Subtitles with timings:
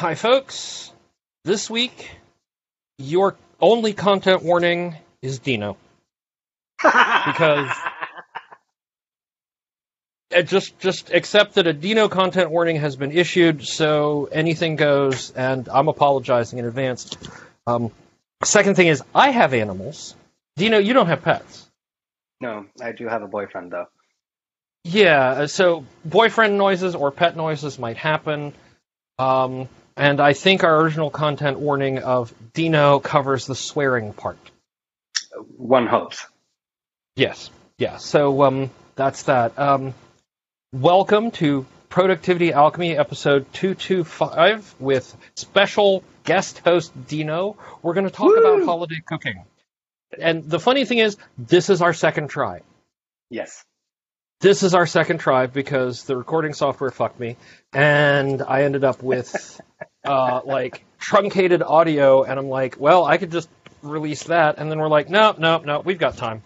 [0.00, 0.90] Hi, folks.
[1.44, 2.10] This week,
[2.96, 5.76] your only content warning is Dino.
[6.82, 7.68] because
[10.34, 15.32] uh, just just accept that a Dino content warning has been issued, so anything goes,
[15.32, 17.14] and I'm apologizing in advance.
[17.66, 17.90] Um,
[18.42, 20.16] second thing is, I have animals.
[20.56, 21.68] Dino, you don't have pets.
[22.40, 23.88] No, I do have a boyfriend though.
[24.82, 28.54] Yeah, uh, so boyfriend noises or pet noises might happen.
[29.18, 29.68] Um,
[30.00, 34.38] and I think our original content warning of Dino covers the swearing part.
[35.58, 36.26] One hopes.
[37.16, 37.98] Yes, yeah.
[37.98, 39.58] So um, that's that.
[39.58, 39.92] Um,
[40.72, 47.58] welcome to Productivity Alchemy episode 225 with special guest host Dino.
[47.82, 48.36] We're going to talk Woo!
[48.36, 49.44] about holiday cooking.
[50.18, 52.62] And the funny thing is, this is our second try.
[53.28, 53.66] Yes.
[54.40, 57.36] This is our second try because the recording software fucked me,
[57.74, 59.60] and I ended up with
[60.04, 63.48] uh, like truncated audio, and I'm like, well, I could just
[63.82, 66.42] release that, and then we're like, no, no, no, we've got time.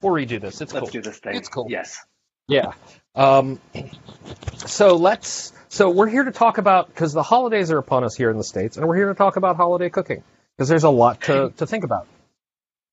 [0.00, 0.60] We'll redo this.
[0.60, 0.90] It's Let's cool.
[0.90, 1.36] do this thing.
[1.36, 1.66] It's cool.
[1.68, 1.98] Yes.
[2.46, 2.72] Yeah.
[3.14, 3.60] Um,
[4.56, 5.52] so let's.
[5.68, 8.44] So we're here to talk about because the holidays are upon us here in the
[8.44, 10.22] states, and we're here to talk about holiday cooking
[10.56, 12.06] because there's a lot to to think about.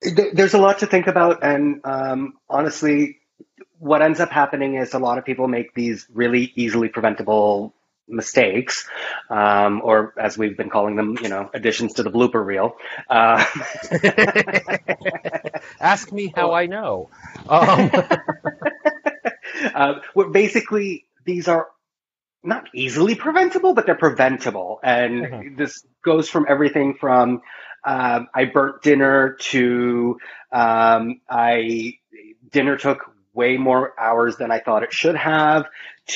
[0.02, 3.20] There's a lot to think about, and um, honestly,
[3.78, 7.76] what ends up happening is a lot of people make these really easily preventable
[8.12, 8.88] mistakes,
[9.30, 12.76] um, or as we've been calling them, you know, additions to the blooper reel.
[13.10, 13.44] Uh,
[15.80, 17.10] Ask me how I know.
[17.48, 17.92] Um,
[19.76, 21.68] uh, where basically these are
[22.44, 24.80] not easily preventable, but they're preventable.
[24.84, 25.58] And Mhm.
[25.58, 27.42] this goes from everything from
[27.86, 30.18] um, I burnt dinner to
[30.52, 31.96] um, I
[32.52, 33.00] dinner took
[33.34, 35.66] way more hours than I thought it should have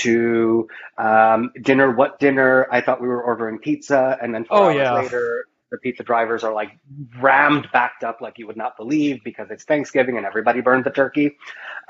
[0.04, 1.92] to um, dinner.
[1.92, 2.68] What dinner?
[2.72, 4.94] I thought we were ordering pizza, and then four Oh, hours yeah.
[4.94, 5.46] later.
[5.72, 6.78] The pizza drivers are like
[7.20, 10.92] rammed backed up like you would not believe because it's Thanksgiving and everybody burned the
[10.92, 11.38] turkey.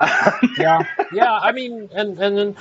[0.58, 1.32] yeah, yeah.
[1.32, 2.56] I mean, and and then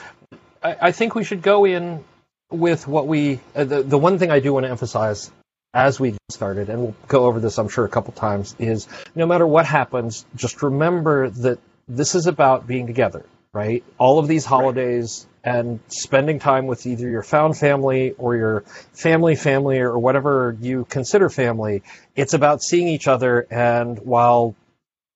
[0.61, 2.03] I, I think we should go in
[2.51, 3.39] with what we.
[3.55, 5.31] Uh, the the one thing I do want to emphasize
[5.73, 8.87] as we get started, and we'll go over this, I'm sure, a couple times, is
[9.15, 13.83] no matter what happens, just remember that this is about being together, right?
[13.97, 18.61] All of these holidays and spending time with either your found family or your
[18.93, 21.83] family family or whatever you consider family.
[22.15, 24.55] It's about seeing each other, and while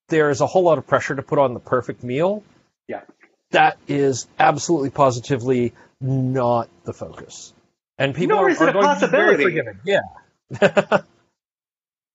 [0.08, 2.44] there is a whole lot of pressure to put on the perfect meal.
[2.86, 3.02] Yeah.
[3.50, 7.52] That is absolutely positively not the focus.
[7.98, 9.42] And people Nor are, is it are a going to be very possibility.
[9.42, 9.80] forgiving.
[9.84, 11.00] Yeah.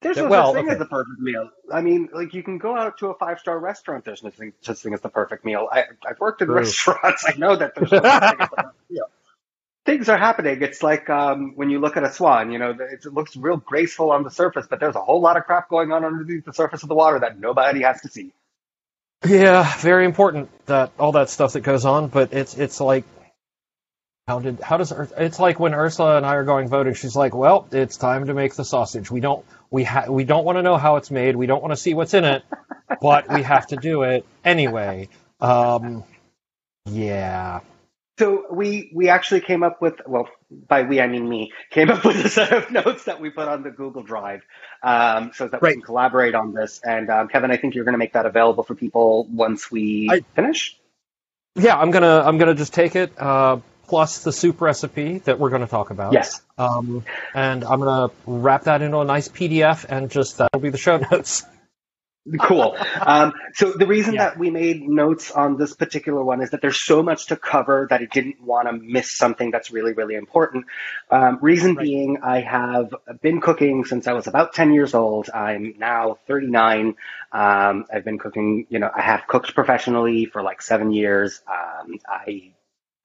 [0.06, 0.74] There's no well, such thing okay.
[0.74, 1.50] as the perfect meal.
[1.74, 4.06] I mean, like you can go out to a five star restaurant.
[4.06, 4.30] There's no
[4.62, 5.68] such thing as the perfect meal.
[5.72, 6.58] I, I've worked in True.
[6.58, 7.26] restaurants.
[7.28, 9.06] I know that there's no such thing as the perfect meal.
[9.88, 10.62] Things are happening.
[10.62, 12.52] It's like um, when you look at a swan.
[12.52, 15.46] You know, it, looks real graceful on the surface, but there's a whole lot of
[15.46, 18.32] crap going on underneath the surface of the water that nobody has to see.
[19.28, 23.06] yeah, very important that all that stuff that goes on, but it's it's like
[24.28, 27.36] how did how does it's like when Ursula and I are going voting, she's like,
[27.36, 29.12] "Well, it's time to make the sausage.
[29.12, 31.36] We don't we ha- we don't want to know how it's made.
[31.36, 32.44] We don't want to see what's in it,
[33.02, 35.10] but we have to do it anyway."
[35.42, 36.04] Um
[36.86, 37.60] yeah.
[38.18, 42.06] So we we actually came up with well by we I mean me came up
[42.06, 44.42] with a set of notes that we put on the Google Drive
[44.82, 46.80] um, so that we can collaborate on this.
[46.82, 50.08] And um, Kevin, I think you're going to make that available for people once we
[50.10, 50.80] I- finish.
[51.58, 55.50] Yeah, I'm gonna I'm gonna just take it uh, plus the soup recipe that we're
[55.50, 56.14] gonna talk about.
[56.14, 56.42] Yes.
[56.58, 57.04] Um,
[57.34, 60.98] and I'm gonna wrap that into a nice PDF and just that'll be the show
[60.98, 61.44] notes.
[62.42, 62.76] Cool.
[63.06, 64.30] Um, so the reason Yeah.
[64.30, 67.86] that we made notes on this particular one is that there's so much to cover
[67.92, 70.66] that I didn't want to miss something that's really, really important.
[71.12, 71.84] Um, reason Right.
[71.84, 75.30] being, I have been cooking since I was about 10 years old.
[75.30, 76.96] I'm now 39.
[77.32, 81.44] Um, I've been cooking, you know, I have cooked professionally for like seven years.
[81.48, 82.54] Um, I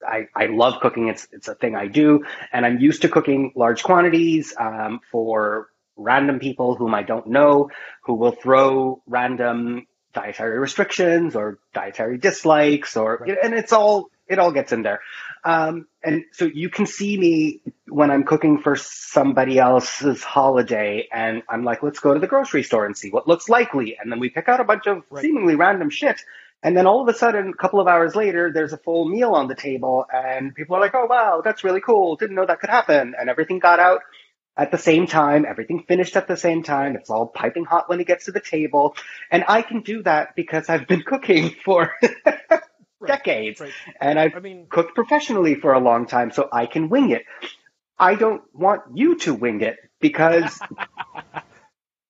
[0.07, 1.09] I, I love cooking.
[1.09, 5.69] It's it's a thing I do, and I'm used to cooking large quantities um, for
[5.97, 7.71] random people whom I don't know,
[8.05, 13.39] who will throw random dietary restrictions or dietary dislikes, or Right.
[13.43, 15.01] and it's all it all gets in there.
[15.45, 21.43] Um, and so you can see me when I'm cooking for somebody else's holiday, and
[21.49, 24.21] I'm like, let's go to the grocery store and see what looks likely, and then
[24.21, 25.23] we pick out a bunch of Right.
[25.23, 26.21] seemingly random shit.
[26.63, 29.33] And then all of a sudden, a couple of hours later, there's a full meal
[29.33, 32.17] on the table, and people are like, oh, wow, that's really cool.
[32.17, 33.15] Didn't know that could happen.
[33.19, 34.03] And everything got out
[34.59, 35.47] at the same time.
[35.49, 36.97] Everything finished at the same time.
[36.97, 38.95] It's all piping hot when it gets to the table.
[39.31, 41.95] And I can do that because I've been cooking for
[43.07, 43.73] decades Right.
[44.01, 47.23] and I've I mean, cooked professionally for a long time, so I can wing it.
[47.99, 50.59] I don't want you to wing it because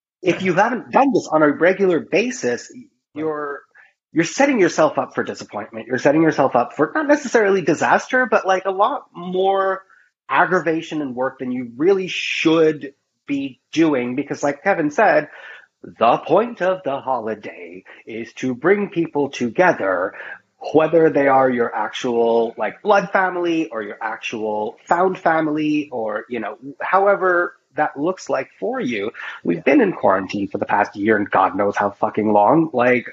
[0.23, 2.73] if you haven't done this on a regular basis,
[3.14, 3.62] you're
[4.12, 5.87] you're setting yourself up for disappointment.
[5.87, 9.85] You're setting yourself up for not necessarily disaster, but like a lot more
[10.29, 12.95] aggravation and work than you really should
[13.27, 15.29] be doing because like Kevin said,
[15.83, 20.15] the point of the holiday is to bring people together,
[20.75, 26.41] whether they are your actual like blood family or your actual found family or, you
[26.41, 29.12] know, however that looks like for you.
[29.45, 32.71] We've been in quarantine for the past year and God knows how fucking long.
[32.73, 33.07] Like,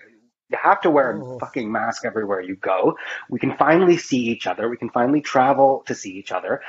[0.49, 1.39] you have to wear a Oh.
[1.39, 2.97] fucking mask everywhere you go.
[3.29, 4.69] We can finally see each other.
[4.69, 6.61] We can finally travel to see each other.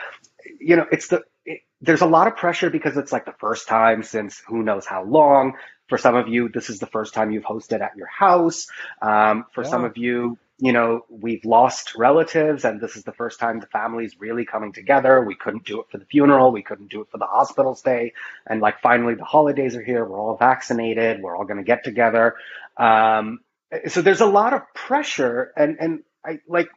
[0.60, 3.68] You know, it's the, it, there's a lot of pressure because it's like the first
[3.68, 5.54] time since who knows how long.
[5.88, 8.66] For some of you, this is the first time you've hosted at your house.
[9.00, 13.38] Um, for some of you, you know, we've lost relatives and this is the first
[13.40, 15.22] time the family's really coming together.
[15.24, 16.50] We couldn't do it for the funeral.
[16.52, 18.12] We couldn't do it for the hospital stay.
[18.46, 20.04] And like finally the holidays are here.
[20.04, 21.22] We're all vaccinated.
[21.22, 22.34] We're all going to get together.
[22.76, 23.38] Um,
[23.88, 26.68] so there's a lot of pressure and, and I like,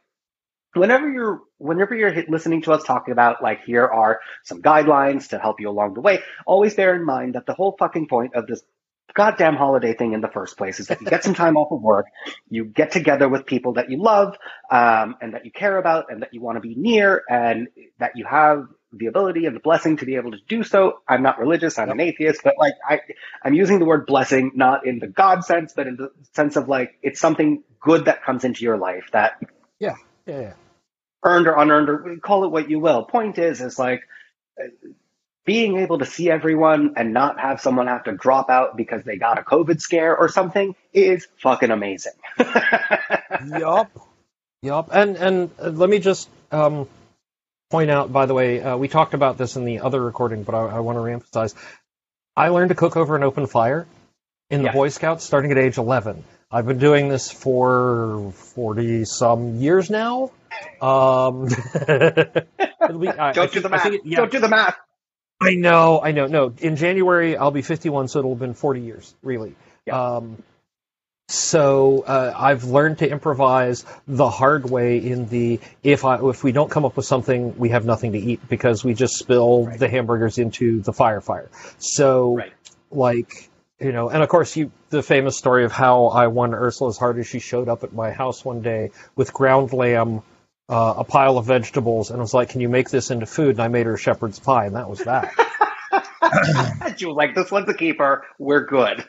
[0.74, 5.38] whenever you're whenever you're listening to us talking about like here are some guidelines to
[5.38, 8.46] help you along the way always bear in mind that the whole fucking point of
[8.46, 8.62] this
[9.14, 11.82] goddamn holiday thing in the first place is that you get some time off of
[11.82, 12.06] work
[12.48, 14.36] you get together with people that you love
[14.70, 17.68] um, and that you care about and that you want to be near and
[17.98, 21.22] that you have the ability and the blessing to be able to do so i'm
[21.22, 23.00] not religious i'm an atheist but like i
[23.44, 26.68] i'm using the word blessing not in the god sense but in the sense of
[26.68, 29.40] like it's something good that comes into your life that
[29.78, 29.96] Yeah,
[30.26, 30.54] yeah.
[31.24, 33.04] earned or unearned or call it what you will.
[33.04, 34.02] Point is, is like
[35.44, 39.16] being able to see everyone and not have someone have to drop out because they
[39.16, 42.12] got a COVID scare or something is fucking amazing.
[43.46, 43.90] yup,
[44.62, 44.88] yup.
[44.92, 46.88] And and uh, let me just um,
[47.72, 50.54] point out, by the way, uh, we talked about this in the other recording, but
[50.54, 51.54] I, I want to reemphasize.
[52.36, 53.86] I learned to cook over an open fire
[54.50, 54.74] in the Yes.
[54.74, 56.22] Boy Scouts starting at age 11.
[56.50, 60.30] I've been doing this for 40 some years now.
[60.82, 63.86] Um, it'll be- I- I Don't do the math.
[63.86, 64.76] it- yeah, Don't do the math.
[65.40, 66.26] I know, I know.
[66.26, 69.56] No, in January I'll be 51, so it'll have been 40 years, really.
[69.86, 70.16] Yeah.
[70.16, 70.42] Um,
[71.28, 74.98] so uh, I've learned to improvise the hard way.
[74.98, 78.18] In the if I if we don't come up with something, we have nothing to
[78.18, 79.78] eat because we just spill Right.
[79.78, 81.48] the hamburgers into the fire fire.
[81.78, 82.52] So Right.
[82.90, 86.90] like you know, and of course you the famous story of how I won Ursula
[86.90, 90.22] as hard as she showed up at my house one day with ground lamb.
[90.68, 93.56] Uh, a pile of vegetables and I was like, "Can you make this into food?"
[93.56, 95.32] And I made her shepherd's pie, and that was that.
[96.98, 98.24] you like, this one's a keeper.
[98.38, 99.04] We're good.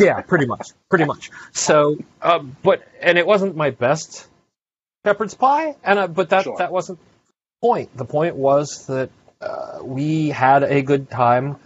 [0.00, 1.30] Yeah, pretty much, pretty much.
[1.52, 4.26] So, uh, but and it wasn't my best
[5.04, 6.56] shepherd's pie, and uh, but that Sure.
[6.58, 7.96] that wasn't the point.
[7.96, 9.10] The point was that
[9.40, 11.56] uh, we had a good time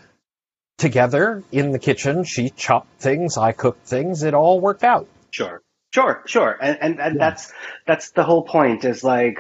[0.79, 2.25] together in the kitchen.
[2.25, 4.23] She chopped things, I cooked things.
[4.23, 5.09] It all worked out.
[5.31, 5.63] Sure.
[5.95, 6.57] Sure, sure.
[6.61, 7.31] And and, and Yeah.
[7.31, 7.53] that's
[7.87, 9.37] that's the whole point is like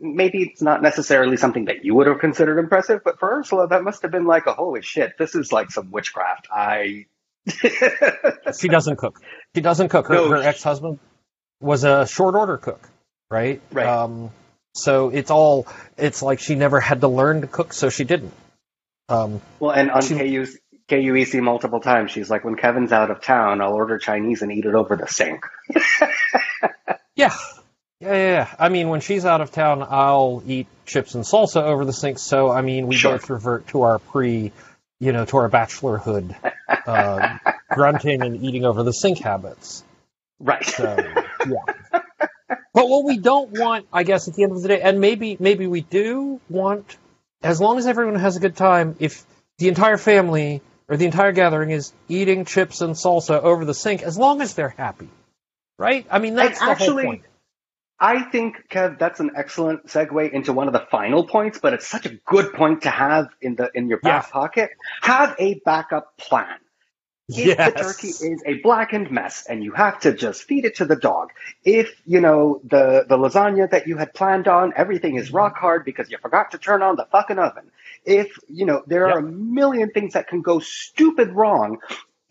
[0.00, 3.84] maybe it's not necessarily something that you would have considered impressive, but for Ursula that
[3.84, 6.48] must have been like a holy shit, this is like some witchcraft.
[6.52, 7.06] I
[8.58, 9.20] She doesn't cook.
[9.54, 10.08] She doesn't cook.
[10.08, 10.28] Her, No.
[10.30, 10.98] her ex-husband
[11.60, 12.88] was a short order cook,
[13.30, 13.60] right?
[13.72, 13.86] Right.
[13.86, 14.30] Um,
[14.74, 15.66] so it's all.
[15.96, 18.32] It's like she never had to learn to cook, so she didn't.
[19.08, 23.22] Um, Well, and on She- KU's, KUEC multiple times, she's like, when Kevin's out of
[23.22, 25.44] town, I'll order Chinese and eat it over the sink.
[27.14, 27.34] Yeah.
[28.00, 28.54] Yeah, yeah, yeah.
[28.58, 32.18] I mean, when she's out of town, I'll eat chips and salsa over the sink.
[32.18, 33.12] So, I mean, we Sure.
[33.12, 34.50] both revert to our pre,
[35.02, 36.32] you know, to our bachelorhood,
[36.86, 37.38] uh,
[37.74, 39.82] grunting and eating over the sink habits.
[40.38, 40.64] Right.
[40.64, 40.96] So,
[41.44, 42.00] yeah.
[42.72, 45.36] But what we don't want, I guess, at the end of the day, and maybe,
[45.40, 46.96] maybe we do want,
[47.42, 49.26] as long as everyone has a good time, if
[49.58, 54.02] the entire family or the entire gathering is eating chips and salsa over the sink,
[54.02, 55.08] as long as they're happy,
[55.80, 56.06] right?
[56.12, 57.24] I mean, that's And the actually, whole point.
[57.98, 61.86] I think, Kev, that's an excellent segue into one of the final points, but it's
[61.86, 64.32] such a good point to have in the in your back Yeah.
[64.32, 64.70] pocket.
[65.02, 66.58] Have a backup plan.
[67.28, 67.64] If Yes.
[67.64, 70.96] the turkey is a blackened mess and you have to just feed it to the
[70.96, 71.30] dog,
[71.64, 75.84] if you know the the lasagna that you had planned on, everything is rock hard
[75.84, 77.70] because you forgot to turn on the fucking oven.
[78.04, 81.78] If you know there are a million things that can go stupid wrong,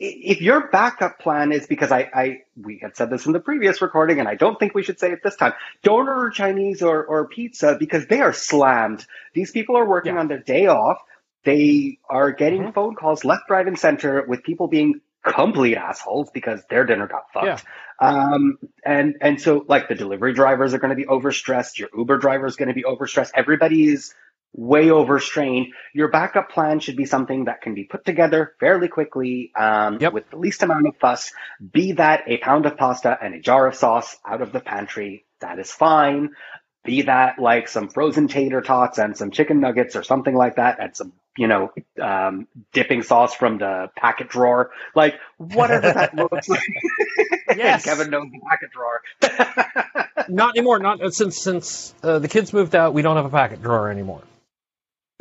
[0.03, 3.81] if your backup plan is because I, I we had said this in the previous
[3.84, 5.53] recording and I don't think we should say it this time.
[5.84, 9.05] Don't order Chinese or, or pizza because they are slammed.
[9.36, 10.22] These people are working Yeah.
[10.22, 10.98] on their day off.
[11.43, 12.74] They are getting Mhm.
[12.74, 17.31] phone calls left, right, and center with people being complete assholes because their dinner got
[17.31, 17.46] fucked.
[17.46, 17.60] Yeah.
[18.00, 21.77] Um, and and so like the delivery drivers are going to be overstressed.
[21.77, 23.29] Your Uber driver is going to be overstressed.
[23.36, 24.15] Everybody is
[24.53, 29.51] way overstrained, your backup plan should be something that can be put together fairly quickly
[29.58, 30.13] um, Yep.
[30.13, 31.31] with the least amount of fuss.
[31.72, 35.25] Be that a pound of pasta and a jar of sauce out of the pantry,
[35.39, 36.31] that is fine.
[36.84, 40.79] Be that like some frozen tater tots and some chicken nuggets or something like that,
[40.79, 46.50] and some you know um, dipping sauce from the packet drawer, like whatever that looks
[46.50, 46.60] like.
[47.55, 47.84] Yes.
[47.86, 50.25] Kevin knows the packet drawer.
[50.27, 50.79] Not anymore.
[50.79, 52.93] Not since since uh, the kids moved out.
[52.96, 54.24] We don't have a packet drawer anymore.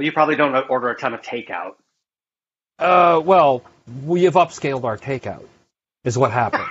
[0.00, 1.73] But you probably don't order a ton of takeout.
[2.78, 3.62] Uh, well,
[4.07, 5.45] we have upscaled our takeout.
[6.04, 6.64] Is what happened.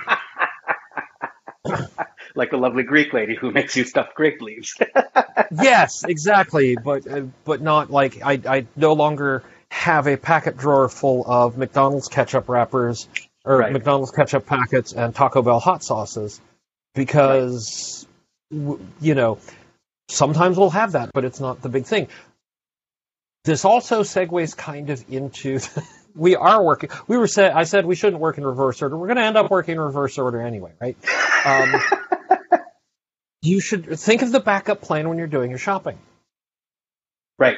[2.34, 4.76] like the lovely Greek lady who makes you stuffed grape leaves.
[5.62, 6.74] yes, exactly.
[6.74, 11.56] But uh, but not like I I no longer have a packet drawer full of
[11.56, 13.06] McDonald's ketchup wrappers
[13.44, 13.72] or Right.
[13.72, 16.40] McDonald's ketchup packets and Taco Bell hot sauces
[16.96, 18.08] because
[18.50, 19.38] w- you know
[20.08, 22.08] sometimes we'll have that, but it's not the big thing.
[23.44, 25.60] This also segues kind of into
[26.14, 26.90] we are working.
[27.06, 28.96] We were said I said we shouldn't work in reverse order.
[28.96, 30.96] We're going to end up working in reverse order anyway, right?
[31.44, 31.80] Um,
[33.42, 35.98] you should think of the backup plan when you're doing your shopping.
[37.38, 37.56] right.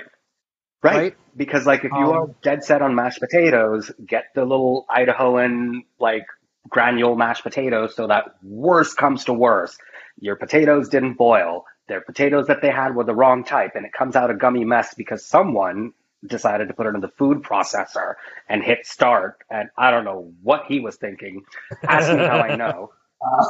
[0.82, 0.96] right.
[0.96, 1.16] Right.
[1.36, 5.84] Because like if you Um, are dead set on mashed potatoes, get the little Idahoan
[5.98, 6.26] like
[6.68, 9.80] granule mashed potatoes so that worst comes to worst.
[10.20, 11.64] Your potatoes didn't boil.
[11.92, 14.64] Their potatoes that they had were the wrong type and it comes out a gummy
[14.64, 15.92] mess because someone
[16.26, 18.14] decided to put it in the food processor
[18.48, 21.42] and hit start and I don't know what he was thinking.
[21.86, 22.92] Ask me how I know.
[23.20, 23.44] Uh,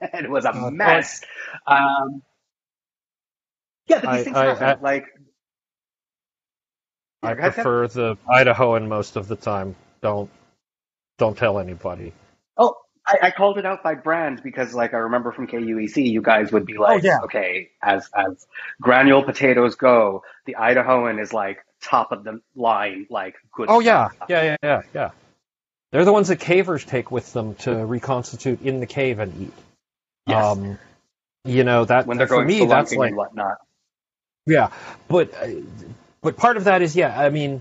[0.02, 1.20] it was a mess.
[1.66, 2.22] Um,
[3.88, 4.62] yeah, but these I- things I- happen.
[4.62, 5.06] I- like
[7.24, 9.74] I ahead, prefer the Idahoan most of the time.
[10.00, 10.30] Don't
[11.18, 12.12] don't tell anybody.
[12.56, 16.22] Oh, I, I called it out by brand because, like, I remember from KUEC, you
[16.22, 17.18] guys would be like, Oh, yeah.
[17.24, 18.46] okay, as as
[18.80, 23.66] granule potatoes go, the Idahoan is like top of the line, like good.
[23.68, 24.28] Oh yeah, stuff.
[24.30, 25.10] yeah, yeah, yeah, yeah.
[25.92, 29.52] They're the ones that cavers take with them to reconstitute in the cave and eat.
[30.26, 30.44] Yes.
[30.56, 30.78] Um,
[31.44, 33.58] you know that when they're for going me that's like and whatnot.
[34.46, 34.70] yeah,
[35.08, 35.34] but
[36.22, 37.16] but part of that is yeah.
[37.20, 37.60] I mean,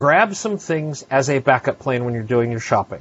[0.00, 3.00] grab some things as a backup plan when you're doing your shopping.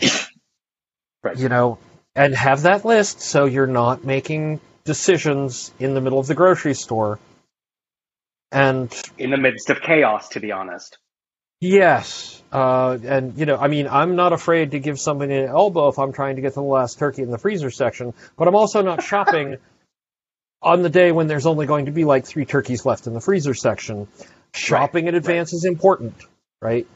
[1.27, 1.37] Right.
[1.37, 1.77] You know,
[2.15, 6.73] and have that list so you're not making decisions in the middle of the grocery
[6.73, 7.19] store.
[8.51, 10.97] And In the midst of chaos, to be honest.
[11.59, 15.87] Yes, uh, and you know, I mean, I'm not afraid to give somebody an elbow
[15.89, 18.55] if I'm trying to get to the last turkey in the freezer section, but I'm
[18.55, 19.57] also not shopping
[20.61, 23.21] on the day when there's only going to be like three turkeys left in the
[23.21, 24.07] freezer section.
[24.53, 26.15] Shopping in advance is important,
[26.61, 26.87] right?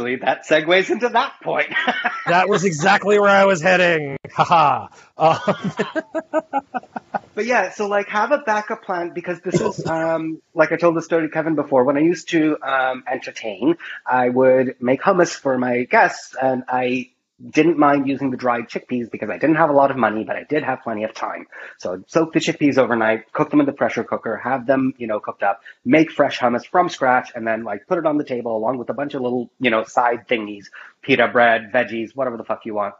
[0.00, 1.68] Believe that segues into that point.
[2.26, 4.16] That was exactly where I was heading.
[4.32, 4.88] Haha.
[5.18, 5.38] Um,
[7.34, 10.96] But yeah, so like have a backup plan because this is um like I told
[10.96, 11.84] the story to Kevin before.
[11.84, 13.76] When I used to um entertain,
[14.06, 17.10] I would make hummus for my guests and I
[17.48, 20.36] didn't mind using the dried chickpeas because I didn't have a lot of money, but
[20.36, 21.46] I did have plenty of time.
[21.78, 25.06] So I'd soak the chickpeas overnight, cook them in the pressure cooker, have them, you
[25.06, 28.24] know, cooked up, make fresh hummus from scratch, and then like put it on the
[28.24, 30.66] table along with a bunch of little, you know, side thingies,
[31.02, 32.94] pita bread, veggies, whatever the fuck you want.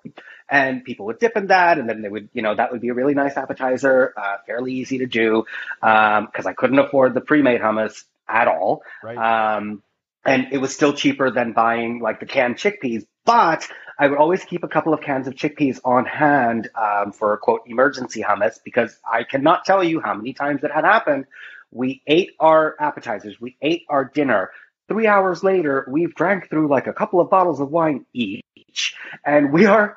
[0.49, 2.89] And people would dip in that, and then they would, you know, that would be
[2.89, 5.45] a really nice appetizer, uh, fairly easy to do,
[5.83, 8.83] um, because I couldn't afford the pre-made hummus at all.
[9.03, 9.57] right.
[9.57, 9.83] Um,
[10.25, 13.07] and it was still cheaper than buying like the canned chickpeas.
[13.31, 17.37] But I would always keep a couple of cans of chickpeas on hand um, for
[17.37, 21.27] quote emergency hummus because I cannot tell you how many times it had happened.
[21.71, 24.51] We ate our appetizers, we ate our dinner.
[24.89, 29.53] Three hours later, we've drank through like a couple of bottles of wine each, and
[29.53, 29.97] we are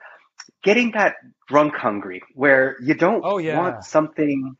[0.61, 1.15] getting that
[1.47, 3.57] drunk hungry where you don't Oh, yeah.
[3.57, 4.55] want something.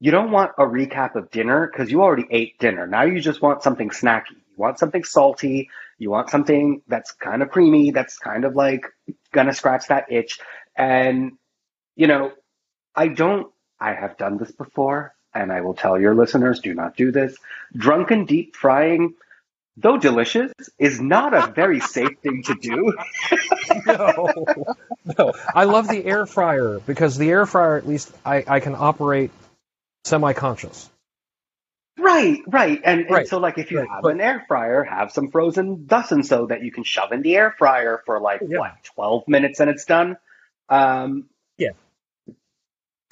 [0.00, 2.86] You don't want a recap of dinner because you already ate dinner.
[2.86, 4.38] Now you just want something snacky.
[4.56, 5.70] You want something salty.
[5.98, 8.86] You want something that's kind of creamy, that's kind of like
[9.32, 10.38] gonna scratch that itch.
[10.76, 11.32] And,
[11.96, 12.32] you know,
[12.94, 16.96] I don't, I have done this before, and I will tell your listeners, do not
[16.96, 17.36] do this.
[17.76, 19.14] Drunken deep frying,
[19.76, 22.96] though delicious, is not a very safe thing to do.
[23.86, 24.46] no,
[25.18, 25.32] no.
[25.54, 29.30] I love the air fryer because the air fryer, at least, I, I can operate
[30.04, 30.90] semi-conscious.
[31.98, 32.80] Right, right.
[32.84, 35.86] And, and so like if you right, have but- an air fryer, have some frozen
[35.86, 38.58] thus and so that you can shove in the air fryer for like Yeah.
[38.58, 40.16] what, 12 minutes and it's done.
[40.68, 41.70] Um Yeah.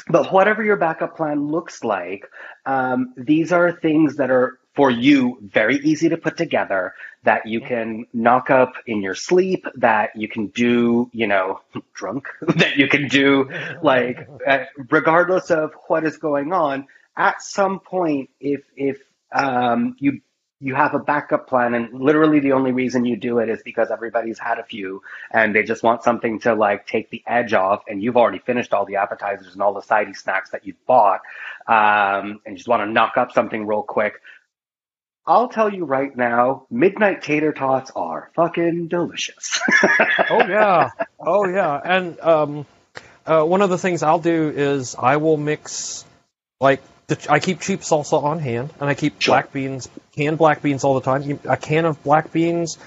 [0.09, 2.29] But whatever your backup plan looks like,
[2.67, 7.61] um, these are things that are for you very easy to put together that you
[7.61, 11.61] can knock up in your sleep, that you can do, you know,
[11.95, 13.49] drunk, that you can do
[13.83, 18.99] like uh, regardless of what is going on at some point if if
[19.35, 20.21] um, you
[20.62, 23.90] you have a backup plan and literally the only reason you do it is because
[23.90, 25.02] everybody's had a few
[25.33, 28.73] and they just want something to like take the edge off and you've already finished
[28.73, 31.21] all the appetizers and all the sidey snacks that you've bought
[31.66, 34.21] um, and just want to knock up something real quick.
[35.26, 39.61] I'll tell you right now, midnight tater tots are fucking delicious.
[40.31, 40.90] oh yeah,
[41.21, 42.66] oh yeah, and um,
[43.25, 46.04] uh, one of the things I'll do is I will mix
[46.61, 46.83] like
[47.28, 49.33] I keep cheap salsa on hand, and I keep sure.
[49.33, 51.40] black beans, canned black beans all the time.
[51.45, 52.78] A can of black beans,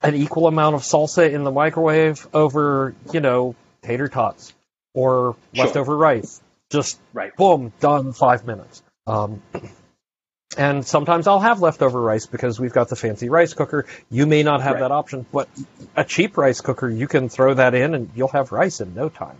[0.00, 4.52] an equal amount of salsa in the microwave over, you know, tater tots
[4.94, 5.64] or sure.
[5.64, 6.40] leftover rice.
[6.70, 7.34] Just right.
[7.36, 8.82] boom, done five minutes.
[9.06, 9.42] Um,
[10.56, 13.86] and sometimes I'll have leftover rice because we've got the fancy rice cooker.
[14.10, 14.80] You may not have right.
[14.80, 15.48] that option, but
[15.96, 19.08] a cheap rice cooker, you can throw that in and you'll have rice in no
[19.08, 19.38] time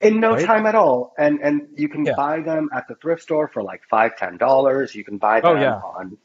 [0.00, 0.44] in no right?
[0.44, 1.14] time at all.
[1.18, 2.14] And and you can yeah.
[2.16, 4.94] buy them at the thrift store for like five ten dollars.
[4.94, 5.74] You can buy oh, them oh, yeah.
[5.74, 6.18] on.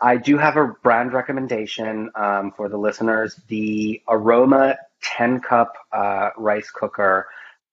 [0.00, 6.30] I do have a brand recommendation um, for the listeners: the Aroma ten cup uh,
[6.36, 7.28] rice cooker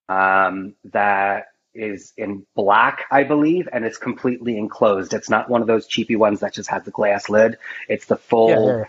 [0.08, 5.14] um, that is in black, I believe, and it's completely enclosed.
[5.14, 7.58] It's not one of those cheapy ones that just has the glass lid.
[7.88, 8.50] It's the full.
[8.50, 8.84] Yeah,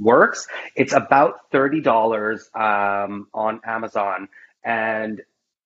[0.00, 0.48] works.
[0.74, 4.28] It's about thirty dollars um, on Amazon,
[4.64, 5.20] and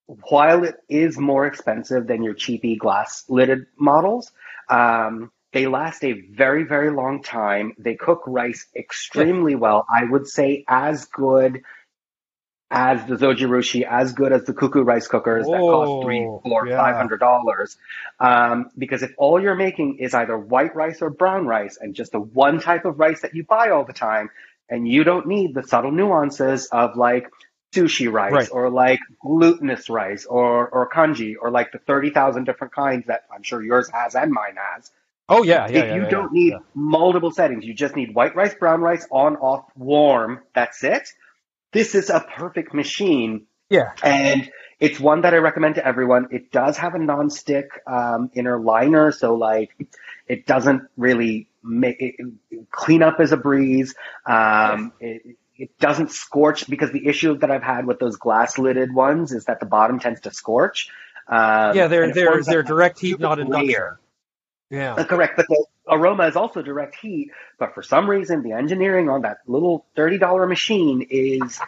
[0.06, 4.32] while it is more expensive than your cheapy glass lidded models,
[4.68, 7.72] um, they last a very, very long time.
[7.78, 9.86] They cook rice extremely well.
[9.92, 11.62] I would say as good
[12.70, 16.76] as the Zojirushi, as good as the Cuckoo rice cookers that cost three, four, yeah.
[16.76, 17.76] five hundred dollars.
[18.18, 22.12] Um, because if all you're making is either white rice or brown rice and just
[22.12, 24.30] the one type of rice that you buy all the time,
[24.68, 27.30] and you don't need the subtle nuances of like
[27.76, 28.49] sushi rice right.
[28.50, 33.42] or like glutinous rice or, or kanji or like the 30,000 different kinds that I'm
[33.42, 34.90] sure yours has and mine has.
[35.28, 35.78] Oh yeah, yeah.
[35.78, 36.59] If you yeah, don't need yeah.
[36.75, 40.40] multiple settings, you just need white rice, brown rice, on, off, warm.
[40.54, 41.09] That's it.
[41.73, 43.47] This is a perfect machine.
[43.69, 43.93] Yeah.
[44.02, 46.28] And it's one that I recommend to everyone.
[46.30, 49.71] It does have a non-stick um, inner liner, so like
[50.28, 52.15] it doesn't really make it,
[52.71, 53.95] clean up as a breeze.
[54.25, 58.95] Um, it, it doesn't scorch because the issue that I've had with those glass lidded
[58.95, 60.90] ones is that the bottom tends to scorch.
[61.28, 63.97] Um, yeah, they're they're they're direct heat, not in induction.
[64.71, 65.36] Yeah, uh, correct.
[65.36, 67.30] But the aroma is also direct heat.
[67.58, 71.58] But for some reason, the engineering on that little thirty dollar machine is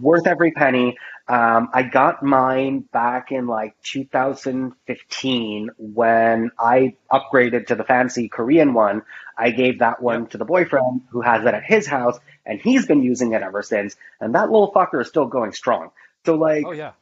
[0.00, 0.96] worth every penny.
[1.28, 8.74] Um, I got mine back in like 2015 when I upgraded to the fancy Korean
[8.74, 9.02] one.
[9.36, 10.30] I gave that one yep.
[10.30, 13.62] to the boyfriend who has it at his house and he's been using it ever
[13.62, 13.96] since.
[14.20, 15.90] And that little fucker is still going strong.
[16.24, 16.92] So like, oh yeah,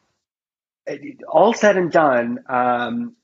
[1.29, 3.16] all said and done, um,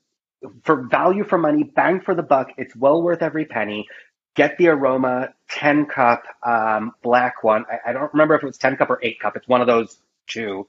[0.63, 3.87] for value for money, bang for the buck, it's well worth every penny.
[4.35, 7.65] Get the aroma 10 cup um, black one.
[7.69, 9.35] I, I, don't remember if it was 10 cup or 8 cup.
[9.35, 9.97] It's one of those
[10.27, 10.67] two.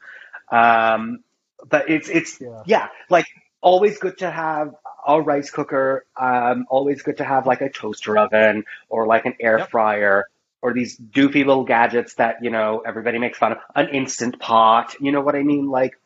[0.51, 1.21] Um,
[1.69, 2.63] but it's it's yeah.
[2.67, 2.89] yeah.
[3.09, 3.27] like
[3.61, 4.75] always good to have
[5.07, 6.07] a rice cooker.
[6.17, 9.71] Um, always good to have like a toaster oven or like an air yep.
[9.71, 10.27] fryer
[10.61, 13.59] or these doofy little gadgets that you know everybody makes fun of.
[13.75, 15.69] An instant pot, you know what I mean?
[15.69, 15.99] Like,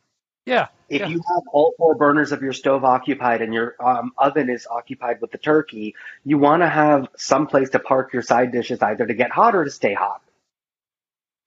[0.46, 0.68] yeah.
[0.88, 1.08] If yeah.
[1.08, 5.20] you have all four burners of your stove occupied and your um, oven is occupied
[5.20, 9.04] with the turkey, you want to have some place to park your side dishes, either
[9.04, 10.22] to get hot or to stay hot.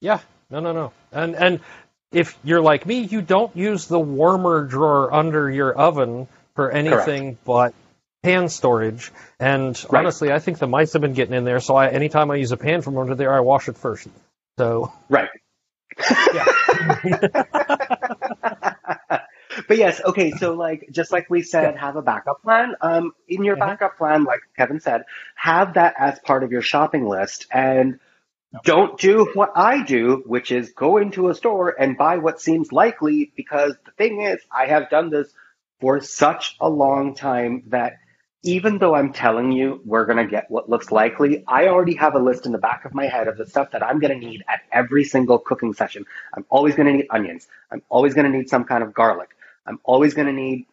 [0.01, 1.61] Yeah, no, no, no, and and
[2.11, 6.27] if you're like me, you don't use the warmer drawer under your oven
[6.59, 7.45] for anything Correct.
[7.45, 7.73] but
[8.21, 9.13] pan storage.
[9.39, 10.01] And right.
[10.01, 11.61] honestly, I think the mice have been getting in there.
[11.61, 14.09] So I, anytime I use a pan from under there, I wash it first.
[14.57, 15.29] So right.
[16.33, 16.45] Yeah.
[19.69, 20.31] but yes, okay.
[20.31, 22.75] So like, just like we said, have a backup plan.
[22.81, 23.69] Um, in your mm-hmm.
[23.69, 27.99] backup plan, like Kevin said, have that as part of your shopping list and.
[28.63, 32.71] Don't do what I do, which is go into a store and buy what seems
[32.71, 35.31] likely because the thing is, I have done this
[35.79, 37.99] for such a long time that
[38.43, 42.15] even though I'm telling you we're going to get what looks likely, I already have
[42.15, 44.25] a list in the back of my head of the stuff that I'm going to
[44.25, 46.05] need at every single cooking session.
[46.33, 47.47] I'm always going to need onions.
[47.69, 49.29] I'm always going to need some kind of garlic.
[49.65, 50.67] I'm always going to need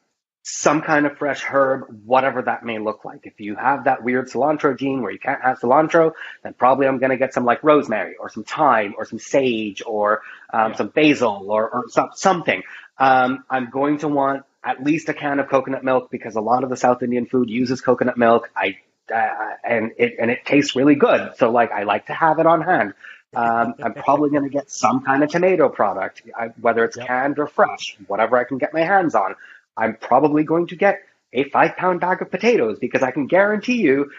[0.49, 3.27] some kind of fresh herb, whatever that may look like.
[3.27, 6.13] If you have that weird cilantro gene where you can't have cilantro,
[6.45, 9.83] then probably I'm going to get some like rosemary or some thyme or some sage
[9.85, 10.77] or um, yeah.
[10.77, 12.63] some basil or, or some, something.
[12.97, 16.65] Um, I'm going to want at least a can of coconut milk because a lot
[16.65, 18.51] of the South Indian food uses coconut milk.
[18.55, 18.79] I
[19.15, 21.31] uh, and it and it tastes really good.
[21.37, 22.93] So like I like to have it on hand.
[23.35, 27.07] Um, I'm probably going to get some kind of tomato product, I, whether it's yep.
[27.07, 29.35] canned or fresh, whatever I can get my hands on.
[29.77, 31.01] I'm probably going to get
[31.33, 34.11] a five pound bag of potatoes because I can guarantee you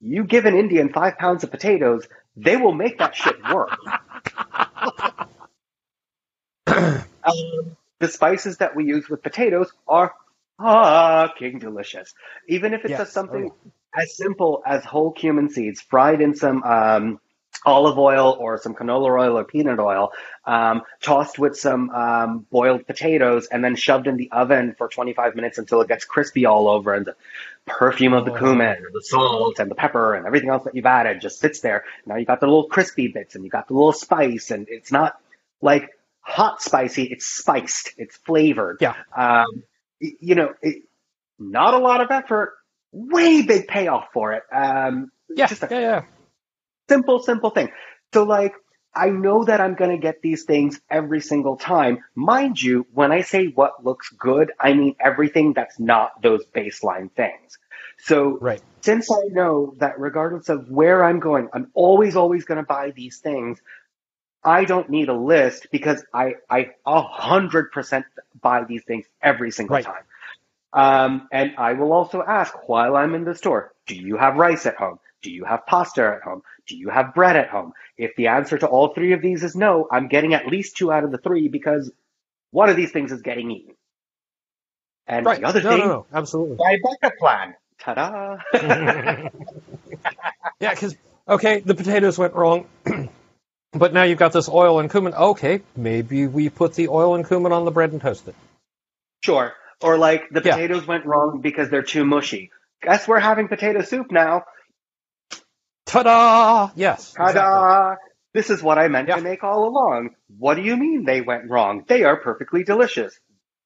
[0.00, 3.78] you give an Indian five pounds of potatoes, they will make that shit work.
[7.24, 10.12] um, the spices that we use with potatoes are
[10.58, 12.12] fucking delicious.
[12.48, 13.00] Even if it's Yes.
[13.00, 13.56] just something Oh,
[13.94, 17.20] as simple as whole cumin seeds fried in some um,
[17.64, 20.12] olive oil or some canola oil or peanut oil,
[20.44, 25.34] um, tossed with some um, boiled potatoes, and then shoved in the oven for 25
[25.34, 27.16] minutes until it gets crispy all over, and the
[27.64, 28.38] perfume of the Oh.
[28.38, 31.60] cumin, and the salt, and the pepper, and everything else that you've added just sits
[31.60, 31.84] there.
[32.04, 34.92] Now you got the little crispy bits, and you got the little spice, and it's
[34.92, 35.18] not
[35.62, 35.90] like
[36.26, 38.78] hot spicy; it's spiced, it's flavored.
[38.80, 38.94] Yeah.
[39.16, 39.46] Um,
[40.00, 40.82] you know, it,
[41.38, 42.54] not a lot of effort,
[42.92, 44.42] way big payoff for it.
[44.52, 46.02] Um, Yeah, just a yeah, yeah.
[46.88, 47.70] simple, simple thing.
[48.12, 48.54] So like,
[48.94, 51.98] I know that I'm going to get these things every single time.
[52.14, 57.10] Mind you, when I say what looks good, I mean everything that's not those baseline
[57.12, 57.58] things.
[57.98, 58.62] So Right.
[58.82, 62.92] since I know that regardless of where I'm going, I'm always, always going to buy
[62.92, 63.60] these things.
[64.44, 68.06] I don't need a list because I, I a hundred percent
[68.40, 69.84] buy these things every single Right.
[69.84, 70.04] time.
[70.72, 74.66] Um, and I will also ask while I'm in the store, do you have rice
[74.66, 74.98] at home?
[75.22, 76.42] Do you have pasta at home?
[76.66, 77.72] Do you have bread at home?
[77.98, 80.92] If the answer to all three of these is no, I'm getting at least two
[80.92, 81.90] out of the three because
[82.52, 83.74] one of these things is getting eaten.
[85.06, 85.40] And Right.
[85.40, 86.58] the other no, thing, no, no, absolutely.
[86.58, 87.54] my backup plan.
[87.78, 88.38] Ta-da!
[90.60, 90.96] yeah, because
[91.28, 92.66] okay, the potatoes went wrong,
[93.78, 95.14] but now you've got this oil and cumin.
[95.14, 98.34] Okay, maybe we put the oil and cumin on the bread and toast it.
[99.22, 99.52] Sure.
[99.82, 100.52] Or like the Yeah.
[100.52, 102.50] potatoes went wrong because they're too mushy.
[102.82, 104.44] Guess we're having potato soup now.
[105.86, 106.70] Ta-da!
[106.74, 107.12] Yes.
[107.12, 107.96] Ta-da!
[108.34, 109.16] This is what I meant Yeah.
[109.16, 110.10] to make all along.
[110.38, 111.84] What do you mean they went wrong?
[111.86, 113.18] They are perfectly delicious.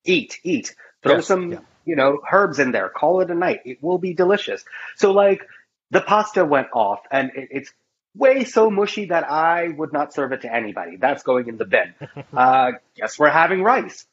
[0.05, 0.75] Eat, eat.
[1.03, 1.59] Throw Yes, some, yeah.
[1.85, 2.89] you know, herbs in there.
[2.89, 3.61] Call it a night.
[3.65, 4.65] It will be delicious.
[4.97, 5.47] So like
[5.91, 7.73] the pasta went off and it, it's
[8.15, 10.97] way so mushy that I would not serve it to anybody.
[10.97, 11.95] That's going in the bin.
[12.37, 14.07] uh, guess we're having rice.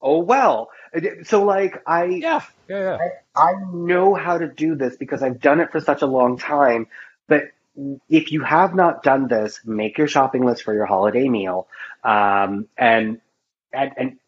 [0.00, 0.70] Oh well.
[1.24, 2.98] So like I, Yeah, yeah, yeah.
[3.34, 6.86] I know how to do this because I've done it for such a long time.
[7.28, 7.50] But
[8.08, 11.68] if you have not done this, make your shopping list for your holiday meal,
[12.04, 13.20] um, and
[13.72, 14.18] and and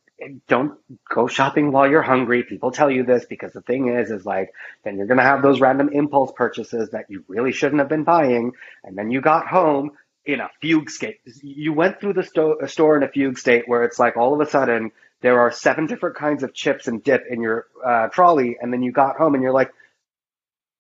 [0.49, 0.79] don't
[1.09, 2.43] go shopping while you're hungry.
[2.43, 4.53] People tell you this because the thing is, is like
[4.85, 8.53] then you're gonna have those random impulse purchases that you really shouldn't have been buying,
[8.85, 9.93] and then you got home
[10.25, 11.21] in a fugue state.
[11.43, 14.41] You went through the sto- store in a fugue state where it's like all of
[14.47, 18.59] a sudden there are seven different kinds of chips and dip in your uh, trolley,
[18.61, 19.73] and then you got home and you're like,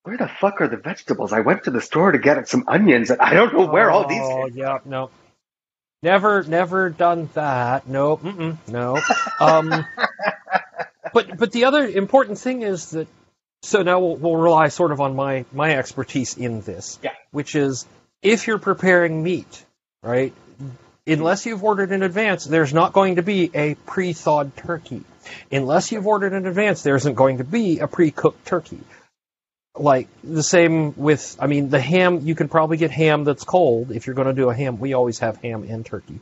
[0.05, 1.33] where the fuck are the vegetables?
[1.33, 4.07] I went to the store to get some onions, and I don't know where all
[4.07, 4.22] these.
[4.22, 5.11] Oh, yeah, no.
[6.03, 7.89] Never, never done that.
[7.89, 9.01] No, mm-mm, no.
[9.41, 9.71] Um,
[11.13, 13.09] but but the other important thing is that
[13.63, 17.11] so now we'll, we'll rely sort of on my my expertise in this, Yeah.
[17.33, 17.87] which is
[18.23, 19.65] if you're preparing meat,
[20.03, 20.33] right?
[21.07, 25.03] Unless you've ordered in advance, there's not going to be a pre-thawed turkey.
[25.51, 28.81] Unless you've ordered in advance, there isn't going to be a pre-cooked turkey.
[29.79, 32.21] Like the same with, I mean, the ham.
[32.27, 34.79] You can probably get ham that's cold if you're going to do a ham.
[34.79, 36.21] We always have ham and turkey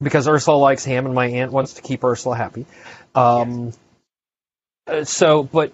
[0.00, 2.66] because Ursula likes ham, and my aunt wants to keep Ursula happy.
[3.14, 3.72] Um,
[4.86, 5.72] uh, so, but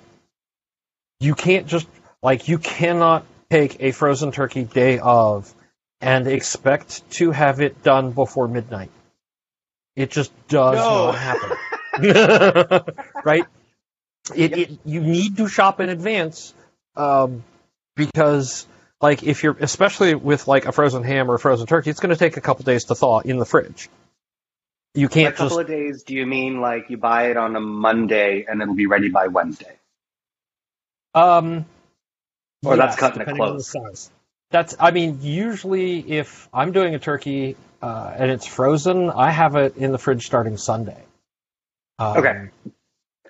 [1.20, 1.86] you can't just
[2.22, 5.52] like you cannot take a frozen turkey day of
[6.00, 8.90] and expect to have it done before midnight.
[9.96, 11.12] It just does No.
[11.12, 11.56] not happen.
[13.24, 13.44] right?
[14.34, 16.54] It, it you need to shop in advance
[16.96, 17.44] um,
[17.94, 18.66] because
[19.00, 22.14] like if you're especially with like a frozen ham or a frozen turkey, it's going
[22.14, 23.90] to take a couple days to thaw in the fridge.
[24.94, 26.04] You can't A couple just of days.
[26.04, 29.26] Do you mean like you buy it on a Monday and it'll be ready by
[29.26, 29.76] Wednesday?
[31.14, 31.66] um
[32.64, 34.10] Or that's cutting it depending on the close.
[34.50, 39.56] That's I mean usually if I'm doing a turkey uh, and it's frozen, I have
[39.56, 41.02] it in the fridge starting Sunday.
[41.98, 42.48] Um, Okay.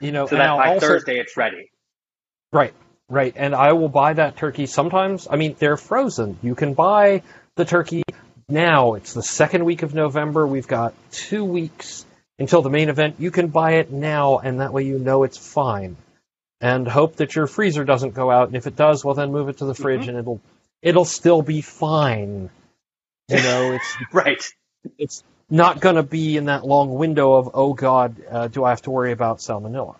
[0.05, 1.71] You know, So that by also- Thursday it's ready.
[2.53, 2.75] Right,
[3.09, 3.33] right.
[3.37, 5.27] And I will buy that turkey sometimes.
[5.31, 6.39] I mean, they're frozen.
[6.43, 7.23] You can buy
[7.57, 8.03] the turkey
[8.49, 8.95] now.
[8.95, 10.47] It's the second week of November.
[10.47, 12.05] We've got two weeks
[12.39, 13.17] until the main event.
[13.19, 15.97] You can buy it now, and that way you know it's fine.
[16.61, 18.49] And hope that your freezer doesn't go out.
[18.49, 20.11] And if it does, well, then move it to the fridge, mm-hmm.
[20.11, 20.41] and it'll
[20.83, 22.51] it'll still be fine.
[23.29, 24.45] You know, it's Right.
[24.99, 28.71] it's not going to be in that long window of oh god, uh, do I
[28.71, 29.97] have to worry about salmonella?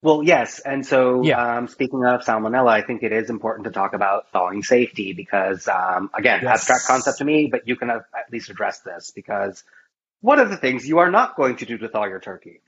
[0.00, 0.60] Well, yes.
[0.60, 1.56] And so, Yeah.
[1.56, 5.66] um, speaking of salmonella, I think it is important to talk about thawing safety because,
[5.66, 6.52] um, again, Yes.
[6.60, 9.64] abstract concept to me, but you can at least address this because
[10.20, 12.60] what are the things you are not going to do to thaw your turkey?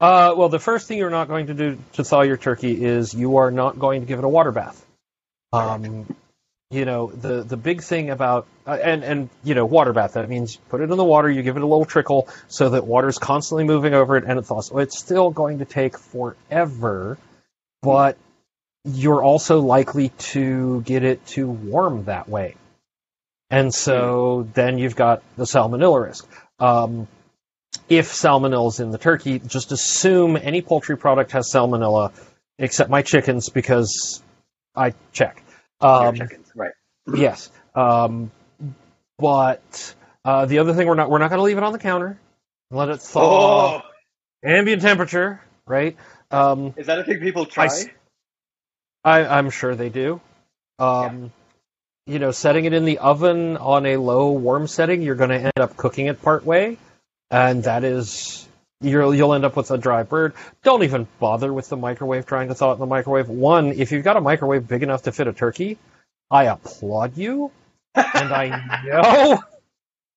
[0.00, 3.14] Uh, well, the first thing you're not going to do to thaw your turkey is
[3.14, 4.84] you are not going to give it a water bath.
[5.52, 6.06] Um,
[6.72, 10.14] you know, the the big thing about uh, and and you know, water bath.
[10.14, 12.86] That means put it in the water, you give it a little trickle, so that
[12.86, 14.68] water's constantly moving over it, and it thaws.
[14.68, 17.18] So it's still going to take forever,
[17.82, 18.16] but
[18.84, 22.56] you're also likely to get it to warm that way.
[23.50, 26.26] And so then you've got the salmonella risk.
[26.58, 27.06] Um,
[27.88, 32.12] if salmonella is in the turkey, just assume any poultry product has salmonella,
[32.58, 34.22] except my chickens because
[34.74, 35.42] I check.
[35.82, 36.16] Um,
[36.54, 36.72] right?
[37.14, 37.50] yes.
[37.74, 38.30] Um,
[39.18, 41.78] but uh, the other thing we're not we're not going to leave it on the
[41.78, 42.18] counter.
[42.70, 43.78] Let it thaw.
[43.78, 43.82] Oh,
[44.44, 45.96] Ambient temperature, right?
[46.30, 47.68] Um, is that a thing people try?
[49.04, 50.20] I, am sure they do.
[50.78, 51.32] Um,
[52.06, 55.38] You know, setting it in the oven on a low warm setting, you're going to
[55.38, 56.78] end up cooking it part way,
[57.30, 58.48] and that is
[58.82, 60.34] you'll you'll end up with a dry bird.
[60.62, 63.28] Don't even bother with the microwave trying to thaw it in the microwave.
[63.28, 65.78] One, if you've got a microwave big enough to fit a turkey,
[66.30, 67.50] I applaud you,
[67.94, 69.42] and I know.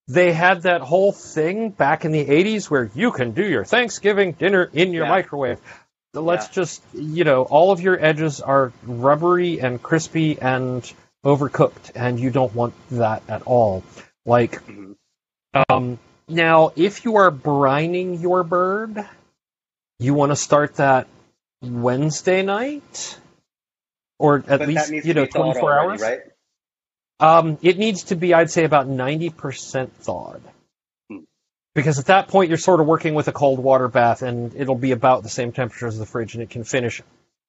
[0.07, 4.33] They had that whole thing back in the 80s where you can do your Thanksgiving
[4.33, 5.09] dinner in your Yeah.
[5.09, 5.59] microwave.
[6.13, 6.51] Let's Yeah.
[6.53, 10.83] just, you know, all of your edges are rubbery and crispy and
[11.25, 13.83] overcooked, and you don't want that at all.
[14.27, 14.95] Like, Mhm.
[15.69, 19.07] um, now, if you are brining your bird,
[19.99, 21.07] you want to start that
[21.61, 23.19] Wednesday night,
[24.19, 26.01] or at But least you know 24 hours.
[26.01, 26.19] right?
[27.19, 30.41] Um, it needs to be, I'd say, about 90% thawed.
[31.09, 31.19] Hmm.
[31.73, 34.75] Because at that point, you're sort of working with a cold water bath, and it'll
[34.75, 37.01] be about the same temperature as the fridge, and it can finish.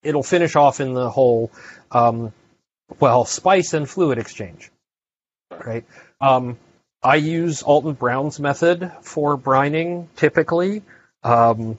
[0.03, 1.51] It'll finish off in the whole,
[1.91, 2.33] um,
[3.01, 4.71] well, spice and fluid exchange.
[5.51, 5.85] Right.
[6.21, 6.59] Um,
[7.07, 10.83] I use Alton Brown's method for brining typically.
[11.25, 11.79] Um,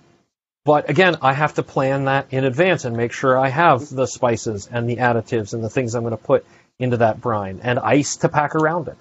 [0.65, 4.07] but again, I have to plan that in advance and make sure I have the
[4.07, 6.45] spices and the additives and the things I'm going to put
[6.79, 8.97] into that brine and ice to pack around it.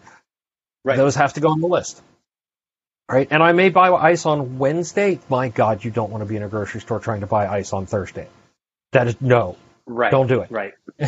[0.85, 0.97] Right.
[0.97, 2.03] Those have to go on the list.
[3.11, 3.29] Right?
[3.31, 5.21] And I may buy ice on Wednesday.
[5.29, 7.73] My God, you don't want to be in a grocery store trying to buy ice
[7.73, 8.29] on Thursday.
[8.93, 10.11] That is no, Right.
[10.11, 10.51] don't do it.
[10.51, 10.75] Right.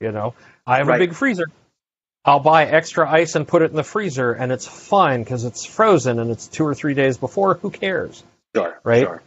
[0.00, 0.34] you know,
[0.66, 1.02] I have Right.
[1.02, 1.46] a big freezer.
[2.24, 5.64] I'll buy extra ice and put it in the freezer, and it's fine because it's
[5.64, 7.54] frozen and it's two or three days before.
[7.54, 8.22] Who cares?
[8.54, 8.78] Sure.
[8.84, 9.02] Right?
[9.02, 9.22] Sure.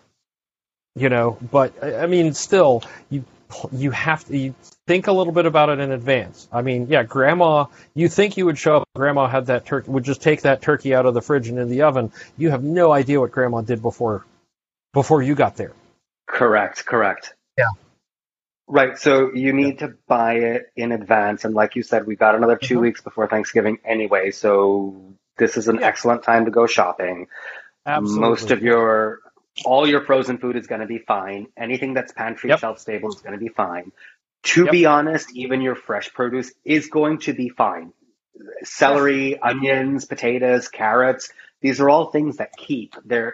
[0.96, 3.24] you know but I mean still you
[3.72, 4.56] you have to you
[4.88, 8.46] think a little bit about it in advance i mean yeah grandma you think you
[8.46, 11.22] would show up grandma had that turkey would just take that turkey out of the
[11.22, 14.26] fridge and in the oven you have no idea what grandma did before
[14.94, 15.74] before you got there
[16.28, 16.86] Correct.
[16.86, 17.34] Correct.
[17.58, 17.70] Yeah.
[18.68, 18.98] Right.
[18.98, 22.58] So you need to buy it in advance, and like you said, we've got another
[22.58, 22.82] 2 Mhm.
[22.82, 24.32] weeks before Thanksgiving anyway.
[24.32, 25.88] So this is an Yeah.
[25.88, 27.28] excellent time to go shopping.
[27.86, 29.22] absolutely Most of your
[29.66, 31.48] all your frozen food is going to be fine.
[31.58, 32.60] Anything that's pantry Yep.
[32.60, 33.92] shelf stable is going to be fine.
[34.44, 34.72] To Yep.
[34.72, 37.92] be honest, even your fresh produce is going to be fine.
[38.64, 42.96] Celery, onions, potatoes, carrots, these are all things that keep.
[43.04, 43.34] They're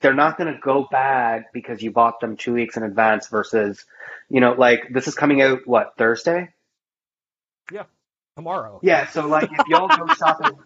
[0.00, 3.84] they're not going to go bad because you bought them 2 weeks in advance versus,
[4.30, 6.48] you know, like this is coming out what, Thursday?
[7.72, 7.84] Yeah,
[8.36, 10.58] tomorrow Yeah, so like if y'all go shopping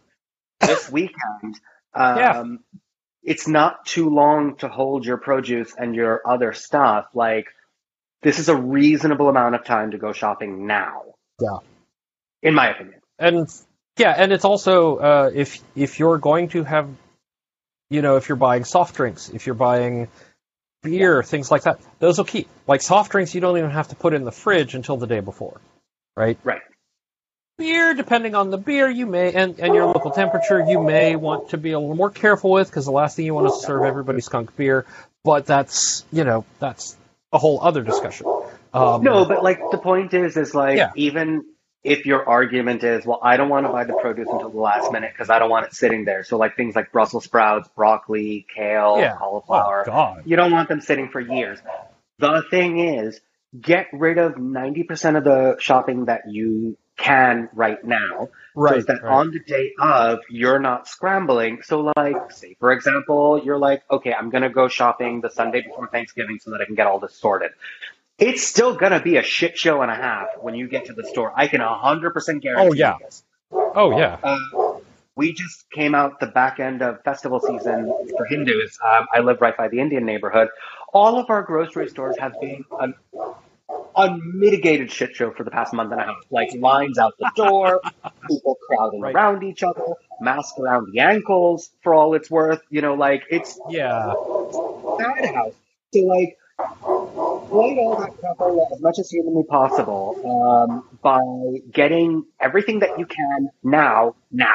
[0.60, 1.60] this weekend,
[1.94, 2.44] um, Yeah.
[3.22, 7.06] it's not too long to hold your produce and your other stuff.
[7.14, 7.46] Like
[8.22, 11.02] this is a reasonable amount of time to go shopping now.
[11.40, 11.58] Yeah.
[12.42, 13.00] In my opinion.
[13.18, 13.48] and
[13.96, 16.88] yeah and it's also uh, if if you're going to have
[17.90, 20.08] you know if you're buying soft drinks if you're buying
[20.82, 23.96] beer things like that those will keep like soft drinks you don't even have to
[23.96, 25.60] put in the fridge until the day before
[26.16, 26.62] right Right.
[27.56, 31.48] beer depending on the beer you may and, and your local temperature you may want
[31.50, 33.60] to be a little more careful with because the last thing you want is to
[33.64, 34.86] serve everybody skunk beer
[35.24, 36.96] but that's you know that's
[37.32, 38.26] a whole other discussion
[38.72, 40.90] um, No, but like the point is, is like Yeah.
[40.94, 41.44] even
[41.84, 44.90] if your argument is, well, I don't want to buy the produce until the last
[44.92, 46.24] minute because I don't want it sitting there.
[46.24, 49.88] So like things like Brussels sprouts, broccoli, kale, yeah cauliflower.
[49.88, 51.58] oh You don't want them sitting for years.
[52.18, 53.20] The thing is,
[53.58, 58.28] get rid of 90% of the shopping that you can right now.
[58.56, 59.12] right, so that right.
[59.12, 61.62] on the day of, you're not scrambling.
[61.62, 65.62] So like, say for example, you're like, okay, I'm going to go shopping the Sunday
[65.62, 67.52] before Thanksgiving so that I can get all this sorted.
[68.18, 70.92] It's still going to be a shit show and a half when you get to
[70.92, 71.32] the store.
[71.36, 72.96] I can 100% guarantee Oh, yeah.
[73.00, 73.22] this.
[73.52, 74.38] oh yeah Uh,
[75.14, 78.78] we just came out the back end of festival season for Hindus.
[78.84, 80.48] Um, I live right by the Indian neighborhood.
[80.92, 82.94] All of our grocery stores have been an
[83.96, 86.16] unmitigated shit show for the past month and a half.
[86.30, 87.80] Like lines out the door,
[88.28, 89.14] people crowding Right.
[89.14, 89.82] around each other,
[90.20, 92.62] masks around the ankles for all it's worth.
[92.70, 94.12] You know, like it's yeah
[94.98, 95.52] madhouse.
[95.92, 96.36] So like,
[97.58, 100.14] light all that away as much as humanly possible.
[100.24, 101.20] Um, by
[101.72, 104.54] getting everything that you can now, now.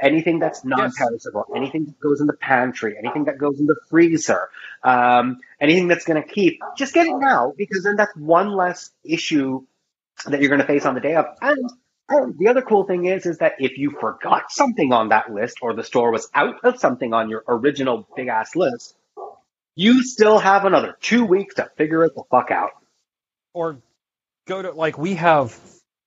[0.00, 1.56] Anything that's non-perishable, yes.
[1.56, 4.48] anything that goes in the pantry, anything that goes in the freezer,
[4.82, 8.90] um, anything that's going to keep, just get it now because then that's one less
[9.04, 9.64] issue
[10.26, 11.26] that you're going to face on the day of.
[11.42, 11.70] And,
[12.08, 15.58] and the other cool thing is, is that if you forgot something on that list
[15.62, 18.96] or the store was out of something on your original big ass list,
[19.74, 22.70] you still have another two weeks to figure it the fuck out.
[23.54, 23.78] Or
[24.46, 25.58] go to like we have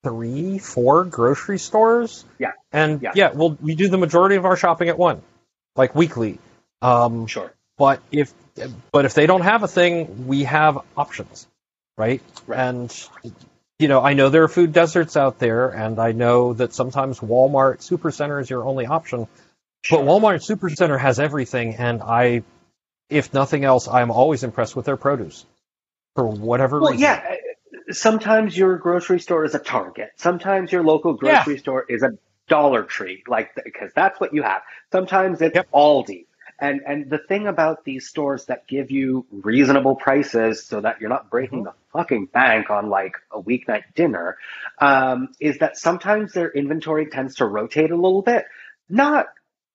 [0.04, 2.26] three, four grocery stores.
[2.40, 2.52] Yeah.
[2.72, 5.22] And yeah, yeah well, we do the majority of our shopping at one,
[5.76, 6.40] like weekly.
[6.82, 7.54] Um, sure.
[7.78, 8.34] But if
[8.92, 11.48] but if they don't have a thing, we have options,
[11.98, 12.22] right?
[12.46, 12.60] right?
[12.60, 13.10] And
[13.80, 17.20] you know, I know there are food deserts out there, and I know that sometimes
[17.20, 19.28] Walmart Supercenter is your only option.
[19.82, 20.00] Sure.
[20.00, 22.44] But Walmart Supercenter has everything, and I,
[23.14, 25.46] if nothing else, I'm always impressed with their produce
[26.16, 27.04] for whatever well, reason.
[27.04, 27.36] Yeah,
[27.92, 30.12] sometimes your grocery store is a Target.
[30.16, 31.60] Sometimes your local grocery yeah.
[31.60, 34.62] store is a Dollar Tree, like because that's what you have.
[34.92, 35.70] Sometimes it's yep.
[35.74, 36.26] Aldi.
[36.60, 41.10] And and the thing about these stores that give you reasonable prices so that you're
[41.10, 41.78] not breaking mm-hmm.
[41.92, 44.38] the fucking bank on like a weeknight dinner,
[44.80, 48.46] um, is that sometimes their inventory tends to rotate a little bit.
[48.90, 49.28] Not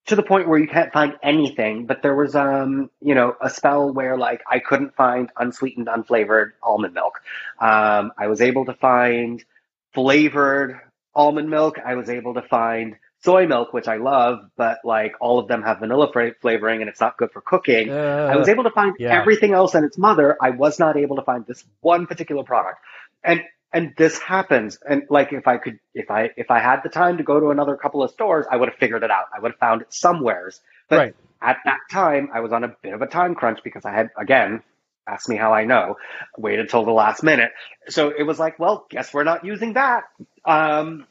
[0.09, 3.51] to the point where you can't find anything, but there was um, you know, a
[3.51, 7.21] spell where like I couldn't find unsweetened, unflavored almond milk.
[7.61, 9.45] Um, I was able to find
[9.93, 10.81] flavored
[11.15, 11.79] almond milk.
[11.85, 15.63] I was able to find soy milk, which I love, but like all of them
[15.63, 17.91] have vanilla flavoring and it's not good for cooking.
[17.91, 19.21] Uh, I was able to find yeah.
[19.21, 20.39] everything else and its mother.
[20.41, 22.79] I was not able to find this one particular product.
[23.23, 23.43] And
[23.73, 24.79] and this happens.
[24.89, 27.51] And like if i could if i if i had the time to go to
[27.51, 29.27] another couple of stores i would have figured it out.
[29.35, 30.61] I would have found it somewheres.
[30.89, 31.17] But right.
[31.43, 34.11] at that time i was on a bit of a time crunch because i had
[34.19, 34.63] again
[35.07, 35.97] ask me how i know
[36.37, 37.53] waited till the last minute.
[37.89, 40.05] So it was like well guess we're not using that.
[40.45, 41.07] Um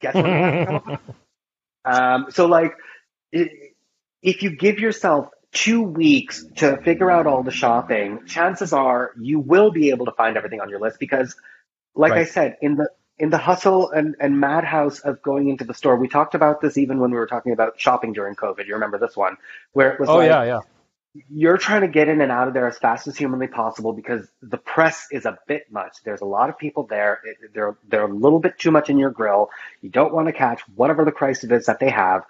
[0.00, 0.16] guess
[1.84, 2.74] um so like
[3.32, 9.40] if you give yourself two weeks to figure out all the shopping, chances are you
[9.40, 11.34] will be able to find everything on your list because
[11.94, 12.20] like right.
[12.20, 12.88] I said, in the
[13.20, 16.78] in the hustle and, and madhouse of going into the store, we talked about this
[16.78, 18.66] even when we were talking about shopping during COVID.
[18.66, 19.36] You remember this one
[19.72, 20.60] where it was oh, like, yeah, yeah.
[21.28, 24.26] You're trying to get in and out of there as fast as humanly possible because
[24.40, 25.98] the press is a bit much.
[26.04, 27.20] There's a lot of people there.
[27.24, 29.50] It, they're, they're a little bit too much in your grill.
[29.82, 32.22] You don't want to catch whatever the Christ it is that they have.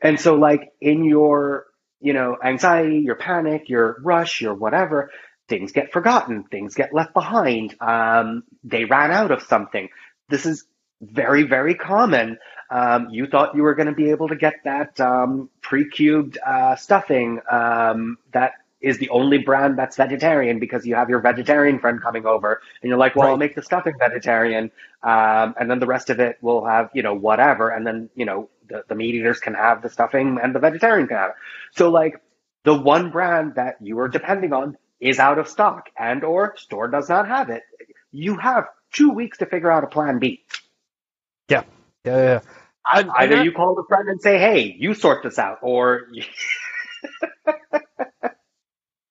[0.00, 1.66] And so like in your,
[2.00, 5.10] you know, anxiety, your panic, your rush, your whatever,
[5.48, 7.74] things get forgotten, things get left behind.
[7.80, 9.88] Um, they ran out of something.
[10.28, 10.64] This is
[11.00, 12.38] very, very common.
[12.70, 16.74] Um, you thought you were going to be able to get that um, pre-cubed uh,
[16.76, 22.02] stuffing um, that is the only brand that's vegetarian because you have your vegetarian friend
[22.02, 23.30] coming over, and you're like, "Well, right.
[23.32, 24.70] I'll make the stuffing vegetarian,
[25.02, 28.24] um, and then the rest of it will have you know whatever, and then you
[28.26, 31.36] know the, the meat eaters can have the stuffing and the vegetarian can have it."
[31.72, 32.20] So like
[32.64, 36.88] the one brand that you are depending on is out of stock and or store
[36.88, 37.62] does not have it,
[38.12, 40.42] you have two weeks to figure out a plan B.
[41.48, 41.64] Yeah.
[42.04, 42.16] Yeah.
[42.16, 42.40] yeah.
[42.84, 46.06] I, Either you call the friend and say, hey, you sort this out, or.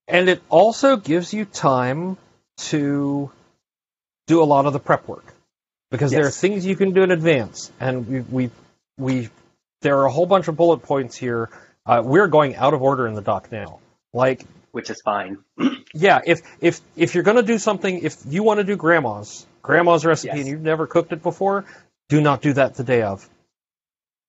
[0.07, 2.17] and it also gives you time
[2.57, 3.29] to
[4.27, 5.33] do a lot of the prep work
[5.91, 6.19] because yes.
[6.19, 7.69] there are things you can do in advance.
[7.79, 8.49] And we, we,
[8.97, 9.29] we
[9.81, 11.49] there are a whole bunch of bullet points here.
[11.85, 13.79] Uh, we're going out of order in the doc now.
[14.13, 15.37] Like which is fine.
[15.93, 20.05] yeah, if if if you're gonna do something, if you want to do grandma's grandma's
[20.05, 20.39] recipe yes.
[20.39, 21.63] and you've never cooked it before,
[22.09, 23.27] do not do that the day of.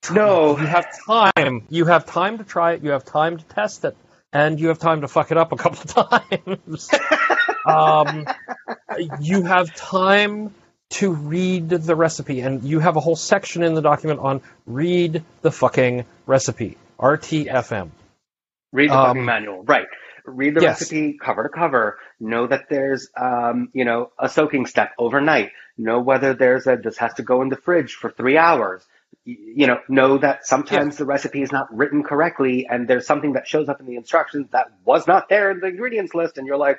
[0.09, 1.67] No, you have time.
[1.69, 2.85] You have time to try it.
[2.85, 3.97] You have time to test it,
[4.33, 6.91] and you have time to fuck it up a couple of times.
[7.67, 8.25] um,
[9.21, 10.55] you have time
[10.91, 15.25] to read the recipe, and you have a whole section in the document on read
[15.43, 16.77] the fucking recipe.
[17.01, 17.91] RTFM.
[18.73, 19.87] Read the um, fucking manual, right?
[20.27, 20.81] Read the yes.
[20.81, 26.01] recipe cover to cover, know that there's, um, you know, a soaking step overnight, know
[26.01, 28.87] whether there's a, this has to go in the fridge for three hours,
[29.25, 30.99] you know, know that sometimes yes.
[30.99, 34.49] the recipe is not written correctly and there's something that shows up in the instructions
[34.53, 36.79] that was not there in the ingredients list and you're like,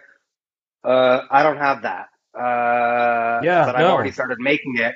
[0.84, 2.10] uh, I don't have that.
[2.34, 4.94] Uh, yeah, but I've already started making it.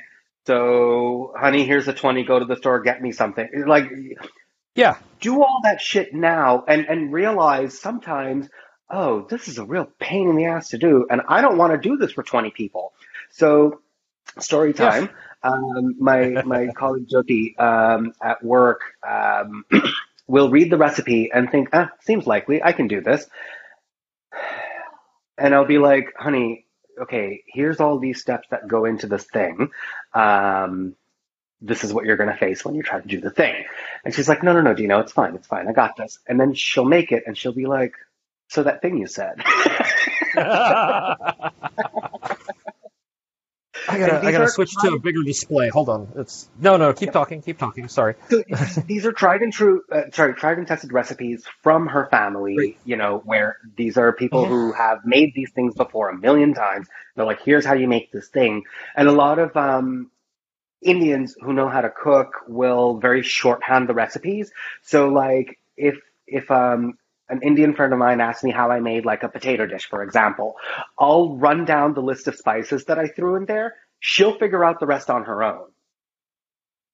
[0.48, 3.48] So, honey, here's a 20, go to the store, get me something.
[3.68, 3.92] Like,
[4.76, 4.98] yeah.
[5.20, 8.48] Do all that shit now and, and realize sometimes,
[8.90, 11.06] oh, this is a real pain in the ass to do.
[11.10, 12.94] And I don't want to do this for 20 people.
[13.32, 13.82] So
[14.40, 15.10] story time.
[15.44, 15.52] Yeah.
[15.52, 19.66] Um, my, my colleague Jyoti, um, at work, um,
[20.28, 22.64] will read the recipe and think, ah, seems likely.
[22.64, 23.26] I can do this.
[25.38, 26.68] And I'll be like, honey,
[27.02, 29.72] okay, here's all these steps that go into this thing.
[30.14, 30.96] Um,
[31.62, 33.64] this is what you're going to face when you try to do the thing.
[34.04, 35.36] And she's like, no, no, no, Dino, it's fine.
[35.36, 35.68] It's fine.
[35.68, 36.18] I got this.
[36.28, 37.94] And then she'll make it and she'll be like,
[38.48, 39.42] so that thing you said.
[43.88, 45.70] I gotta, And these I gotta are switch to a bigger display.
[45.70, 46.12] Hold on.
[46.16, 46.94] It's no, no.
[46.94, 47.42] Keep talking.
[47.42, 47.88] Keep talking.
[47.88, 48.16] Sorry.
[48.30, 48.44] So
[48.86, 52.58] these are tried and true, uh, sorry, tried and tested recipes from her family.
[52.58, 52.78] Right.
[52.86, 54.50] You know, where these are people Mhm.
[54.50, 56.88] who have made these things before a million times.
[57.16, 58.64] They're like, here's how you make this thing,
[58.96, 60.12] and a lot of um,
[60.82, 64.52] Indians who know how to cook will very shorthand the recipes.
[64.82, 66.98] So, like, if if um,
[67.30, 70.04] an Indian friend of mine asks me how I made like a potato dish, for
[70.04, 70.56] example,
[70.98, 73.76] I'll run down the list of spices that I threw in there.
[74.00, 75.68] She'll figure out the rest on her own.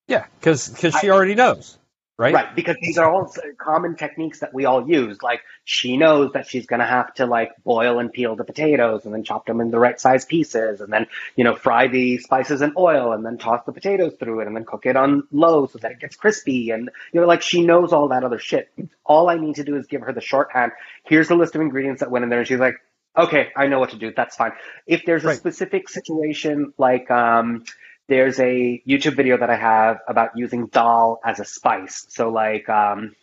[0.06, 1.78] Yeah, because because she already knows,
[2.18, 2.34] right?
[2.34, 5.22] Right, because these are all common techniques that we all use.
[5.22, 9.04] Like she knows that she's going to have to like boil and peel the potatoes
[9.04, 11.06] and then chop them in the right size pieces and then,
[11.36, 14.56] you know, fry the spices in oil and then toss the potatoes through it and
[14.56, 16.70] then cook it on low so that it gets crispy.
[16.70, 18.68] And, you know, like she knows all that other shit.
[19.04, 20.72] All I need to do is give her the shorthand.
[21.04, 22.40] Here's the list of ingredients that went in there.
[22.40, 22.74] And she's like,
[23.16, 24.12] okay, I know what to do.
[24.16, 24.52] That's fine.
[24.86, 25.36] If there's a Right.
[25.36, 27.64] specific situation like, um,
[28.08, 32.06] there's a YouTube video that I have about using dal as a spice.
[32.08, 33.14] So like um,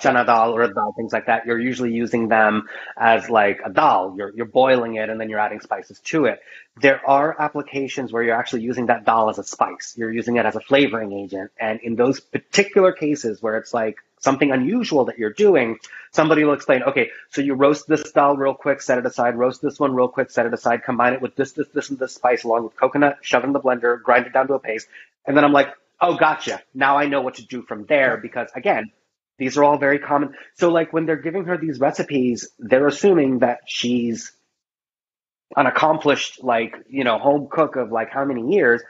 [0.00, 1.46] chana dal or dal, things like that.
[1.46, 4.14] You're usually using them as like a dal.
[4.16, 6.40] You're you're boiling it and then you're adding spices to it.
[6.80, 9.94] There are applications where you're actually using that dal as a spice.
[9.96, 11.50] You're using it as a flavoring agent.
[11.58, 15.78] And in those particular cases where it's like something unusual that you're doing,
[16.10, 19.60] somebody will explain, okay, so you roast this dal real quick, set it aside, roast
[19.60, 22.14] this one real quick, set it aside, combine it with this, this, this, and this
[22.14, 24.88] spice along with coconut, shove it in the blender, grind it down to a paste.
[25.26, 26.62] And then I'm like, oh, gotcha.
[26.72, 28.90] Now I know what to do from there because again,
[29.38, 30.34] these are all very common.
[30.54, 34.32] So like when they're giving her these recipes, they're assuming that she's
[35.56, 38.82] an accomplished, like, you know, home cook of like how many years.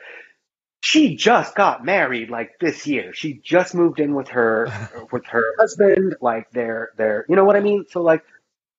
[0.82, 3.14] She just got married like this year.
[3.14, 4.70] She just moved in with her
[5.12, 6.16] with her husband.
[6.20, 7.86] Like they're they're you know what I mean?
[7.90, 8.24] So like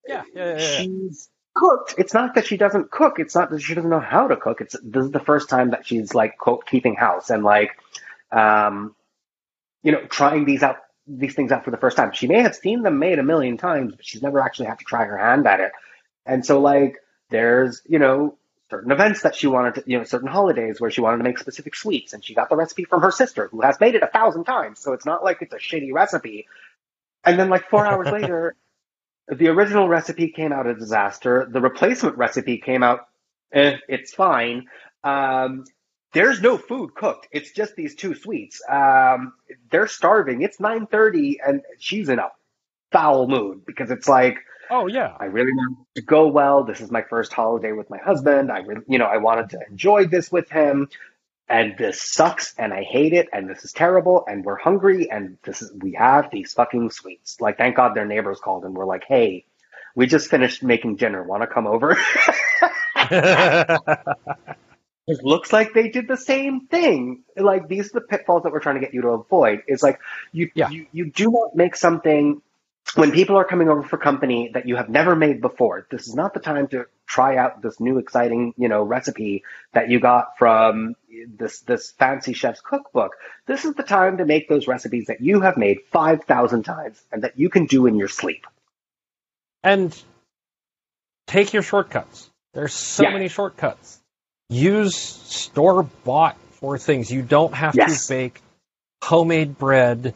[0.08, 0.62] Yeah, yeah, yeah.
[0.62, 0.84] yeah.
[0.84, 1.96] she's cooked.
[1.98, 3.20] It's not that she doesn't cook.
[3.20, 4.62] It's not that she doesn't know how to cook.
[4.62, 7.72] It's this is the first time that she's like quote keeping house and like,
[8.32, 8.96] um,
[9.84, 10.78] you know, trying these out
[11.08, 12.12] these things out for the first time.
[12.14, 14.86] She may have seen them made a million times, but she's never actually had to
[14.86, 15.72] try her hand at it.
[16.26, 16.98] And so like,
[17.30, 18.38] there's you know
[18.70, 21.38] certain events that she wanted to, you know, certain holidays where she wanted to make
[21.38, 24.08] specific sweets, and she got the recipe from her sister who has made it a
[24.08, 24.80] thousand times.
[24.80, 26.48] So it's not like it's a shitty recipe.
[27.24, 28.56] And then like four hours later,
[29.28, 31.48] the original recipe came out a disaster.
[31.50, 33.08] The replacement recipe came out,
[33.52, 34.68] eh, it's fine.
[35.04, 35.66] Um,
[36.16, 37.28] there's no food cooked.
[37.32, 38.62] It's just these two sweets.
[38.68, 39.34] Um,
[39.70, 40.42] they're starving.
[40.42, 42.32] It's 9:30, and she's in a
[42.92, 44.38] foul mood because it's like,
[44.70, 45.16] Oh yeah.
[45.20, 46.64] I really want it to go well.
[46.64, 48.52] This is my first holiday with my husband.
[48.52, 50.90] I really, you know, I wanted to enjoy this with him.
[51.48, 55.38] And this sucks and I hate it and this is terrible and we're hungry and
[55.44, 57.40] this is, we have these fucking sweets.
[57.40, 59.46] Like, thank God their neighbors called and were like, hey,
[59.96, 61.22] we just finished making dinner.
[61.22, 61.96] Want to come over?
[65.08, 67.24] it looks like they did the same thing.
[67.38, 69.64] Like these are the pitfalls that we're trying to get you to avoid.
[69.68, 70.00] Is like
[70.32, 70.70] you Yeah.
[70.70, 72.42] you, you do not make something
[72.96, 75.88] when people are coming over for company that you have never made before.
[75.90, 79.44] This is not the time to try out this new exciting, you know, recipe
[79.74, 80.96] that you got from
[81.38, 83.14] this this fancy chef's cookbook.
[83.48, 87.24] This is the time to make those recipes that you have made 5,000 times and
[87.24, 88.46] that you can do in your sleep.
[89.64, 90.00] and
[91.26, 92.30] take your shortcuts.
[92.54, 93.14] There's so Yeah.
[93.14, 94.00] many shortcuts.
[94.50, 97.12] Use store bought for things.
[97.12, 98.08] You don't have Yes.
[98.08, 98.42] to bake
[99.04, 100.14] homemade bread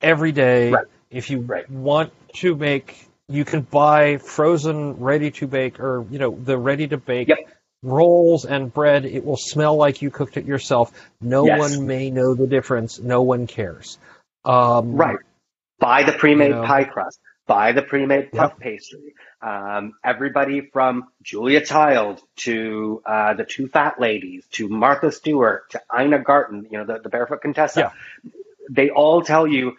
[0.00, 0.70] every day.
[0.70, 0.86] Right.
[1.10, 1.68] If you Right.
[1.68, 6.86] want to make, you can buy frozen, ready to bake, or you know the ready
[6.88, 7.38] to bake Yep.
[7.82, 9.04] rolls and bread.
[9.04, 10.92] It will smell like you cooked it yourself.
[11.20, 11.58] No Yes.
[11.58, 13.00] one may know the difference.
[13.00, 13.98] No one cares.
[14.44, 15.18] Um, Right.
[15.80, 16.66] Buy the pre-made You know.
[16.66, 17.18] pie crust.
[17.50, 18.60] Buy the pre-made puff Yep.
[18.60, 19.14] pastry.
[19.42, 25.82] Um, everybody from Julia Child to uh, the two fat ladies to Martha Stewart to
[25.92, 27.92] Ina Garten, you know, the, the barefoot Contessa.
[28.70, 29.76] They all tell you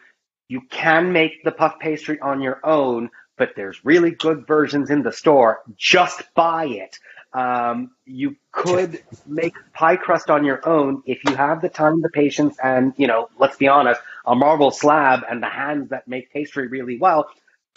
[0.49, 5.01] you can make the puff pastry on your own, but there's really good versions in
[5.01, 5.61] the store.
[5.77, 6.99] Just buy it.
[7.31, 12.09] Um, you could make pie crust on your own if you have the time, the
[12.09, 16.33] patience, and you know, let's be honest, a marble slab and the hands that make
[16.33, 17.29] pastry really well.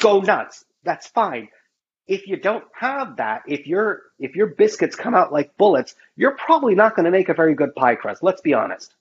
[0.04, 0.64] Go nuts.
[0.84, 1.48] That's fine.
[2.06, 6.36] If you don't have that, if your if your biscuits come out like bullets, you're
[6.36, 8.22] probably not going to make a very good pie crust.
[8.22, 8.94] Let's be honest.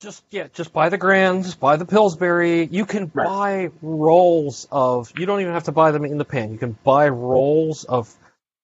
[0.00, 2.64] Just yeah, just buy the Grands, buy the Pillsbury.
[2.70, 3.26] You can Right.
[3.26, 5.10] buy rolls of.
[5.18, 6.52] You don't even have to buy them in the pan.
[6.52, 8.14] You can buy rolls of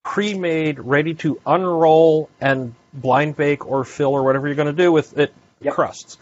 [0.04, 4.92] pre-made, ready to unroll and blind bake or fill or whatever you're going to do
[4.92, 5.74] with it Yep.
[5.74, 6.18] crusts.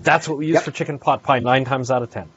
[0.00, 0.62] That's what we use Yep.
[0.64, 2.30] for chicken pot pie nine times out of ten.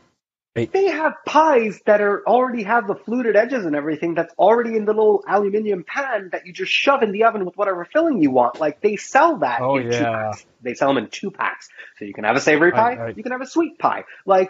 [0.56, 4.84] They have pies that are already have the fluted edges and everything that's already in
[4.86, 8.32] the little aluminium pan that you just shove in the oven with whatever filling you
[8.32, 8.60] want.
[8.60, 10.12] Like they sell that Oh, in two yeah.
[10.12, 10.45] packs.
[10.62, 11.70] They sell them in two packs.
[11.97, 14.04] So you can have a savory pie, I- I- you can have a sweet pie.
[14.26, 14.50] Like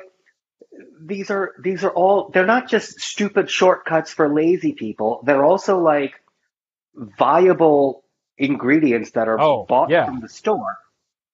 [1.02, 5.22] these are these are all they're not just stupid shortcuts for lazy people.
[5.26, 6.14] They're also like
[6.96, 8.04] viable
[8.38, 10.06] ingredients that are Oh, bought yeah.
[10.06, 10.78] from the store.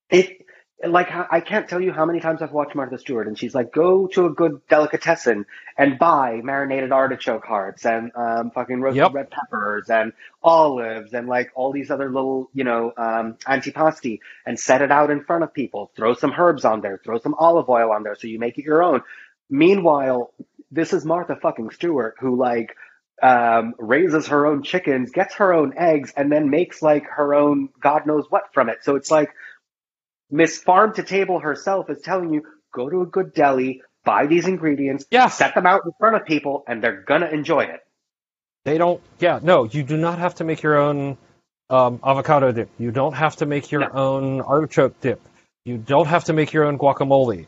[0.09, 0.44] It
[0.83, 3.71] like I can't tell you how many times I've watched Martha Stewart, and she's like,
[3.71, 5.45] go to a good delicatessen
[5.77, 9.13] and buy marinated artichoke hearts and um, fucking roasted Yep.
[9.13, 10.11] red peppers and
[10.43, 15.11] olives and like all these other little, you know, um, antipasti, and set it out
[15.11, 15.91] in front of people.
[15.95, 18.65] Throw some herbs on there, throw some olive oil on there, so you make it
[18.65, 19.01] your own.
[19.49, 20.33] Meanwhile,
[20.71, 22.75] this is Martha fucking Stewart who like
[23.23, 27.69] um, raises her own chickens, gets her own eggs, and then makes like her own
[27.79, 28.79] God knows what from it.
[28.83, 29.29] So it's like
[30.35, 34.47] Miss Farm to Table herself is telling you go to a good deli, buy these
[34.47, 35.29] ingredients, Yeah.
[35.29, 37.79] set them out in front of people, and they're gonna enjoy it.
[38.65, 39.01] They don't.
[39.19, 41.17] Yeah, no, you do not have to make your own
[41.69, 42.69] um, avocado dip.
[42.77, 43.89] You don't have to make your No.
[43.93, 45.19] own artichoke dip.
[45.63, 47.47] You don't have to make your own guacamole.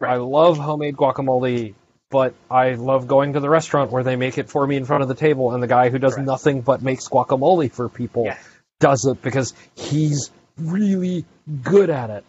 [0.00, 0.12] Right.
[0.14, 1.74] I love homemade guacamole,
[2.10, 5.02] but I love going to the restaurant where they make it for me in front
[5.02, 6.26] of the table, and the guy who does Correct.
[6.26, 8.44] nothing but makes guacamole for people Yes.
[8.80, 11.24] does it because he's really
[11.62, 12.24] good at it.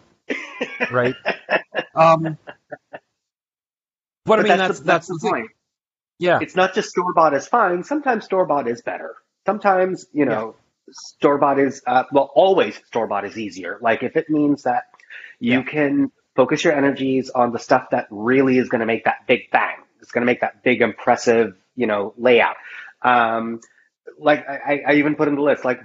[0.91, 1.15] right?
[1.95, 2.37] Um,
[4.25, 5.31] but, I mean, that's the, that's, the, thing.
[5.31, 5.51] point.
[6.19, 7.83] Yeah, It's not just store bought is fine.
[7.83, 9.15] Sometimes store bought is better.
[9.45, 10.55] Sometimes you know
[10.91, 13.77] store bought is uh, well always store bought is easier.
[13.81, 14.83] Like if it means that
[15.39, 15.63] you Yeah.
[15.63, 19.51] can focus your energies on the stuff that really is going to make that big
[19.51, 19.75] bang.
[20.01, 22.55] It's going to make that big impressive you know layout.
[23.01, 23.59] Um,
[24.17, 25.81] like I, I even put in the list like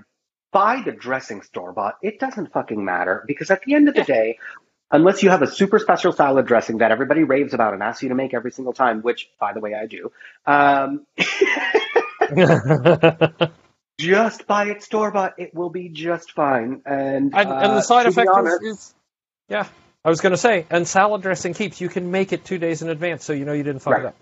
[0.52, 1.96] buy the dressing store bought.
[2.02, 4.38] It doesn't fucking matter because at the end of the day,
[4.90, 8.08] unless you have a super special salad dressing that everybody raves about and asks you
[8.08, 10.10] to make every single time, which by the way I do,
[10.46, 11.06] um,
[13.98, 15.34] just buy it store bought.
[15.38, 16.82] It will be just fine.
[16.86, 18.94] And and, and uh, the side effect honest, is, is,
[19.48, 19.66] yeah.
[20.04, 21.80] I was going to say, and salad dressing keeps.
[21.80, 24.04] You can make it two days in advance, so you know you didn't fuck Right.
[24.04, 24.16] it up.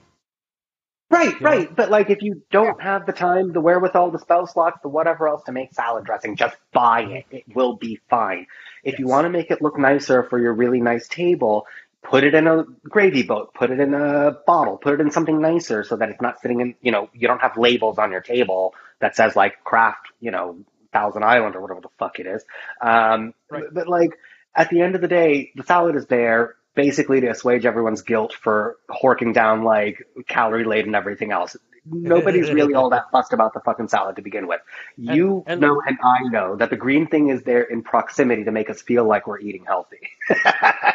[1.09, 1.51] Right, you know?
[1.51, 1.77] right.
[1.77, 5.29] But like, if you don't have the time, the wherewithal, the spell slots, the whatever
[5.29, 7.27] else to make salad dressing, just buy it.
[7.31, 8.47] It will be fine.
[8.83, 11.67] If you want to make it look nicer for your really nice table,
[12.03, 15.41] put it in a gravy boat, put it in a bottle, put it in something
[15.41, 18.21] nicer so that it's not sitting in, you know, you don't have labels on your
[18.21, 20.59] table that says like Kraft, you know,
[20.93, 22.45] Thousand Island or whatever the fuck it is.
[22.81, 23.65] Um, Right.
[23.65, 24.11] but, but like
[24.55, 28.33] at the end of the day, the salad is there basically to assuage everyone's guilt
[28.35, 31.57] for horking down like calorie laden everything else.
[31.89, 34.61] Nobody's really all that fussed about the fucking salad to begin with.
[34.97, 38.51] You and- know and I know that the green thing is there in proximity to
[38.53, 39.99] make us feel like we're eating healthy.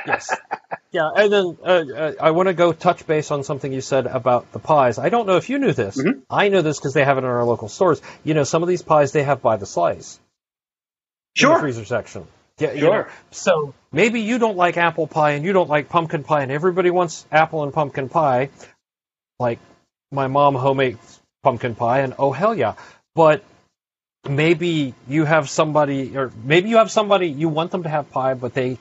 [0.08, 0.36] Yes.
[0.92, 1.66] Yeah, and then uh,
[1.96, 4.98] uh, I want to go touch base on something you said about the pies.
[4.98, 5.96] I don't know if you knew this.
[6.02, 6.22] Mhm.
[6.28, 8.02] I know this because they have it in our local stores.
[8.24, 10.22] You know, some of these pies they have by the slice in
[11.36, 11.60] the Sure.
[11.60, 12.26] freezer section.
[12.62, 13.04] Yeah, you Sure.
[13.04, 16.52] know, so maybe you don't like apple pie and you don't like pumpkin pie, and
[16.52, 18.50] everybody wants apple and pumpkin pie.
[19.40, 19.60] Like
[20.12, 22.76] my mom homemakes pumpkin pie, and oh hell yeah!
[23.16, 23.44] But
[24.30, 28.36] maybe you have somebody, or maybe you have somebody you want them to have pie,
[28.36, 28.78] but they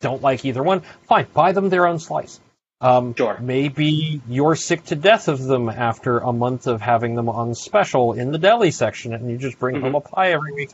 [0.00, 0.82] don't like either one.
[1.08, 2.38] Fine, buy them their own slice.
[2.80, 3.38] Um, Sure.
[3.40, 8.12] Maybe you're sick to death of them after a month of having them on special
[8.12, 9.82] in the deli section, and you just bring Mhm.
[9.82, 10.70] home a pie every week.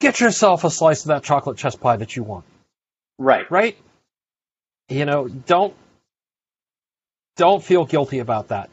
[0.00, 2.44] Get yourself a slice of that chocolate chess pie that you want,
[3.18, 3.50] Right.
[3.50, 3.76] right?
[4.88, 5.74] You know, don't
[7.36, 8.70] don't feel guilty about that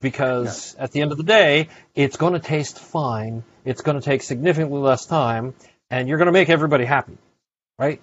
[0.00, 3.42] because at the end of the day, it's going to taste fine.
[3.64, 5.54] It's going to take significantly less time,
[5.90, 7.16] and you're going to make everybody happy,
[7.78, 8.00] right?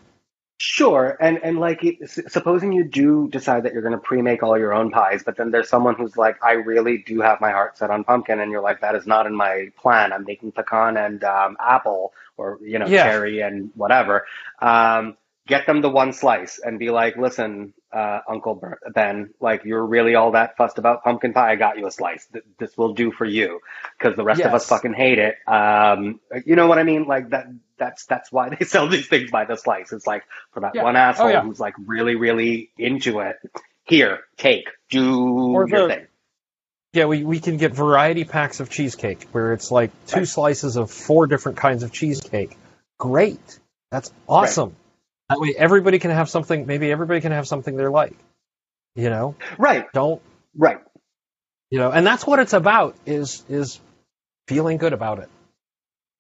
[0.60, 4.74] Sure, and and like, supposing you do decide that you're going to pre-make all your
[4.74, 7.90] own pies, but then there's someone who's like, I really do have my heart set
[7.90, 10.14] on pumpkin, and you're like, that is not in my plan.
[10.14, 13.04] I'm making pecan and um, apple, or you know, Yeah.
[13.04, 14.26] cherry and whatever.
[14.60, 18.62] Um, get them the one slice and be like, listen, uh, Uncle
[18.94, 21.52] Ben, like you're really all that fussed about pumpkin pie.
[21.52, 22.26] I got you a slice.
[22.32, 23.60] Th- this will do for you
[23.98, 25.36] because the rest of us fucking hate it.
[25.48, 27.06] Um, you know what I mean?
[27.06, 27.48] Like that.
[27.76, 29.92] That's that's why they sell these things by the slice.
[29.92, 30.24] It's like
[30.54, 30.84] for that Yeah.
[30.84, 31.42] one asshole Oh, yeah.
[31.42, 33.38] who's like really really into it.
[33.84, 36.08] Here, take, do Or your the- thing.
[36.94, 40.28] Yeah, we, we can get variety packs of cheesecake where it's like two Right.
[40.28, 42.56] slices of four different kinds of cheesecake.
[43.00, 43.60] Great.
[43.90, 44.76] That's awesome.
[45.30, 48.16] That way everybody can have something, maybe everybody can have something they like.
[48.96, 49.36] You know?
[49.58, 50.22] Right, Don't,
[50.56, 50.80] right.
[51.72, 53.80] you know, and that's what it's about is, is
[54.48, 55.30] feeling good about it.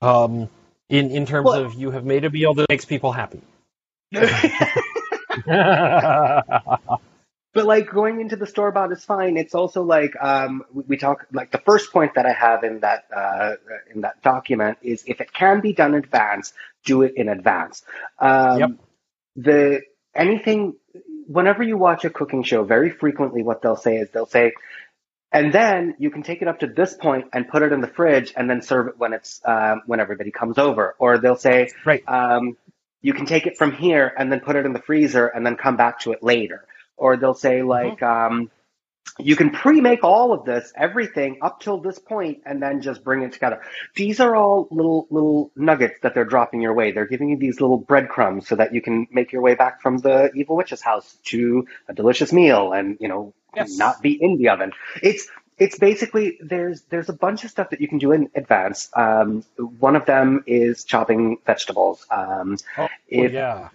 [0.01, 0.49] Um,
[0.89, 3.41] in in terms Well- of you have made a meal that makes people happy.
[7.55, 9.37] But like going into the store bought is fine.
[9.37, 12.79] It's also like um, we, we talk like the first point that I have in
[12.79, 13.51] that uh,
[13.93, 16.51] in that document is if it can be done in advance,
[16.83, 17.83] do it in advance.
[18.17, 18.71] Um, Yep.
[19.35, 19.81] The
[20.15, 20.75] anything
[21.27, 24.53] whenever you watch a cooking show, very frequently what they'll say is they'll say,
[25.31, 27.87] and then you can take it up to this point and put it in the
[27.87, 31.71] fridge and then serve it when it's um, when everybody comes over, or they'll say,
[31.85, 32.03] right.
[32.07, 32.57] um,
[33.01, 35.55] you can take it from here and then put it in the freezer and then
[35.55, 36.65] come back to it later.
[36.95, 38.51] Or they'll say like, um,
[39.19, 43.21] you can pre-make all of this, everything up till this point, and then just bring
[43.21, 43.61] it together.
[43.95, 46.91] These are all little little nuggets that they're dropping your way.
[46.91, 49.97] They're giving you these little breadcrumbs so that you can make your way back from
[49.99, 53.77] the evil witch's house to a delicious meal, and you know, Yes.
[53.77, 54.71] not be in the oven.
[55.03, 55.27] It's
[55.59, 58.89] it's basically there's there's a bunch of stuff that you can do in advance.
[58.95, 62.07] Um, one of them is chopping vegetables.
[62.09, 63.69] Um, Oh, if yeah.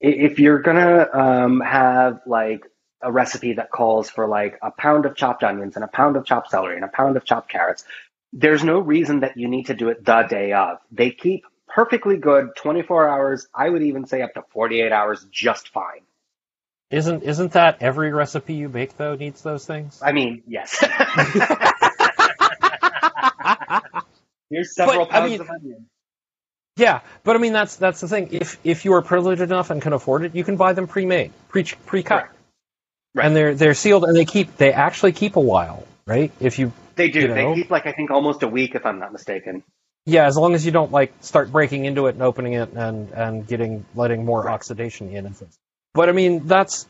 [0.00, 2.64] if you're gonna um, have like
[3.04, 6.24] a recipe that calls for like a pound of chopped onions and a pound of
[6.24, 7.84] chopped celery and a pound of chopped carrots,
[8.32, 10.78] there's no reason that you need to do it the day of.
[10.90, 13.46] They keep perfectly good 24 hours.
[13.54, 16.00] I would even say up to 48 hours just fine.
[16.90, 20.00] Isn't isn't that every recipe you make though needs those things?
[20.02, 20.78] I mean, yes.
[24.50, 25.86] Here's several But, I pounds mean- of onion.
[26.76, 28.30] Yeah, but I mean that's that's the thing.
[28.32, 31.30] If if you are privileged enough and can afford it, you can buy them pre-made,
[31.48, 32.30] pre pre-cut, Right.
[33.14, 33.26] Right.
[33.26, 36.32] and they're they're sealed and they keep they actually keep a while, right?
[36.40, 37.20] If you They do.
[37.20, 39.62] you They keep like I think almost a week, if I'm not mistaken.
[40.04, 43.10] yeah, as long as you don't like start breaking into it and opening it and
[43.12, 44.52] and getting letting more Right.
[44.52, 45.56] oxidation in and things.
[45.94, 46.86] But I mean that's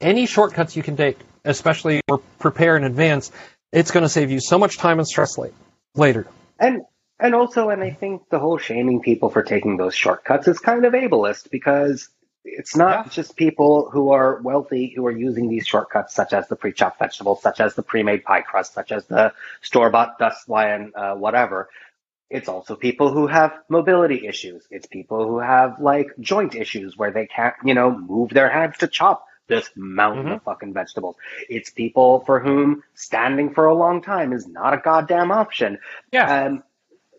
[0.00, 3.30] any shortcuts you can take, especially or prepare in advance.
[3.72, 5.52] It's going to save you so much time and stress late,
[5.94, 6.26] later.
[6.58, 6.82] And
[7.18, 10.86] and also, and I think the whole shaming people for taking those shortcuts is kind
[10.86, 12.08] of ableist because
[12.44, 13.10] it's not Yeah.
[13.10, 17.42] just people who are wealthy who are using these shortcuts, such as the pre-chopped vegetables,
[17.42, 19.32] such as the pre-made pie crust, such as the
[19.62, 21.68] store-bought dust lion, uh, whatever.
[22.30, 24.66] It's also people who have mobility issues.
[24.70, 28.78] It's people who have like joint issues where they can't, you know, move their hands
[28.78, 30.36] to chop this mountain Mhm.
[30.36, 31.16] of fucking vegetables.
[31.48, 35.78] It's people for whom standing for a long time is not a goddamn option.
[36.12, 36.62] Yeah, Um,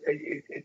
[0.06, 0.64] it- it-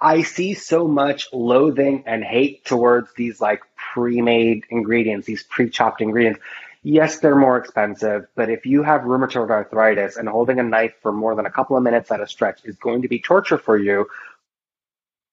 [0.00, 6.40] I see so much loathing and hate towards these like pre-made ingredients, these pre-chopped ingredients.
[6.82, 11.12] Yes, they're more expensive, but if you have rheumatoid arthritis and holding a knife for
[11.12, 13.76] more than a couple of minutes at a stretch is going to be torture for
[13.76, 14.06] you,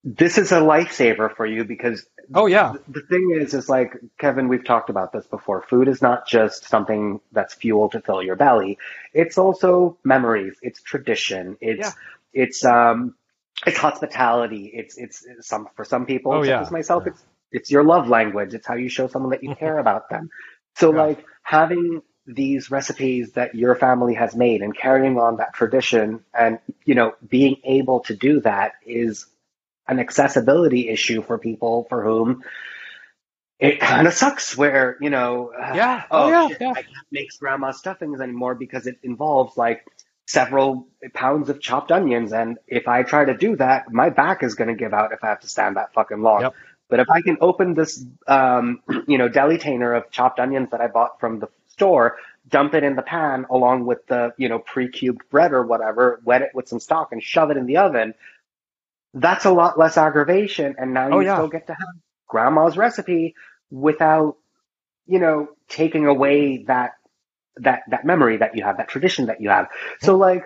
[0.03, 2.05] this is a lifesaver for you because
[2.36, 5.63] oh yeah, the thing is, is like Kevin, we've talked about this before.
[5.63, 8.78] Food is not just something that's fuel to fill your belly.
[9.13, 10.57] It's also memories.
[10.61, 11.57] It's tradition.
[11.59, 11.91] It's Yeah.
[12.34, 13.16] it's um
[13.66, 14.72] it's hospitality.
[14.74, 16.62] It's it's some for some people, Oh, yeah.
[16.62, 17.03] as myself.
[17.06, 17.12] Yeah.
[17.14, 18.53] It's it's your love language.
[18.53, 20.30] It's how you show someone that you care about them.
[20.76, 21.01] So Yeah.
[21.03, 26.58] like having these recipes that your family has made and carrying on that tradition and
[26.84, 29.28] you know being able to do that is
[29.88, 32.41] an accessibility issue for people for whom
[33.60, 36.03] it kind of sucks where you know uh, Yeah.
[36.12, 36.72] oh, Oh, yeah, shit, yeah.
[36.72, 39.86] I can't make grandma's stuffings anymore because it involves like
[40.26, 44.55] several pounds of chopped onions and if I try to do that my back is
[44.55, 46.55] going to give out if I have to stand that fucking long Yep.
[46.89, 50.82] but if I can open this um, you know deli tainer of chopped onions that
[50.82, 52.17] I bought from the store
[52.47, 56.41] dump it in the pan along with the you know pre-cubed bread or whatever wet
[56.41, 58.13] it with some stock and shove it in the oven
[59.13, 61.36] that's a lot less aggravation and now Oh, you yeah.
[61.36, 61.88] still get to have
[62.28, 63.36] grandma's recipe
[63.71, 64.38] without
[65.05, 66.93] you know taking away that
[67.58, 69.70] that that memory that you have that tradition that you have
[70.01, 70.43] so like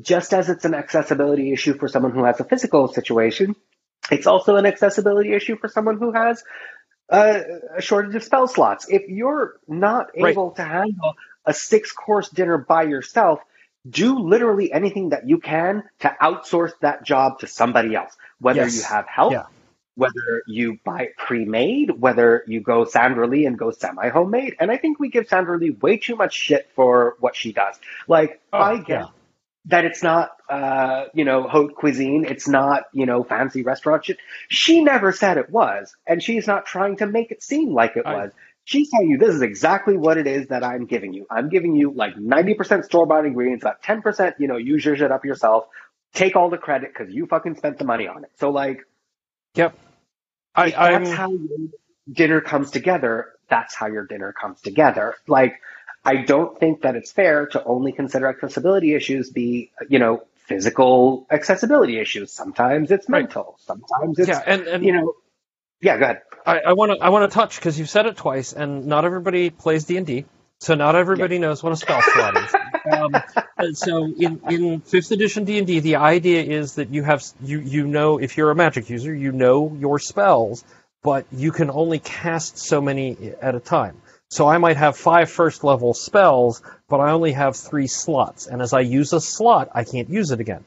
[0.00, 3.54] just as it's an accessibility issue for someone who has a physical situation
[4.10, 6.42] it's also an accessibility issue for someone who has
[7.10, 7.40] uh,
[7.76, 10.32] a shortage of spell slots if you're not Right.
[10.32, 11.14] able to handle
[11.46, 13.40] a six course dinner by yourself
[13.88, 18.76] do literally anything that you can to outsource that job to somebody else whether Yes.
[18.76, 19.44] you have help Yeah.
[19.98, 24.54] Whether you buy it pre-made, whether you go Sandra Lee and go semi-homemade.
[24.60, 27.74] And I think we give Sandra Lee way too much shit for what she does.
[28.06, 29.06] Like, Oh, I get yeah.
[29.66, 32.24] that it's not, uh, you know, haute cuisine.
[32.28, 34.18] It's not, you know, fancy restaurant shit.
[34.48, 35.92] She never said it was.
[36.06, 38.30] And she's not trying to make it seem like it I- was.
[38.64, 41.26] She's telling you this is exactly what it is that I'm giving you.
[41.30, 45.24] I'm giving you like 90% store-bought ingredients, about 10%, you know, use your shit up
[45.24, 45.64] yourself.
[46.14, 48.30] Take all the credit because you fucking spent the money on it.
[48.38, 48.84] So like,
[49.54, 49.76] Yep.
[50.58, 51.68] I, if that's I'm how your
[52.10, 55.14] dinner comes together, that's how your dinner comes together.
[55.26, 55.60] Like,
[56.04, 61.26] I don't think that it's fair to only consider accessibility issues be, you know, physical
[61.30, 62.32] accessibility issues.
[62.32, 63.58] Sometimes it's mental.
[63.60, 65.14] Sometimes it's, yeah, and, and you know,
[65.80, 66.22] yeah, go ahead.
[66.46, 69.50] I want to I want to touch because you've said it twice, and not everybody
[69.50, 70.24] plays D and D,
[70.60, 72.54] so not everybody knows what a spell slot is.
[72.90, 77.22] Um, so in in fifth edition D and D, the idea is that you have
[77.42, 80.64] you you know if you're a magic user, you know your spells,
[81.02, 84.00] but you can only cast so many at a time.
[84.30, 88.60] So I might have five first level spells, but I only have three slots, and
[88.60, 90.64] as I use a slot, I can't use it again.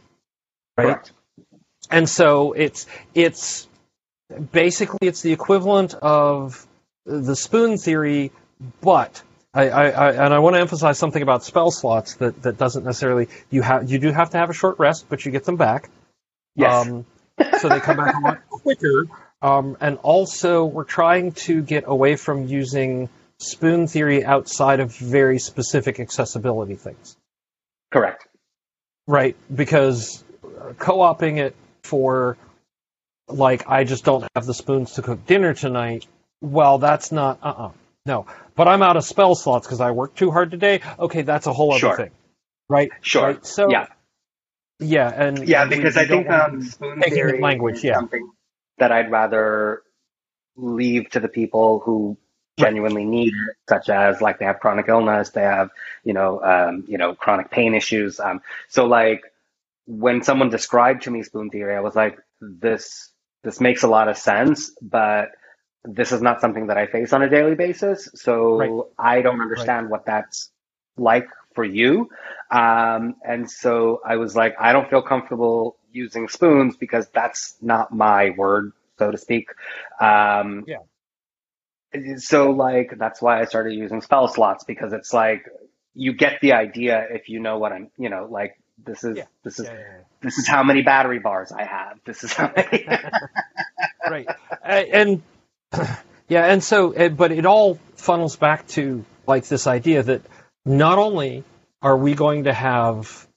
[0.78, 1.12] Right Correct.
[1.90, 3.68] and so it's it's
[4.52, 6.66] basically it's the equivalent of
[7.06, 8.32] the spoon theory,
[8.80, 9.22] but
[9.54, 12.86] I, I, I and I want to emphasize something about spell slots that, that doesn't
[12.86, 15.58] necessarily you have you do have to have a short rest, but you get them
[15.58, 15.90] back.
[16.56, 16.88] Yes.
[16.88, 17.06] Um,
[17.60, 19.08] so they come back a lot quicker.
[19.42, 25.40] Um, and also, we're trying to get away from using spoon theory outside of very
[25.40, 27.18] specific accessibility things
[27.92, 28.28] Correct.
[29.08, 29.36] right?
[29.54, 30.24] Because
[30.78, 32.38] co-oping it for
[33.28, 36.06] like I just don't have the spoons to cook dinner tonight.
[36.42, 37.72] Well, that's not uh uh
[38.06, 38.26] no.
[38.56, 40.82] But I'm out of spell slots because I worked too hard today.
[41.00, 41.96] Okay, that's a whole other Sure.
[41.98, 42.12] thing,
[42.70, 42.92] right?
[43.02, 43.24] Sure.
[43.24, 43.46] Right?
[43.46, 43.88] So Yeah.
[44.80, 47.96] yeah, and Yeah, we- because we I think don't um, spoon theory language, is yeah.
[47.96, 48.32] something
[48.78, 49.84] that I'd rather
[50.56, 52.18] leave to the people who
[52.60, 55.70] genuinely need it, such as like they have chronic illness, they have
[56.04, 58.20] you know um, you know chronic pain issues.
[58.20, 59.24] Um, so like
[59.88, 63.12] when someone described to me spoon theory, I was like, this
[63.44, 65.30] this makes a lot of sense, but
[65.86, 68.10] this is not something that I face on a daily basis.
[68.16, 68.72] So Right.
[69.00, 70.52] I don't understand what that's
[70.98, 72.10] like for you.
[72.52, 77.94] Um, and so I was like, I don't feel comfortable using spoons because that's not
[77.94, 79.50] my word, so to speak.
[80.00, 80.78] Um, Yeah.
[82.18, 85.50] So like, that's why I started using spell slots because it's like,
[85.94, 89.26] you get the idea if you know what I'm, you know, like this is, Yeah.
[89.44, 90.02] this is, yeah, yeah.
[90.22, 92.00] this is how many battery bars I have.
[92.06, 92.88] This is how many.
[94.06, 94.32] right
[94.92, 95.22] and
[96.28, 100.22] yeah and so uh, but it all funnels back to like this idea that
[100.66, 101.44] not only
[101.82, 103.28] are we going to have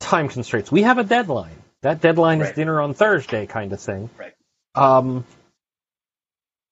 [0.00, 1.62] time constraints we have a deadline.
[1.82, 4.10] That deadline is dinner on thursday kind of thing.
[4.18, 4.34] Right.
[4.74, 5.24] um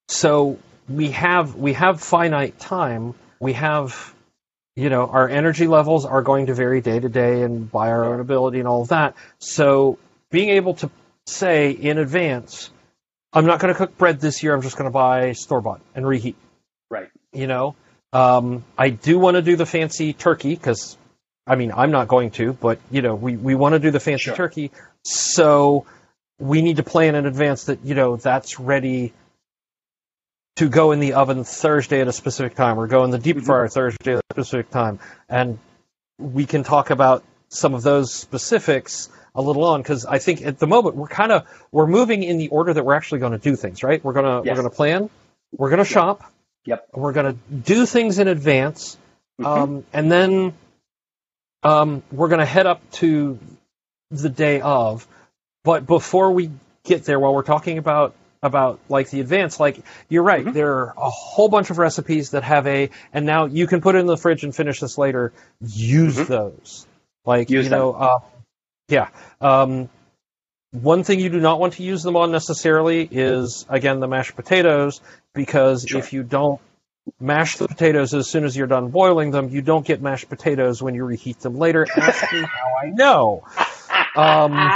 [0.08, 3.14] so we have we have finite time.
[3.40, 4.14] We have
[4.76, 8.04] you know our energy levels are going to vary day to day and by our
[8.04, 9.14] own ability and all of that.
[9.38, 9.98] So
[10.30, 10.90] being able to
[11.26, 12.70] say in advance
[13.34, 15.80] i'm not going to cook bread this year i'm just going to buy store bought
[15.94, 16.36] and reheat
[16.90, 17.08] right.
[17.32, 17.74] you know
[18.12, 20.96] um, i do want to do the fancy turkey because
[21.46, 24.00] i mean i'm not going to but you know we, we want to do the
[24.00, 24.36] fancy Sure.
[24.36, 24.70] turkey
[25.04, 25.84] so
[26.38, 29.12] we need to plan in advance that you know that's ready
[30.56, 33.38] to go in the oven Thursday at a specific time, or go in the deep
[33.38, 33.44] Mhm.
[33.44, 35.58] fryer Thursday at a specific time, and
[36.18, 40.58] we can talk about some of those specifics a little on because I think at
[40.58, 43.38] the moment we're kind of we're moving in the order that we're actually going to
[43.38, 43.82] do things.
[43.82, 44.02] Right?
[44.04, 44.56] We're gonna Yes.
[44.56, 45.10] we're gonna plan,
[45.56, 46.22] we're gonna shop,
[46.66, 46.88] Yep.
[46.94, 47.32] we're gonna
[47.64, 48.96] do things in advance,
[49.40, 49.46] Mhm.
[49.46, 50.54] um, and then
[51.62, 53.38] um, we're gonna head up to
[54.10, 55.06] the day of.
[55.64, 56.50] But before we
[56.84, 59.80] get there, while we're talking about about like the advance, like
[60.10, 60.52] you're right, Mhm.
[60.52, 63.94] there are a whole bunch of recipes that have a, and now you can put
[63.94, 65.32] it in the fridge and finish this later.
[65.62, 66.26] Use Mhm.
[66.26, 66.86] those,
[67.24, 68.18] like Use you know, uh,
[68.88, 69.08] yeah.
[69.40, 69.88] Um,
[70.72, 74.34] one thing you do not want to use them on necessarily is again the mashed
[74.36, 75.00] potatoes
[75.34, 76.00] because Sure.
[76.00, 76.60] if you don't
[77.20, 80.82] mash the potatoes as soon as you're done boiling them, you don't get mashed potatoes
[80.82, 81.86] when you reheat them later.
[81.96, 83.44] Ask me how I know.
[84.16, 84.72] Um,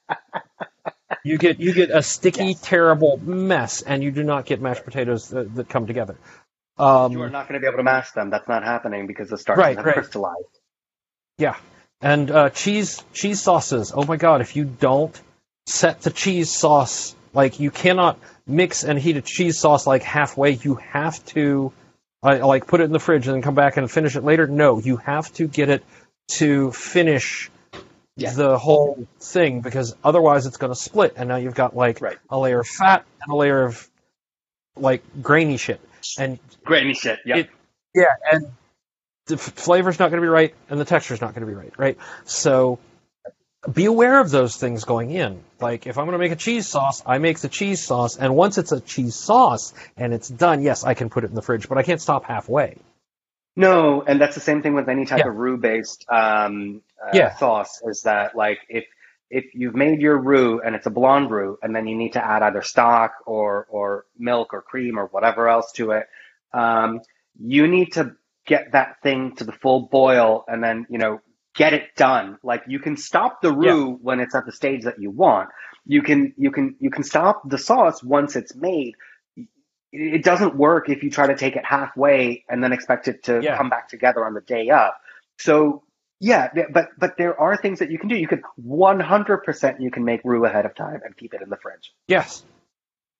[1.24, 2.60] you get you get a sticky, Yes.
[2.62, 6.16] terrible mess, and you do not get mashed potatoes that, that come together.
[6.78, 8.30] Um, you are not going to be able to mash them.
[8.30, 9.94] That's not happening because the starch Right, right.
[9.94, 10.46] crystallized.
[11.36, 11.56] Yeah,
[12.00, 13.92] and uh, cheese cheese sauces.
[13.94, 14.40] Oh my god!
[14.40, 15.18] If you don't
[15.66, 20.52] set the cheese sauce like you cannot mix and heat a cheese sauce like halfway.
[20.52, 21.72] You have to
[22.22, 24.46] uh, like put it in the fridge and then come back and finish it later.
[24.46, 25.84] No, you have to get it
[26.32, 27.50] to finish
[28.16, 28.32] Yeah.
[28.32, 32.18] the whole thing because otherwise it's going to split, and now you've got like Right.
[32.28, 33.88] a layer of fat and a layer of
[34.76, 35.80] like grainy shit,
[36.18, 37.18] and Grainy shit.
[37.24, 37.38] Yep.
[37.38, 37.50] It-
[37.94, 38.46] yeah, and
[39.26, 41.54] the f- flavor's not going to be right, and the texture's not going to be
[41.54, 41.98] right, right?
[42.24, 42.78] So
[43.72, 45.42] be aware of those things going in.
[45.60, 48.34] Like if I'm going to make a cheese sauce, I make the cheese sauce, and
[48.34, 51.42] once it's a cheese sauce and it's done, yes, I can put it in the
[51.42, 52.78] fridge, but I can't stop halfway.
[53.56, 55.28] No, and that's the same thing with any type Yeah.
[55.28, 57.36] of roux based um, uh, Yeah.
[57.36, 57.82] sauce.
[57.84, 58.84] Is that like if
[59.28, 62.24] if you've made your roux and it's a blonde roux, and then you need to
[62.24, 66.06] add either stock or or milk or cream or whatever else to it,
[66.54, 67.00] um,
[67.38, 68.16] you need to
[68.50, 71.20] get that thing to the full boil and then, you know,
[71.54, 72.36] get it done.
[72.42, 73.96] Like you can stop the roux yeah.
[74.02, 75.50] when it's at the stage that you want.
[75.86, 78.94] You can you can you can stop the sauce once it's made.
[79.92, 83.40] It doesn't work if you try to take it halfway and then expect it to
[83.40, 83.56] yeah.
[83.56, 85.00] come back together on the day up.
[85.38, 85.84] So
[86.18, 88.16] yeah, but but there are things that you can do.
[88.16, 91.56] You can 100% you can make roux ahead of time and keep it in the
[91.56, 91.92] fridge.
[92.08, 92.42] Yes.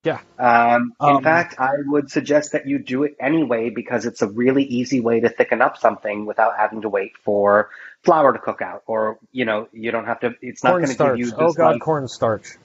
[0.03, 0.19] Yeah.
[0.39, 4.27] Um, in um, fact, I would suggest that you do it anyway because it's a
[4.27, 7.69] really easy way to thicken up something without having to wait for
[8.03, 10.33] flour to cook out, or you know, you don't have to.
[10.41, 11.31] It's not going to give you.
[11.37, 12.57] oh God, like, cornstarch.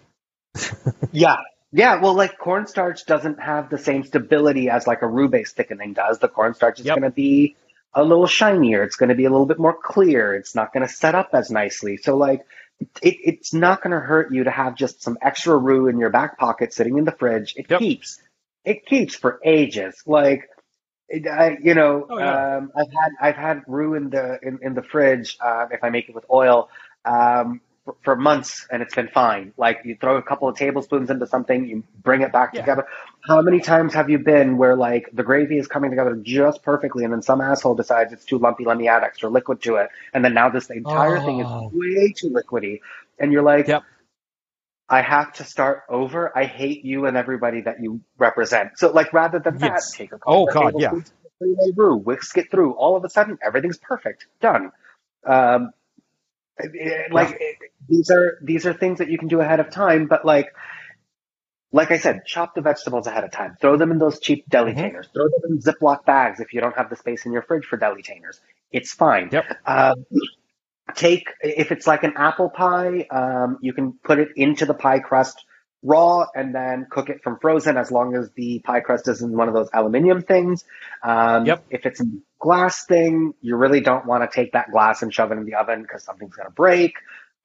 [1.13, 1.37] yeah,
[1.73, 2.01] yeah.
[2.01, 6.19] Well, like cornstarch doesn't have the same stability as like a roux base thickening does.
[6.19, 6.97] The cornstarch is yep.
[6.97, 7.57] going to be
[7.93, 8.83] a little shinier.
[8.83, 10.35] It's going to be a little bit more clear.
[10.35, 11.99] It's not going to set up as nicely.
[11.99, 12.47] So like
[12.81, 16.11] it, it's not going to hurt you to have just some extra roux in your
[16.11, 17.55] back pocket sitting in the fridge.
[17.57, 17.79] It yep.
[17.79, 18.21] keeps.
[18.65, 20.03] It keeps for ages.
[20.07, 20.49] Like,
[21.11, 22.57] I, you know, oh, yeah.
[22.57, 25.91] um, I've had I've had roux in the in, in the fridge uh, if I
[25.91, 26.69] make it with oil.
[27.05, 27.61] Um,
[28.03, 29.53] for, months and it's been fine.
[29.57, 32.61] Like you throw a couple of tablespoons into something, you bring it back yeah.
[32.61, 32.87] together.
[33.21, 37.05] How many times have you been where like the gravy is coming together just perfectly
[37.05, 39.91] and then some asshole decides it's too lumpy, let me add extra liquid to it.
[40.13, 41.25] And then now this entire oh.
[41.25, 41.71] thing is oh.
[41.73, 42.81] way too liquidy.
[43.19, 43.83] And you're like, yep.
[44.89, 46.37] I have to start over.
[46.37, 48.79] I hate you and everybody that you represent.
[48.79, 49.91] So like rather than yes.
[49.91, 50.93] that, take a couple oh, God, yeah.
[51.75, 52.73] through, whisk it through.
[52.73, 54.27] All of a sudden, everything's perfect.
[54.41, 54.71] Done.
[55.27, 55.73] Um,
[57.11, 57.69] like yeah.
[57.89, 60.55] these are these are things that you can do ahead of time, but like
[61.73, 63.57] like I said, chop the vegetables ahead of time.
[63.61, 64.81] Throw them in those cheap deli mm-hmm.
[64.81, 65.09] tainers.
[65.13, 67.77] Throw them in Ziploc bags if you don't have the space in your fridge for
[67.77, 68.41] deli tainers.
[68.71, 69.29] It's fine.
[69.33, 69.45] Yep.
[69.67, 70.07] Um,
[70.95, 75.01] take if it's like an apple pie, um, you can put it into the pie
[75.01, 75.45] crust
[75.83, 79.49] raw and then cook it from frozen as long as the pie crust isn't one
[79.49, 80.65] of those aluminium things.
[81.03, 81.65] Um, yep.
[81.71, 82.05] If it's a
[82.41, 85.55] glass thing, you really don't want to take that glass and shove it in the
[85.55, 86.95] oven because something's going to break.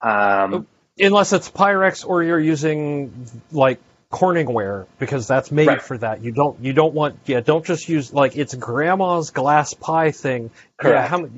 [0.00, 0.66] Um,
[0.98, 3.80] Unless it's Pyrex or you're using like
[4.10, 5.82] Corningware because that's made right.
[5.82, 6.22] for that.
[6.22, 10.50] You don't you don't want yeah don't just use like it's grandma's glass pie thing.
[10.76, 10.94] Correct.
[10.94, 11.28] Yeah, how,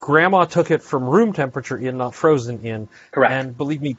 [0.00, 2.88] grandma took it from room temperature in, not frozen in.
[3.10, 3.32] Correct.
[3.32, 3.96] And believe me,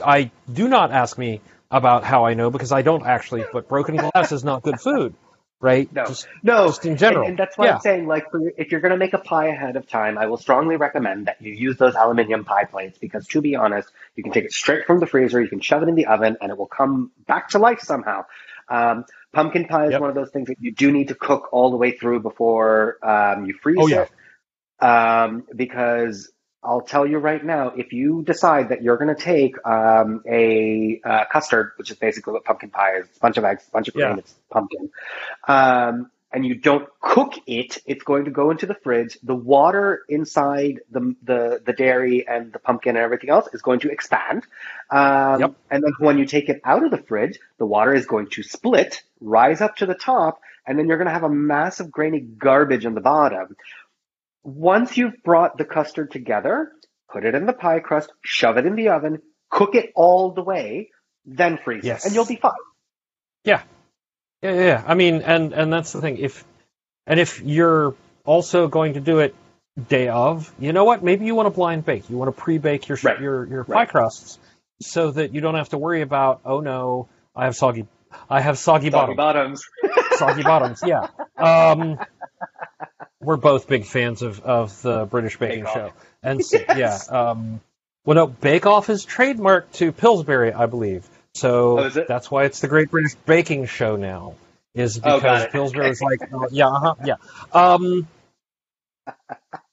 [0.00, 1.40] I do not ask me
[1.70, 3.44] about how I know because I don't actually.
[3.52, 5.14] But broken glass is not good food,
[5.60, 5.92] right?
[5.92, 6.66] No, just, no.
[6.66, 7.74] Just in general, and, and that's why yeah.
[7.74, 10.26] I'm saying, like, for, if you're going to make a pie ahead of time, I
[10.26, 14.22] will strongly recommend that you use those aluminium pie plates because, to be honest, you
[14.22, 16.50] can take it straight from the freezer, you can shove it in the oven, and
[16.50, 18.24] it will come back to life somehow.
[18.68, 20.00] Um, pumpkin pie is yep.
[20.00, 22.98] one of those things that you do need to cook all the way through before
[23.02, 24.02] um, you freeze oh, yeah.
[24.02, 24.10] it.
[24.82, 26.32] Um, because
[26.62, 31.00] I'll tell you right now, if you decide that you're going to take um, a
[31.02, 33.88] uh, custard, which is basically what pumpkin pie is, a bunch of eggs, a bunch
[33.88, 34.16] of cream, yeah.
[34.18, 34.90] it's pumpkin,
[35.48, 39.18] um, and you don't cook it, it's going to go into the fridge.
[39.22, 43.80] The water inside the the, the dairy and the pumpkin and everything else is going
[43.80, 44.44] to expand.
[44.90, 45.54] Um, yep.
[45.70, 48.42] And then when you take it out of the fridge, the water is going to
[48.42, 52.20] split, rise up to the top, and then you're going to have a massive grainy
[52.20, 53.56] garbage in the bottom.
[54.42, 56.72] Once you've brought the custard together,
[57.12, 59.18] put it in the pie crust, shove it in the oven,
[59.50, 60.90] cook it all the way,
[61.24, 62.04] then freeze yes.
[62.04, 62.52] it, and you'll be fine.
[63.44, 63.62] Yeah.
[64.42, 64.84] yeah, yeah.
[64.86, 66.18] I mean, and and that's the thing.
[66.18, 66.44] If
[67.06, 69.34] and if you're also going to do it
[69.88, 71.02] day of, you know what?
[71.02, 72.08] Maybe you want to blind bake.
[72.10, 73.20] You want to pre-bake your right.
[73.20, 73.86] your your right.
[73.86, 74.38] pie crusts
[74.80, 77.86] so that you don't have to worry about oh no, I have soggy
[78.28, 79.62] I have soggy, soggy bottoms.
[79.82, 80.18] bottoms.
[80.18, 80.82] soggy bottoms.
[80.84, 81.08] Yeah.
[81.36, 81.98] Um,
[83.20, 85.92] we're both big fans of, of the British Baking Bake Show,
[86.22, 87.08] and so, yes.
[87.10, 87.30] yeah.
[87.30, 87.60] Um,
[88.04, 91.06] well, no, Bake Off is trademarked to Pillsbury, I believe.
[91.34, 94.34] So oh, that's why it's the Great British Baking Show now.
[94.74, 97.14] Is oh, because oh, Pillsbury is like, oh, yeah, uh-huh, yeah.
[97.52, 98.08] Um,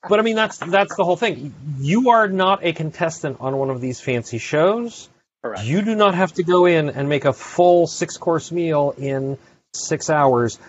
[0.09, 1.53] but I mean, that's that's the whole thing.
[1.79, 5.09] You are not a contestant on one of these fancy shows.
[5.43, 5.65] Correct.
[5.65, 9.37] You do not have to go in and make a full six course meal in
[9.73, 10.59] six hours.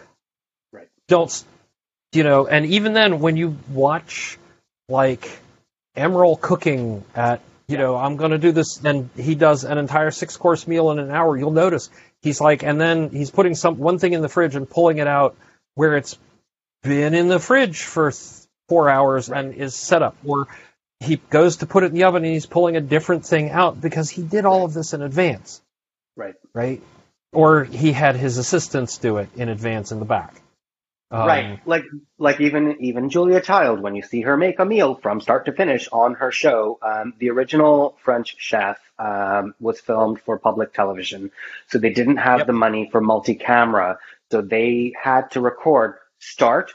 [0.73, 0.89] Right.
[1.09, 1.45] Don't
[2.13, 4.39] you know, and even then, when you watch
[4.89, 5.31] like
[5.97, 10.11] Emeril cooking at, you know, I'm going to do this, and he does an entire
[10.11, 11.91] six course meal in an hour, you'll notice
[12.23, 15.07] he's like, and then he's putting some one thing in the fridge and pulling it
[15.07, 15.37] out
[15.75, 16.19] where it's
[16.83, 18.13] been in the fridge for
[18.69, 19.45] four hours right.
[19.45, 20.49] and is set up, or
[21.01, 23.81] he goes to put it in the oven and he's pulling a different thing out
[23.81, 25.63] because he did all of this in advance.
[26.17, 26.35] Right.
[26.53, 26.83] Right.
[27.33, 30.41] Or he had his assistants do it in advance in the back.
[31.11, 31.85] Um, right, like
[32.19, 35.53] like even even Julia Child, when you see her make a meal from start to
[35.53, 41.31] finish on her show, um, the original French chef um, was filmed for public television,
[41.69, 42.47] so they didn't have yep.
[42.47, 43.99] the money for multi-camera,
[44.31, 46.75] so they had to record start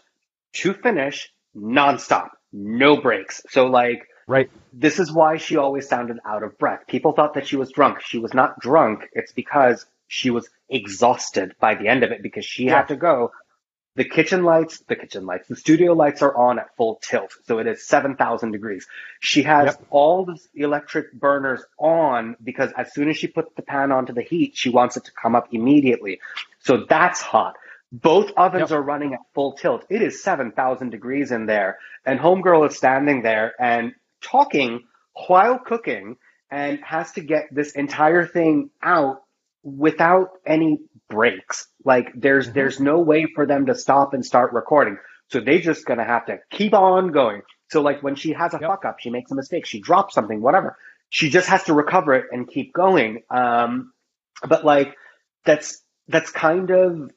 [0.54, 3.44] to finish, nonstop, no breaks.
[3.50, 4.50] So like, right.
[4.72, 6.88] This is why she always sounded out of breath.
[6.88, 8.02] People thought that she was drunk.
[8.02, 9.10] She was not drunk.
[9.14, 12.78] It's because she was exhausted by the end of it because she yeah.
[12.78, 13.32] had to go.
[13.96, 17.32] The kitchen lights, the kitchen lights, the studio lights are on at full tilt.
[17.46, 18.88] So it is 7,000 degrees.
[19.20, 19.86] She has yep.
[19.92, 24.24] all the electric burners on because as soon as she puts the pan onto the
[24.24, 26.22] heat, she wants it to come up immediately.
[26.60, 27.56] So that's hot.
[27.92, 28.80] Both ovens yep.
[28.80, 29.86] are running at full tilt.
[29.90, 31.78] It is 7,000 degrees in there.
[32.04, 34.86] And Homegirl is standing there and talking
[35.28, 36.18] while cooking
[36.50, 39.22] and has to get this entire thing out
[39.64, 40.80] without any
[41.14, 41.68] breaks.
[41.86, 42.54] Like there's mm-hmm.
[42.54, 44.98] there's no way for them to stop and start recording.
[45.30, 47.42] So they're just gonna have to keep on going.
[47.70, 48.70] So like when she has a yep.
[48.70, 50.78] fuck up, she makes a mistake, she drops something, whatever.
[51.10, 53.24] She just has to recover it and keep going.
[53.30, 53.94] Um,
[54.48, 54.96] but like
[55.46, 57.12] that's that's kind of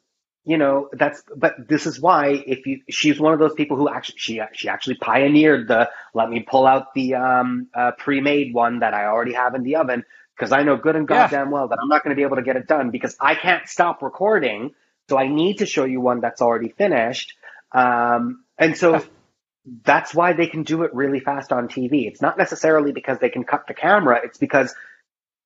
[0.44, 3.88] you know that's but this is why if you she's one of those people who
[3.88, 8.78] actually she she actually pioneered the let me pull out the um uh, pre-made one
[8.78, 10.05] that I already have in the oven
[10.37, 11.53] because I know good and goddamn yeah.
[11.53, 13.68] well that I'm not going to be able to get it done because I can't
[13.68, 14.74] stop recording
[15.09, 17.34] so I need to show you one that's already finished
[17.72, 19.03] um and so
[19.84, 23.30] that's why they can do it really fast on TV it's not necessarily because they
[23.30, 24.74] can cut the camera it's because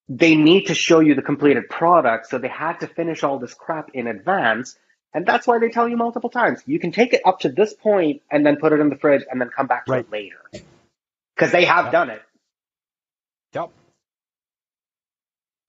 [0.08, 3.54] they need to show you the completed product so they had to finish all this
[3.54, 4.76] crap in advance
[5.12, 6.62] and that's why they tell you multiple times.
[6.66, 9.24] You can take it up to this point and then put it in the fridge
[9.30, 10.04] and then come back to right.
[10.04, 10.38] it later.
[11.34, 11.92] Because they have yep.
[11.92, 12.22] done it.
[13.54, 13.70] Yep.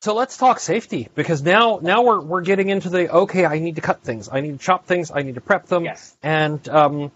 [0.02, 3.46] So let's talk safety because now now we're we're getting into the okay.
[3.46, 4.30] I need to cut things.
[4.32, 5.12] I need to chop things.
[5.14, 5.86] I need to prep them.
[5.86, 6.18] Yes.
[6.24, 7.12] And um,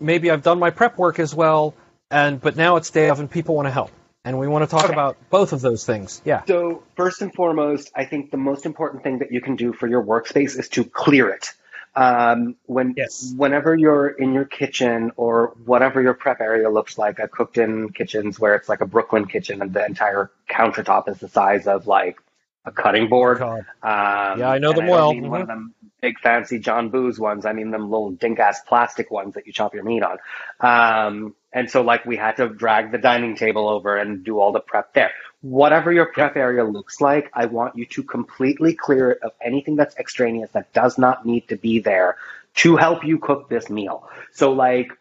[0.00, 1.74] maybe I've done my prep work as well.
[2.10, 3.90] And but now it's day of and people want to help
[4.24, 4.92] and we want to talk okay.
[4.92, 6.22] about both of those things.
[6.24, 6.42] Yeah.
[6.46, 9.86] So first and foremost, I think the most important thing that you can do for
[9.86, 11.52] your workspace is to clear it.
[11.94, 13.34] Um, when yes.
[13.36, 17.90] whenever you're in your kitchen or whatever your prep area looks like, I've cooked in
[17.92, 21.86] kitchens where it's like a Brooklyn kitchen and the entire countertop is the size of
[21.86, 22.16] like
[22.64, 23.42] a cutting board.
[23.42, 25.12] Um, yeah, I know them I well.
[25.12, 25.28] Mm-hmm.
[25.28, 27.46] One of them big fancy John Boos ones.
[27.46, 30.18] I mean them little dink ass plastic ones that you chop your meat on.
[30.60, 34.52] Um, and so like we had to drag the dining table over and do all
[34.52, 35.12] the prep there.
[35.42, 39.76] Whatever your prep area looks like, I want you to completely clear it of anything
[39.76, 42.16] that's extraneous that does not need to be there
[42.54, 44.08] to help you cook this meal.
[44.32, 44.92] So like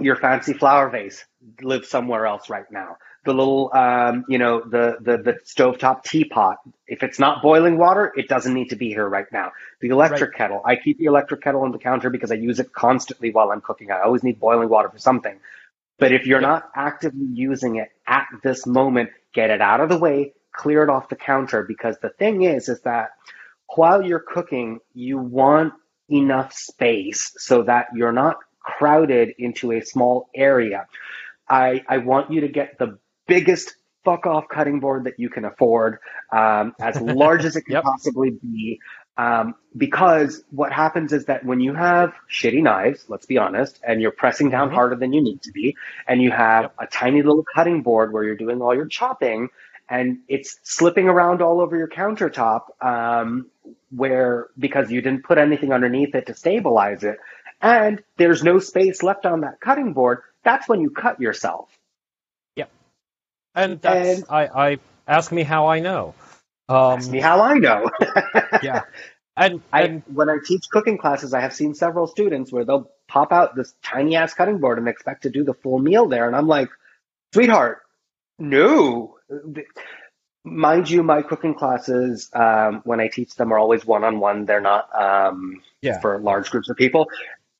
[0.00, 1.24] your fancy flower vase
[1.60, 2.98] lives somewhere else right now.
[3.24, 6.58] The little, um, you know, the, the, the stovetop teapot.
[6.86, 9.52] If it's not boiling water, it doesn't need to be here right now.
[9.80, 10.38] The electric right.
[10.38, 10.62] kettle.
[10.64, 13.62] I keep the electric kettle on the counter because I use it constantly while I'm
[13.62, 13.90] cooking.
[13.90, 15.40] I always need boiling water for something.
[15.98, 19.98] But if you're not actively using it at this moment, get it out of the
[19.98, 21.62] way, clear it off the counter.
[21.62, 23.10] Because the thing is, is that
[23.74, 25.72] while you're cooking, you want
[26.08, 30.86] enough space so that you're not crowded into a small area.
[31.48, 33.74] I, I want you to get the biggest
[34.04, 35.98] fuck off cutting board that you can afford,
[36.32, 37.84] um, as large as it can yep.
[37.84, 38.80] possibly be.
[39.16, 44.00] Um, because what happens is that when you have shitty knives, let's be honest, and
[44.00, 44.74] you're pressing down mm-hmm.
[44.74, 45.76] harder than you need to be,
[46.08, 46.74] and you have yep.
[46.80, 49.50] a tiny little cutting board where you're doing all your chopping,
[49.88, 53.46] and it's slipping around all over your countertop, um,
[53.90, 57.18] where because you didn't put anything underneath it to stabilize it,
[57.60, 61.68] and there's no space left on that cutting board, that's when you cut yourself.
[62.56, 62.70] Yep.
[63.54, 66.14] And that's and, I, I ask me how I know.
[66.68, 67.90] Um, Ask me how I know.
[68.62, 68.82] yeah.
[69.36, 72.90] And, and I, when I teach cooking classes, I have seen several students where they'll
[73.08, 76.26] pop out this tiny ass cutting board and expect to do the full meal there.
[76.26, 76.68] And I'm like,
[77.32, 77.82] sweetheart,
[78.38, 79.16] no.
[80.44, 84.44] Mind you, my cooking classes, um, when I teach them, are always one on one.
[84.44, 86.00] They're not um, yeah.
[86.00, 87.08] for large groups of people.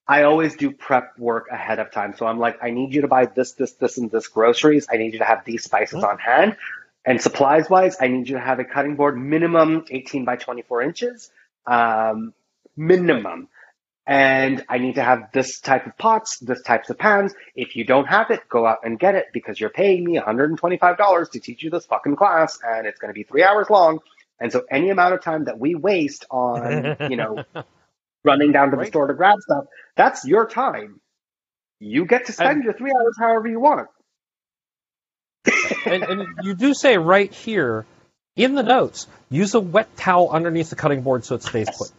[0.07, 2.15] I always do prep work ahead of time.
[2.17, 4.87] So I'm like, I need you to buy this, this, this, and this groceries.
[4.91, 6.11] I need you to have these spices mm-hmm.
[6.11, 6.57] on hand.
[7.05, 10.83] And supplies wise, I need you to have a cutting board minimum 18 by 24
[10.83, 11.31] inches,
[11.67, 12.33] um,
[12.77, 13.49] minimum.
[14.07, 17.35] And I need to have this type of pots, this types of pans.
[17.55, 21.31] If you don't have it, go out and get it because you're paying me $125
[21.31, 24.01] to teach you this fucking class and it's going to be three hours long.
[24.41, 27.45] And so any amount of time that we waste on, you know,
[28.25, 29.65] running down to the store to grab stuff,
[29.97, 31.01] that's your time.
[31.81, 33.89] You get to spend your three hours however you want
[35.87, 37.87] and, and you do say right here
[38.37, 41.91] in the notes, use a wet towel underneath the cutting board so it stays put.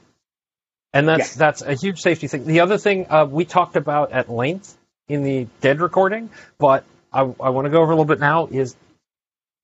[0.93, 1.35] And that's yes.
[1.35, 2.45] that's a huge safety thing.
[2.45, 7.21] The other thing uh, we talked about at length in the dead recording, but I,
[7.21, 8.75] I want to go over a little bit now is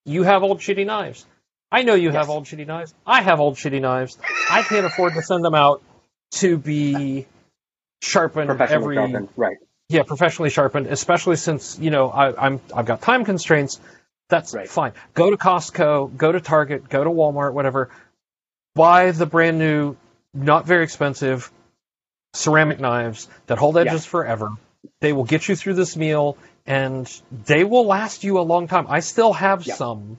[0.05, 1.25] you have old shitty knives.
[1.71, 2.15] I know you yes.
[2.15, 2.93] have old shitty knives.
[3.05, 4.17] I have old shitty knives.
[4.49, 5.81] I can't afford to send them out
[6.31, 7.27] to be
[8.01, 9.57] sharpened every sharpened, right?
[9.91, 13.79] Yeah professionally sharpened, especially since you know I, I'm I've got time constraints.
[14.29, 14.69] That's Right.
[14.69, 14.93] fine.
[15.13, 17.89] Go to Costco, go to Target, go to Walmart, whatever.
[18.75, 19.97] Buy the brand new,
[20.33, 21.51] not very expensive
[22.33, 24.51] ceramic knives that hold edges forever.
[25.01, 27.11] They will get you through this meal and
[27.45, 28.85] they will last you a long time.
[28.87, 29.75] I still have Yeah.
[29.75, 30.17] some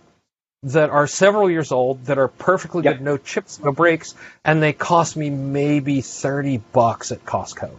[0.65, 2.93] that are several years old that are perfectly Yeah.
[2.93, 4.15] good, no chips, no breaks,
[4.45, 7.71] and they cost me maybe 30 bucks at Costco.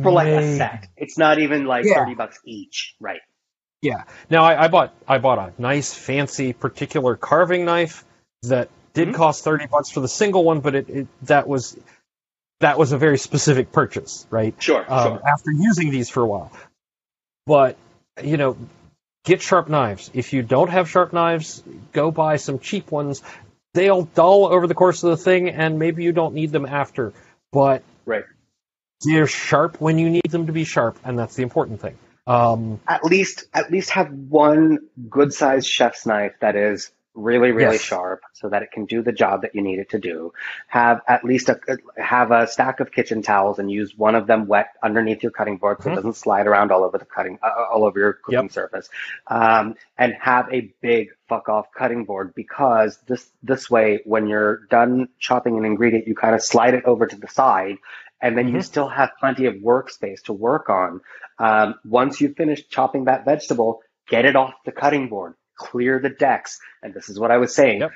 [0.00, 0.88] For like a set.
[0.96, 1.94] It's not even like Yeah.
[1.96, 3.20] thirty bucks each, right?
[3.82, 4.04] Yeah.
[4.30, 8.04] Now I, I bought I bought a nice fancy particular carving knife
[8.44, 9.14] that did Mhm.
[9.14, 11.76] cost thirty bucks for the single one, but it, it that was
[12.60, 14.54] that was a very specific purchase, right?
[14.62, 16.52] Sure, Um, After using these for a while,
[17.44, 17.76] but
[18.22, 18.56] you know,
[19.24, 20.10] get sharp knives.
[20.14, 21.62] If you don't have sharp knives,
[21.92, 23.22] go buy some cheap ones.
[23.74, 27.12] They'll dull over the course of the thing, and maybe you don't need them after,
[27.52, 28.24] but Right.
[29.04, 31.96] They're sharp when you need them to be sharp, and that's the important thing.
[32.26, 34.78] Um, At least, at least have one
[35.10, 37.82] good sized chef's knife that is really, really Yes.
[37.82, 40.32] sharp, so that it can do the job that you need it to do.
[40.68, 41.60] Have at least a
[41.98, 45.58] have a stack of kitchen towels and use one of them wet underneath your cutting
[45.58, 45.92] board so Mhm.
[45.92, 48.88] it doesn't slide around all over the cutting, uh, all over your cooking surface.
[49.26, 54.64] Um, and have a big fuck off cutting board because this this way, when you're
[54.70, 57.76] done chopping an ingredient, you kind of slide it over to the side,
[58.22, 58.64] and then you Mhm.
[58.64, 61.00] still have plenty of workspace to work on.
[61.38, 66.08] Um, once you finish chopping that vegetable, get it off the cutting board, clear the
[66.08, 67.80] decks, and this is what I was saying.
[67.80, 67.90] Yep.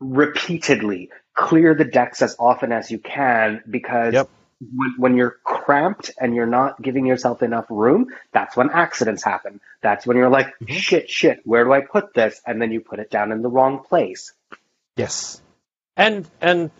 [0.00, 4.28] Repeatedly clear the decks as often as you can because Yep.
[4.60, 9.60] when, when you're cramped and you're not giving yourself enough room, that's when accidents happen.
[9.82, 10.70] That's when you're like, Mhm.
[10.70, 12.40] shit, shit, where do I put this?
[12.46, 14.32] And then you put it down in the wrong place.
[14.96, 15.40] Yes.
[15.96, 16.70] And and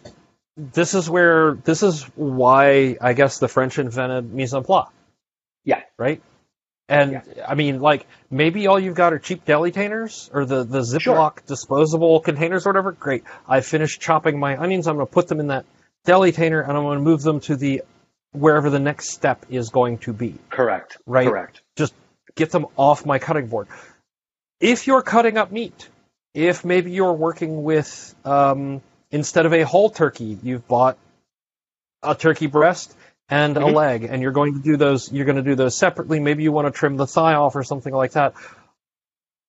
[0.72, 4.86] this is where this is why I guess the French invented mise en place.
[5.64, 5.82] Yeah.
[5.98, 6.22] Right?
[6.88, 7.22] And Yeah.
[7.46, 11.00] I mean like maybe all you've got are cheap deli containers or the, the Ziploc
[11.00, 11.34] Sure.
[11.46, 12.92] disposable containers or whatever.
[12.92, 13.24] Great.
[13.48, 15.64] I finished chopping my onions, I'm gonna put them in that
[16.04, 17.82] deli container and I'm gonna move them to the
[18.32, 20.34] wherever the next step is going to be.
[20.50, 20.96] Correct.
[21.06, 21.26] Right.
[21.26, 21.62] Correct.
[21.76, 21.94] Just
[22.36, 23.66] get them off my cutting board.
[24.60, 25.88] If you're cutting up meat,
[26.34, 30.98] if maybe you're working with um, instead of a whole turkey, you've bought
[32.02, 32.94] a turkey breast
[33.28, 33.74] and a Mhm.
[33.74, 35.12] leg, and you're going to do those.
[35.12, 36.18] You're going to do those separately.
[36.20, 38.34] Maybe you want to trim the thigh off or something like that.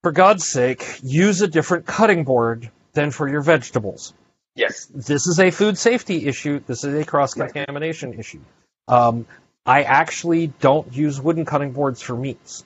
[0.03, 4.13] For God's sake, use a different cutting board than for your vegetables
[4.55, 4.87] Yes.
[4.93, 6.59] this is a food safety issue.
[6.67, 8.41] This is a cross contamination issue.
[8.87, 9.25] Um,
[9.65, 12.65] I actually don't use wooden cutting boards for meats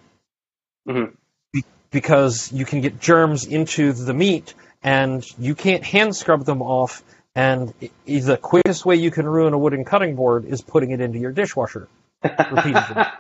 [0.88, 1.14] Mhm.
[1.54, 4.54] Be- because you can get germs into the meat
[4.86, 7.04] and you can't hand scrub them off.
[7.36, 7.74] And
[8.06, 11.32] the quickest way you can ruin a wooden cutting board is putting it into your
[11.34, 11.90] dishwasher
[12.24, 13.04] repeatedly.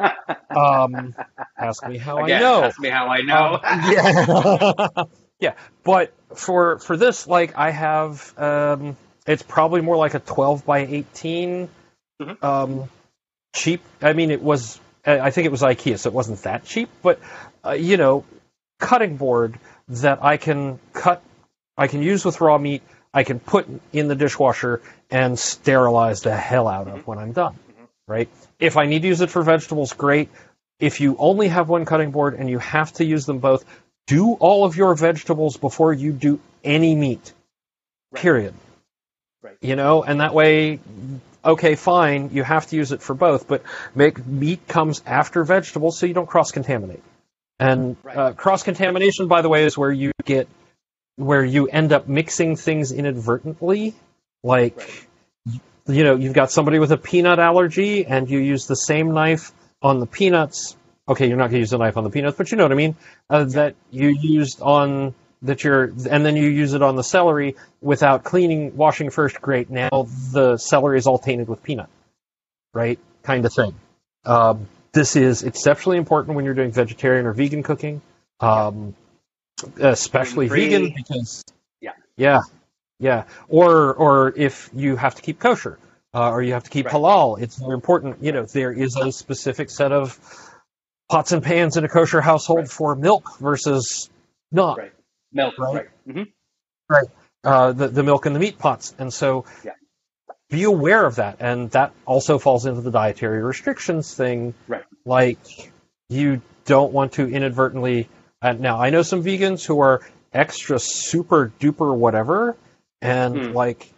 [0.55, 1.13] Um,
[1.57, 2.63] ask me how Again, I know.
[2.63, 3.59] Ask me how I know.
[3.61, 5.03] Um, yeah,
[5.41, 5.53] yeah.
[5.83, 8.95] But for for this, like I have, um,
[9.27, 11.67] it's probably more like a twelve by 18
[12.21, 12.41] Mhm.
[12.41, 12.89] Um,
[13.53, 13.81] cheap.
[14.01, 14.79] I mean, it was.
[15.05, 16.87] I I think it was IKEA, so it wasn't that cheap.
[17.01, 17.19] But
[17.65, 18.23] uh, you know,
[18.79, 19.59] cutting board
[19.89, 21.21] that I can cut,
[21.77, 22.81] I can use with raw meat.
[23.13, 27.53] I can put in the dishwasher and sterilize the hell out of when I'm done.
[27.53, 27.87] Mhm.
[28.07, 28.29] Right.
[28.59, 30.29] If I need to use it for vegetables, great.
[30.79, 33.63] If you only have one cutting board and you have to use them both,
[34.07, 37.33] do all of your vegetables before you do any meat.
[38.11, 38.21] Right.
[38.21, 38.53] Period.
[39.41, 39.57] Right.
[39.61, 40.79] You know, and that way,
[41.43, 43.63] okay, fine, you have to use it for both, but
[43.93, 47.03] make meat comes after vegetables so you don't cross contaminate.
[47.59, 48.17] And Right.
[48.17, 50.47] uh, cross contamination, by the way, is where you get
[51.17, 53.93] where you end up mixing things inadvertently,
[54.43, 55.57] like Right.
[55.87, 59.51] you know, you've got somebody with a peanut allergy and you use the same knife
[59.81, 60.75] on the peanuts.
[61.07, 62.71] Okay, you're not going to use the knife on the peanuts, but you know what
[62.71, 62.95] I mean.
[63.29, 65.13] Uh, that you used on
[65.43, 69.39] that you're, and then you use it on the celery without cleaning, washing first.
[69.41, 69.69] Great.
[69.69, 71.89] Now the celery is all tainted with peanut,
[72.73, 72.97] right?
[73.21, 73.75] Kind of thing.
[74.25, 78.01] Um, this is exceptionally important when you're doing vegetarian or vegan cooking,
[78.39, 78.95] um,
[79.79, 80.77] especially Gluten-free.
[80.85, 81.43] vegan because
[81.81, 81.91] Yeah.
[82.17, 82.39] yeah,
[82.99, 85.79] yeah, or or if you have to keep kosher
[86.13, 86.95] uh, or you have to keep Right.
[86.95, 88.21] halal, it's very important.
[88.23, 90.19] You know, there is a specific set of
[91.09, 92.69] pots and pans in a kosher household Right.
[92.69, 94.09] for milk versus
[94.51, 94.77] not.
[94.77, 94.93] Right.
[95.31, 95.53] Milk.
[95.57, 95.75] Right.
[95.75, 95.87] Right.
[96.05, 96.23] hmm
[97.43, 99.73] Uh, the the milk and the meat pots, and so Yeah.
[100.49, 104.53] be aware of that, and that also falls into the dietary restrictions thing.
[104.67, 104.83] Right.
[105.05, 105.71] Like
[106.09, 108.09] you don't want to inadvertently.
[108.45, 110.01] And now I know some vegans who are
[110.31, 112.55] extra super duper whatever,
[113.01, 113.53] and Hmm.
[113.53, 113.91] like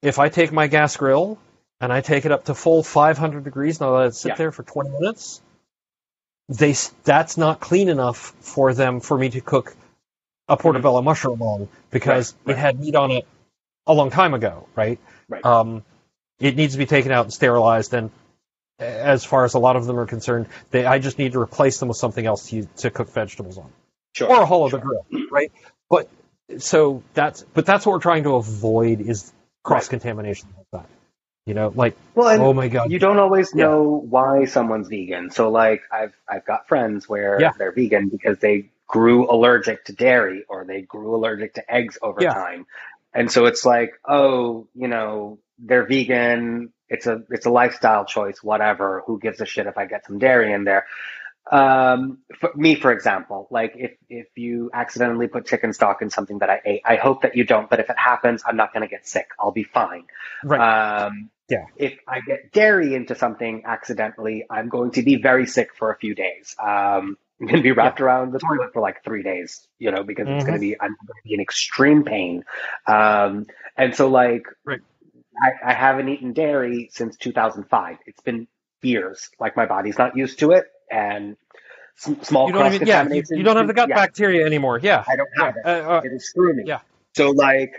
[0.00, 1.38] if I take my gas grill
[1.82, 4.34] and I take it up to full 500 degrees and I let it sit Yeah.
[4.36, 5.42] there for 20 minutes,
[6.48, 6.74] they
[7.04, 9.76] that's not clean enough for them for me to cook
[10.48, 12.50] a portobello mushroom on because Mm-hmm.
[12.50, 13.26] Right, it had meat on it
[13.86, 14.98] a long time ago, right?
[15.28, 15.44] Right.
[15.44, 15.84] Um,
[16.38, 18.10] it needs to be taken out and sterilized, and
[18.78, 21.78] as far as a lot of them are concerned, they I just need to replace
[21.78, 23.70] them with something else to to cook vegetables on
[24.14, 24.28] Sure.
[24.30, 25.52] or a hole of the grill, right?
[25.88, 26.08] But
[26.58, 29.32] so that's but that's what we're trying to avoid is
[29.62, 30.90] cross contamination like that.
[31.46, 33.64] You know, like well, and oh my god, you don't always Yeah.
[33.66, 35.30] know why someone's vegan.
[35.30, 37.52] So like I've I've got friends where Yeah.
[37.56, 42.20] they're vegan because they grew allergic to dairy or they grew allergic to eggs over
[42.20, 42.34] Yeah.
[42.34, 42.66] time.
[43.14, 48.42] And so it's like, oh, you know, they're vegan, it's a it's a lifestyle choice,
[48.42, 49.02] whatever.
[49.06, 50.86] Who gives a shit if I get some dairy in there?
[51.50, 56.38] Um, for me, for example, like if if you accidentally put chicken stock in something
[56.38, 57.68] that I ate, I hope that you don't.
[57.68, 59.28] But if it happens, I'm not going to get sick.
[59.38, 60.04] I'll be fine.
[60.42, 60.64] right?
[60.64, 61.66] Um, Yeah.
[61.76, 65.96] If I get dairy into something accidentally, I'm going to be very sick for a
[65.98, 66.54] few days.
[66.60, 70.02] Um, I'm going to be wrapped around the toilet for like three days, you know,
[70.04, 70.44] because it's Mhm.
[70.44, 72.44] going to be I'm going to be in extreme pain.
[72.86, 73.46] Um,
[73.76, 74.80] and so like, Right.
[75.42, 77.98] I, I haven't eaten dairy since 2005.
[78.06, 78.48] It's been
[78.82, 79.30] years.
[79.38, 81.36] Like my body's not used to it, and
[81.98, 84.80] small you don't cross even yeah, you, you don't have the gut yeah, bacteria anymore.
[84.82, 86.64] Yeah, I don't have it Uh, uh, it is screw me.
[86.66, 86.80] Yeah.
[87.14, 87.72] So like,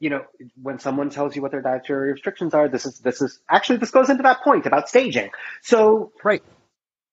[0.00, 0.24] you know,
[0.60, 3.90] when someone tells you what their dietary restrictions are, this is this is actually this
[3.90, 5.30] goes into that point about staging.
[5.62, 6.42] So right.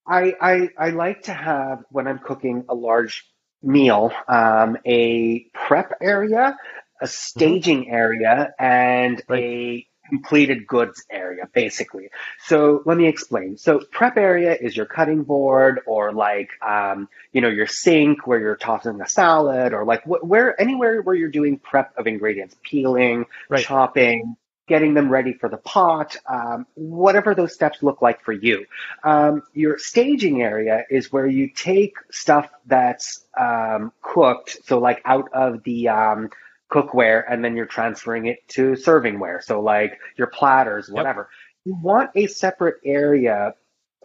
[0.07, 3.25] I I, I like to have when I'm cooking a large
[3.61, 6.57] meal, um, a prep area,
[7.01, 9.43] a staging area, and Right.
[9.43, 12.09] a completed goods area, basically.
[12.45, 13.57] So let me explain.
[13.57, 18.39] So prep area is your cutting board or like, um, you know, your sink where
[18.39, 22.55] you're tossing a salad or like wh- where, anywhere where you're doing prep of ingredients,
[22.63, 23.63] peeling, Right.
[23.63, 24.35] chopping,
[24.67, 28.65] getting them ready for the pot, um, whatever those steps look like for you.
[29.03, 35.29] Um, your staging area is where you take stuff that's um, cooked, so like out
[35.33, 36.29] of the um,
[36.71, 39.43] cookware, and then you're transferring it to servingware.
[39.43, 41.29] So like your platters, whatever.
[41.65, 43.53] You want a separate area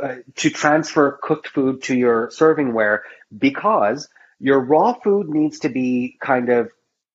[0.03, 3.01] uh, to transfer cooked food to your servingware
[3.37, 4.09] because
[4.41, 6.71] your raw food needs to be kind of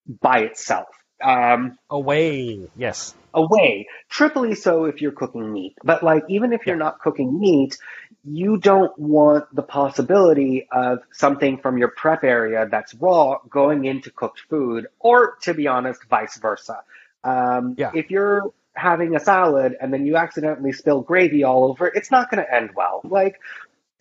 [0.07, 0.87] by itself.
[1.21, 2.69] Um, Away.
[2.77, 3.13] Yes.
[3.33, 3.87] away.
[4.09, 5.75] Triply so if you're cooking meat.
[5.83, 7.77] But like even if you're not cooking meat,
[8.23, 14.11] you don't want the possibility of something from your prep area that's raw going into
[14.11, 16.81] cooked food, or to be honest, vice versa.
[17.23, 17.91] Um, Yeah.
[17.93, 22.29] If you're having a salad and then you accidentally spill gravy all over, it's not
[22.29, 23.01] going to end well.
[23.03, 23.39] Like,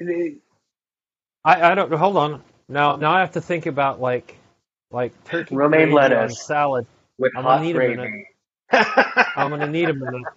[0.00, 2.42] I, I don't hold on.
[2.68, 4.36] Now now I have to think about like
[4.90, 6.44] like turkey Romaine lettuce.
[6.44, 6.86] salad.
[7.18, 8.26] with I'm hot gonna need a gravy.
[8.72, 10.28] I'm gonna need a minute.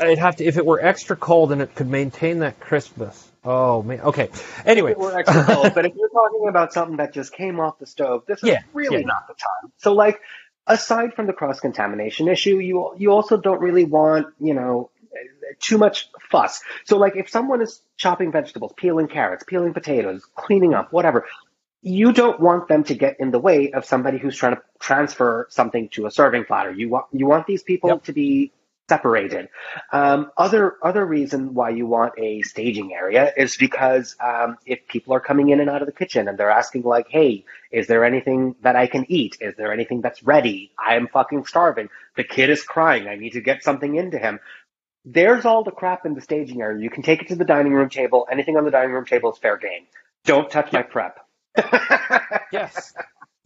[0.00, 3.30] It'd have to if it were extra cold and it could maintain that crispness.
[3.44, 4.00] Oh man.
[4.00, 4.30] Okay.
[4.64, 4.94] Anyway.
[4.96, 8.24] We're extra cold, but if you're talking about something that just came off the stove,
[8.26, 9.06] this is Yeah, really yeah.
[9.06, 9.72] not the time.
[9.78, 10.20] So, like,
[10.66, 14.90] aside from the cross contamination issue, you you also don't really want you know
[15.60, 16.62] too much fuss.
[16.84, 21.24] So, like, if someone is chopping vegetables, peeling carrots, peeling potatoes, cleaning up, whatever.
[21.80, 25.46] You don't want them to get in the way of somebody who's trying to transfer
[25.48, 26.72] something to a serving platter.
[26.72, 28.02] You want you want these people Yep.
[28.04, 28.50] to be
[28.88, 29.48] separated.
[29.92, 35.14] Um, other other reason why you want a staging area is because um, if people
[35.14, 38.04] are coming in and out of the kitchen and they're asking like, "Hey, is there
[38.04, 39.36] anything that I can eat?
[39.40, 40.72] Is there anything that's ready?
[40.78, 41.88] I am fucking starving.
[42.16, 43.08] The kid is crying.
[43.08, 44.40] I need to get something into him."
[45.04, 46.82] There's all the crap in the staging area.
[46.82, 48.26] You can take it to the dining room table.
[48.30, 49.86] Anything on the dining room table is fair game.
[50.24, 51.20] Don't touch my prep.
[52.52, 52.92] yes.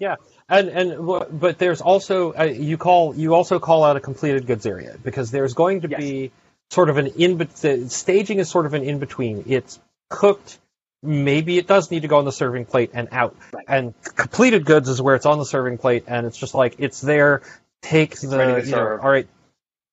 [0.02, 0.16] Yeah.
[0.48, 4.66] And and but there's also uh, you call you also call out a completed goods
[4.66, 6.00] area because there's going to Yes.
[6.00, 6.32] be
[6.70, 9.44] sort of an in the staging is sort of an in between.
[9.46, 9.78] It's
[10.10, 10.58] cooked.
[11.04, 13.36] Maybe it does need to go on the serving plate and out.
[13.52, 13.64] Right.
[13.68, 17.00] And completed goods is where it's on the serving plate and it's just like it's
[17.00, 17.42] there.
[17.82, 19.28] Take the you know, all right.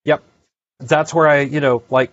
[0.06, 0.23] Yep.
[0.80, 2.10] That's where I you know like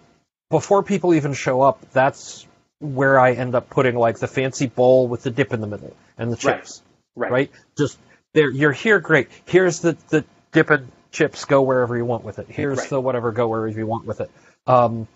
[0.51, 1.81] before people even show up.
[1.93, 2.47] That's
[2.79, 5.97] where I end up putting like the fancy bowl with the dip in the middle
[6.19, 6.86] and the chips Right.
[7.17, 7.51] Right?
[7.77, 7.99] Just
[8.35, 9.29] there, you're here, great.
[9.47, 11.45] Here's the the dip and chips.
[11.45, 12.47] Go wherever you want with it.
[12.49, 12.89] Here's Right.
[12.91, 13.33] the whatever.
[13.33, 14.31] Go wherever you want with it.
[14.67, 15.09] Um,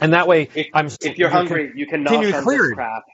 [0.00, 0.86] and that way, If, I'm.
[0.86, 2.70] if you're you can- hungry, you can continue on clearing.
[2.70, 3.04] this crap.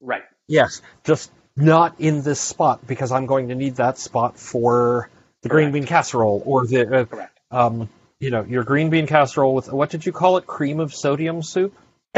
[0.00, 0.22] Right.
[0.48, 5.08] yes, just not in this spot because I'm going to need that spot for
[5.42, 7.38] the green bean casserole or the, uh, Correct.
[7.50, 7.88] um,
[8.20, 10.46] you know, your green bean casserole with what did you call it?
[10.46, 11.74] Cream of sodium soup.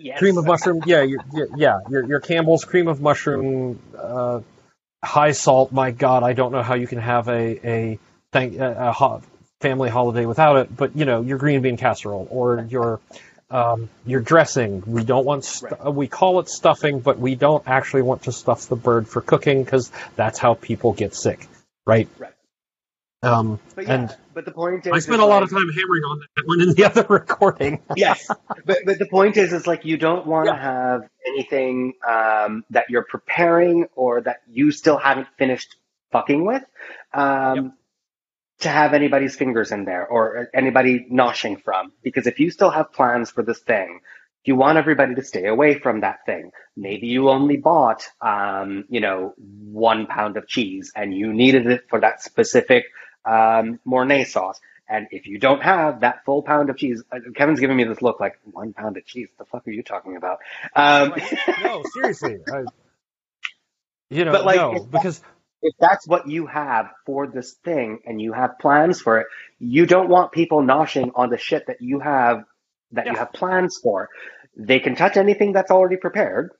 [0.00, 0.18] yes.
[0.18, 0.82] cream of mushroom.
[0.86, 4.40] Yeah, your, your, yeah, your your Campbell's cream of mushroom, uh,
[5.04, 5.72] high salt.
[5.72, 7.98] My God, I don't know how you can have a a
[8.32, 9.22] thank a, a
[9.60, 13.00] family holiday without it, but you know, your green bean casserole or your
[13.50, 14.82] um, your dressing.
[14.86, 15.94] We don't want st- Right.
[15.94, 19.64] we call it stuffing, but we don't actually want to stuff the bird for cooking
[19.64, 21.48] because that's how people get sick,
[21.86, 22.08] right?
[22.18, 22.32] Right.
[23.22, 25.68] Um, But yeah, and but the point is, I spent a lot like- of time
[25.68, 27.82] hammering on that one in the other recording.
[27.96, 28.26] yes,
[28.64, 32.88] but but the point is, is like you don't want to have anything um, that
[32.88, 35.76] you're preparing or that you still haven't finished
[36.12, 36.62] fucking with,
[37.12, 37.74] um,
[38.60, 41.92] to have anybody's fingers in there or anybody noshing from.
[42.02, 44.00] Because if you still have plans for this thing,
[44.44, 46.50] you want everybody to stay away from that thing.
[46.74, 51.82] Maybe you only bought, um, you know, one pound of cheese and you needed it
[51.90, 52.84] for that specific
[53.24, 54.60] um, Mornay sauce.
[54.88, 58.02] And if you don't have that full pound of cheese, uh, Kevin's giving me this
[58.02, 59.28] look like one pound of cheese.
[59.38, 60.38] The fuck are you talking about?
[60.74, 61.14] Um,
[61.62, 62.38] no, seriously.
[62.52, 62.64] I,
[64.10, 65.20] you know, But, like, no, because
[65.62, 69.26] if that's what you have for this thing and you have plans for it,
[69.60, 72.44] you don't want people noshing on the shit that you have
[72.92, 74.08] that you have plans for.
[74.56, 76.50] They can touch anything that's already prepared.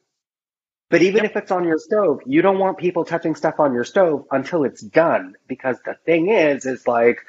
[0.90, 1.30] But even Yep.
[1.30, 4.64] if it's on your stove, you don't want people touching stuff on your stove until
[4.64, 5.36] it's done.
[5.46, 7.20] Because the thing is, is like,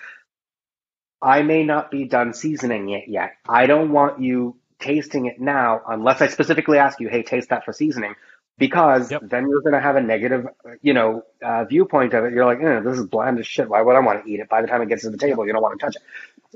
[1.21, 3.33] I may not be done seasoning it yet.
[3.47, 7.63] I don't want you tasting it now unless I specifically ask you, hey, taste that
[7.65, 8.15] for seasoning.
[8.57, 9.23] Because Yep.
[9.29, 10.47] then you're going to have a negative,
[10.81, 12.33] you know, uh, viewpoint of it.
[12.33, 13.69] You're like, eh, this is bland as shit.
[13.69, 14.49] Why would I want to eat it?
[14.49, 16.01] By the time it gets to the table, you don't want to touch it.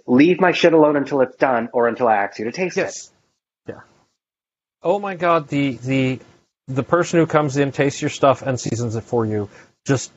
[0.08, 2.94] Leave my shit alone until it's done or until I ask you to taste it.
[3.68, 3.82] yeah.
[4.84, 6.20] Oh my God, the the
[6.68, 9.50] the person who comes in, tastes your stuff, and seasons it for you.
[9.86, 10.12] Just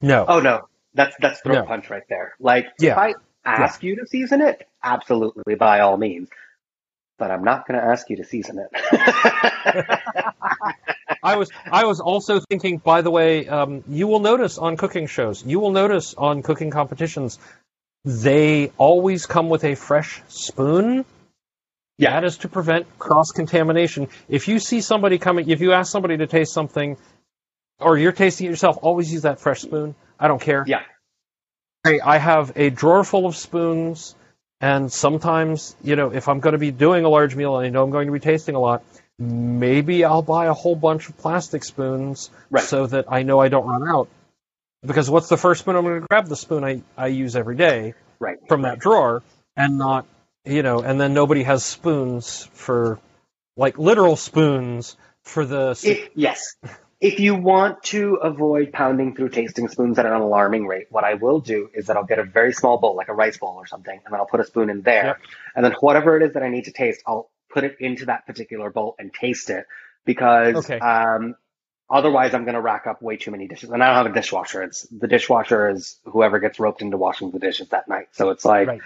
[0.00, 0.24] no.
[0.28, 1.62] Oh no, that's that's throat No.
[1.64, 2.34] punch right there.
[2.38, 2.92] Like Yeah.
[2.92, 6.28] if I ask you to season it, absolutely by all means.
[7.18, 8.70] But I'm not going to ask you to season it.
[11.22, 12.78] I was I was also thinking.
[12.78, 16.70] By the way, um, you will notice on cooking shows, you will notice on cooking
[16.70, 17.38] competitions,
[18.06, 21.04] they always come with a fresh spoon.
[22.00, 22.12] Yeah.
[22.12, 24.08] That is to prevent cross contamination.
[24.28, 26.96] If you see somebody coming, if you ask somebody to taste something,
[27.78, 29.94] or you're tasting it yourself, always use that fresh spoon.
[30.18, 30.64] I don't care.
[30.66, 30.82] yeah,
[31.84, 34.14] I, I have a drawer full of spoons,
[34.60, 37.70] and sometimes, you know, if I'm going to be doing a large meal and I
[37.70, 38.82] know I'm going to be tasting a lot,
[39.18, 42.64] maybe I'll buy a whole bunch of plastic spoons Right.
[42.64, 44.08] so that I know I don't run out.
[44.82, 46.26] Because what's the first spoon I'm going to grab?
[46.26, 48.38] The spoon I, I use every day right.
[48.48, 49.22] from that drawer,
[49.56, 50.06] and not,
[50.44, 53.00] you know, and then nobody has spoons for,
[53.56, 55.78] like literal spoons for the.
[55.82, 56.56] If, yes.
[57.00, 61.14] If you want to avoid pounding through tasting spoons at an alarming rate, what I
[61.14, 63.66] will do is that I'll get a very small bowl, like a rice bowl or
[63.66, 65.04] something, and then I'll put a spoon in there.
[65.04, 65.18] Yep.
[65.56, 68.26] And then whatever it is that I need to taste, I'll put it into that
[68.26, 69.66] particular bowl and taste it
[70.04, 70.78] because Okay.
[70.78, 71.36] um,
[71.90, 73.70] otherwise I'm going to rack up way too many dishes.
[73.70, 74.62] And I don't have a dishwasher.
[74.62, 78.08] It's the dishwasher is whoever gets roped into washing the dishes that night.
[78.12, 78.80] So it's like Right.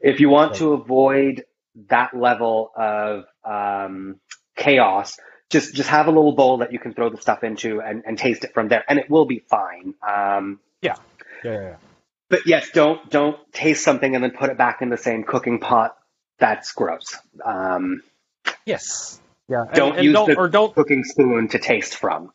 [0.00, 0.58] if you want Right.
[0.60, 1.44] to avoid
[1.88, 4.20] that level of um,
[4.56, 5.18] chaos,
[5.50, 8.16] just just have a little bowl that you can throw the stuff into and, and
[8.16, 9.94] taste it from there, and it will be fine.
[10.06, 10.94] Um, Yeah,
[11.44, 11.76] yeah, yeah.
[12.28, 15.58] but yes, don't don't taste something and then put it back in the same cooking
[15.60, 15.96] pot.
[16.38, 17.16] That's gross.
[17.44, 18.02] Um,
[18.66, 19.20] Yes.
[19.48, 19.64] Yeah.
[19.74, 22.32] Don't and use don't, the- or don't cooking spoon to taste from.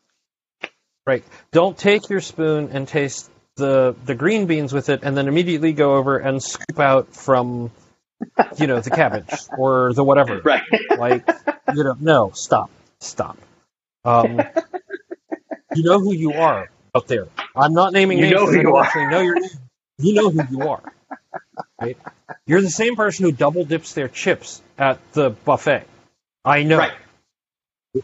[1.06, 1.24] Right.
[1.52, 5.72] Don't take your spoon and taste the the green beans with it, and then immediately
[5.72, 7.70] go over and scoop out from,
[8.58, 10.40] you know, the cabbage or the whatever.
[10.44, 10.62] Right.
[10.98, 11.28] Like,
[11.74, 12.70] you know, no, stop,
[13.00, 13.38] stop.
[14.04, 14.40] Um,
[15.74, 17.26] you know who you are out there.
[17.56, 18.34] I'm not naming You names.
[18.36, 18.84] know who you are.
[18.84, 19.50] actually know your name.
[19.98, 20.82] You know who you are.
[21.80, 21.96] Right.
[22.46, 25.84] You're the same person who double dips their chips at the buffet.
[26.44, 26.78] I know.
[26.78, 26.92] Right.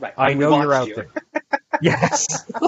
[0.01, 0.15] Right.
[0.17, 0.95] I know you're out you.
[0.97, 1.09] there.
[1.81, 2.27] Yes.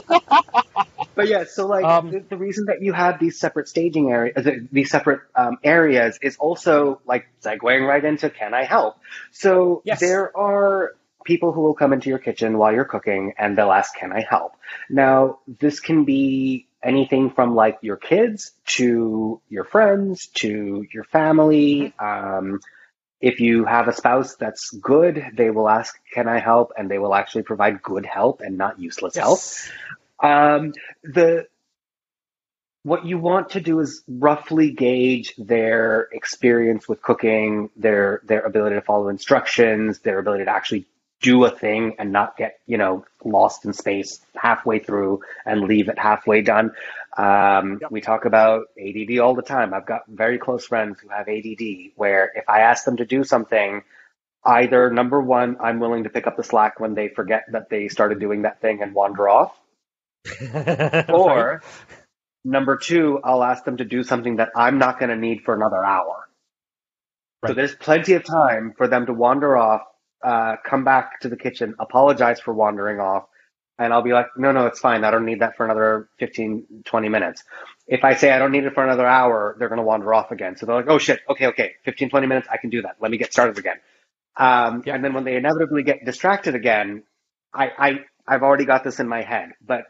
[1.14, 4.47] But yeah, so like Um, the, the reason that you have these separate staging areas,
[4.70, 8.97] these separate um, areas, is also like segueing right into can I help?
[9.32, 10.01] So Yes.
[10.01, 10.94] there are
[11.24, 14.20] people who will come into your kitchen while you're cooking and they'll ask, "Can I
[14.20, 14.52] help?"
[14.89, 21.93] Now this can be anything from like your kids to your friends to your family.
[21.98, 22.60] Um,
[23.20, 26.99] if you have a spouse that's good, they will ask, "Can I help?" and they
[26.99, 29.40] will actually provide good help and not useless help.
[30.20, 30.73] Um,
[31.03, 31.47] the
[32.85, 38.77] what you want to do is roughly gauge their experience with cooking, their their ability
[38.77, 40.86] to follow instructions, their ability to actually
[41.20, 45.89] do a thing and not get you know lost in space halfway through and leave
[45.89, 46.73] it halfway done.
[47.16, 47.90] Um, Yep.
[47.90, 49.74] We talk about ADD all the time.
[49.74, 53.24] I've got very close friends who have ADD, where if I ask them to do
[53.24, 53.82] something,
[54.45, 57.89] either number one, I'm willing to pick up the slack when they forget that they
[57.89, 59.59] started doing that thing and wander off,
[61.09, 61.62] or
[62.45, 65.55] Number two, I'll ask them to do something that I'm not going to need for
[65.55, 66.28] another hour.
[67.47, 69.82] So there's plenty of time for them to wander off,
[70.24, 73.27] uh, come back to the kitchen, apologize for wandering off,
[73.78, 75.05] and I'll be like, no, no, it's fine.
[75.05, 77.45] I don't need that for another 15, 20 minutes.
[77.86, 80.31] If I say I don't need it for another hour, they're going to wander off
[80.32, 80.57] again.
[80.57, 82.97] So they're like, oh shit, okay, okay, 15, 20 minutes, I can do that.
[83.01, 83.77] Let me get started again.
[84.36, 84.95] Um, Yeah.
[84.95, 87.05] And then when they inevitably get distracted again,
[87.55, 89.85] I, I, I've already got this in my head, but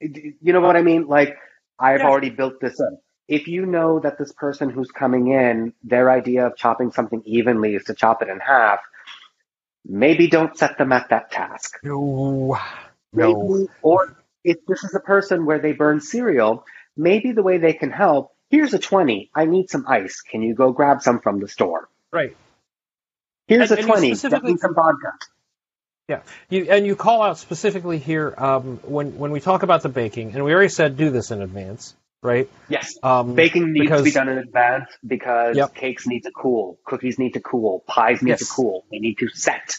[0.00, 1.06] you know what I mean?
[1.06, 1.36] Like
[1.78, 2.08] I've Yeah.
[2.08, 2.98] already built this in.
[3.28, 7.74] If you know that this person who's coming in, their idea of chopping something evenly
[7.74, 8.80] is to chop it in half,
[9.88, 11.78] maybe don't set them at that task.
[11.82, 12.58] No.
[13.12, 13.48] No.
[13.48, 16.64] Maybe, or if this is a person where they burn cereal,
[16.96, 19.30] maybe the way they can help, here's a 20.
[19.34, 20.20] I need some ice.
[20.20, 21.88] Can you go grab some from the store?
[22.12, 22.36] Right.
[23.46, 24.08] Here's And- a and 20.
[24.10, 25.12] Get specifically- some vodka.
[26.08, 29.90] Yeah, you and you call out specifically here um, when when we talk about the
[29.90, 32.48] baking, and we already said do this in advance, right?
[32.68, 32.96] Yes.
[33.02, 35.74] Um, Baking needs to be done in advance because Yep.
[35.74, 38.84] cakes need to cool, cookies need to cool, pies need to cool.
[38.90, 39.76] They need to set.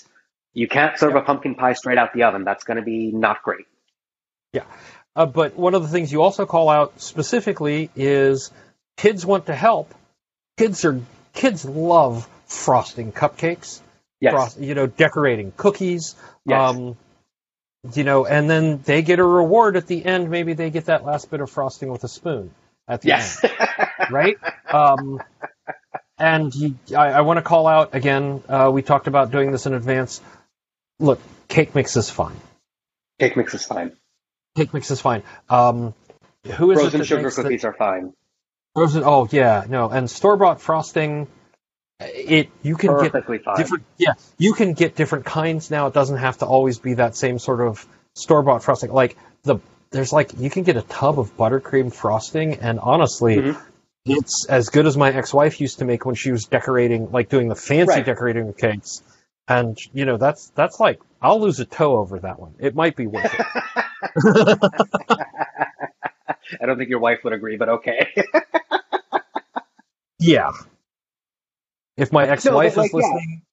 [0.53, 1.23] You can't serve Yep.
[1.23, 2.43] a pumpkin pie straight out the oven.
[2.43, 3.65] That's going to be not great.
[5.15, 8.51] Uh, but one of the things you also call out specifically is
[8.95, 9.93] kids want to help.
[10.57, 11.01] Kids are
[11.33, 13.81] kids love frosting cupcakes,
[14.21, 14.31] Yes.
[14.31, 16.15] frost, you know, decorating cookies.
[16.45, 16.75] Yes.
[16.75, 16.97] Um,
[17.93, 20.30] you know, and then they get a reward at the end.
[20.30, 22.51] Maybe they get that last bit of frosting with a spoon
[22.88, 23.43] at the yes.
[23.43, 23.53] end.
[24.11, 24.38] right?
[24.72, 25.22] Um,
[26.18, 28.43] and you, I, I want to call out again.
[28.47, 30.22] Uh, we talked about doing this in advance.
[30.99, 32.35] Look, cake mix is fine.
[33.19, 33.93] Cake mix is fine.
[34.56, 35.23] Cake mix is fine.
[35.49, 35.93] Um,
[36.45, 38.14] who is Frozen sugar cookies are fine.
[38.73, 39.03] frozen?
[39.06, 39.89] Oh yeah, no.
[39.89, 41.27] And store bought frosting.
[41.99, 43.57] It you can get Perfectly fine.
[43.57, 43.84] different.
[43.97, 45.88] Yeah, you can get different kinds now.
[45.88, 48.91] It doesn't have to always be that same sort of store bought frosting.
[48.91, 49.57] Like the
[49.91, 53.61] there's like you can get a tub of buttercream frosting, and honestly, Mhm.
[54.05, 57.49] it's as good as my ex-wife used to make when she was decorating, like doing
[57.49, 58.05] the fancy Right.
[58.05, 59.01] decorating of cakes.
[59.49, 62.53] And you know that's that's like I'll lose a toe over that one.
[62.59, 63.45] It might be worth it.
[66.61, 68.07] I don't think your wife would agree, but okay.
[70.19, 70.51] yeah.
[71.99, 72.93] If my ex-wife like, is yeah.
[72.93, 73.43] listening,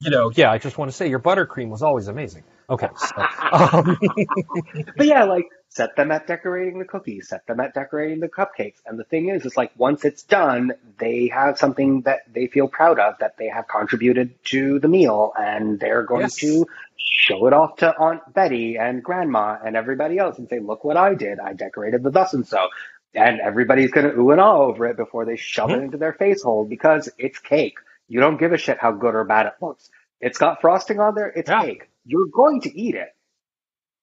[0.00, 2.44] you know, yeah, I just want to say your buttercream was always amazing.
[2.70, 3.98] Okay, so, um,
[4.96, 8.78] but yeah, like set them at decorating the cookies, set them at decorating the cupcakes.
[8.86, 12.68] And the thing is, it's like once it's done, they have something that they feel
[12.68, 16.36] proud of, that they have contributed to the meal, and they're going Yes.
[16.38, 16.66] to
[16.96, 20.96] show it off to Aunt Betty and Grandma and everybody else and say, look what
[20.96, 21.40] I did.
[21.40, 22.68] I decorated the thus and so.
[23.14, 25.84] And everybody's going to ooh and ah over it before they shove it Mhm.
[25.84, 27.78] into their face hole because it's cake.
[28.12, 29.88] You don't give a shit how good or bad it looks.
[30.20, 31.28] It's got frosting on there.
[31.28, 31.62] It's Yeah.
[31.62, 31.88] cake.
[32.04, 33.08] You're going to eat it.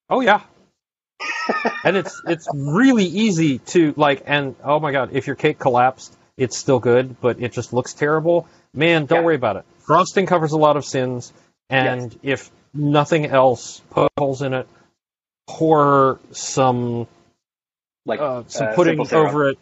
[0.09, 0.41] Oh yeah.
[1.83, 6.11] and it's it's really easy to like and oh my god, if your cake collapsed,
[6.37, 8.47] it's still good, but it just looks terrible.
[8.73, 9.25] Man, don't Yeah.
[9.25, 9.65] worry about it.
[9.85, 11.31] Frosting covers a lot of sins,
[11.69, 14.67] and if nothing else, put holes in it,
[15.47, 17.07] pour some
[18.07, 19.59] Like uh, some uh, pudding over it.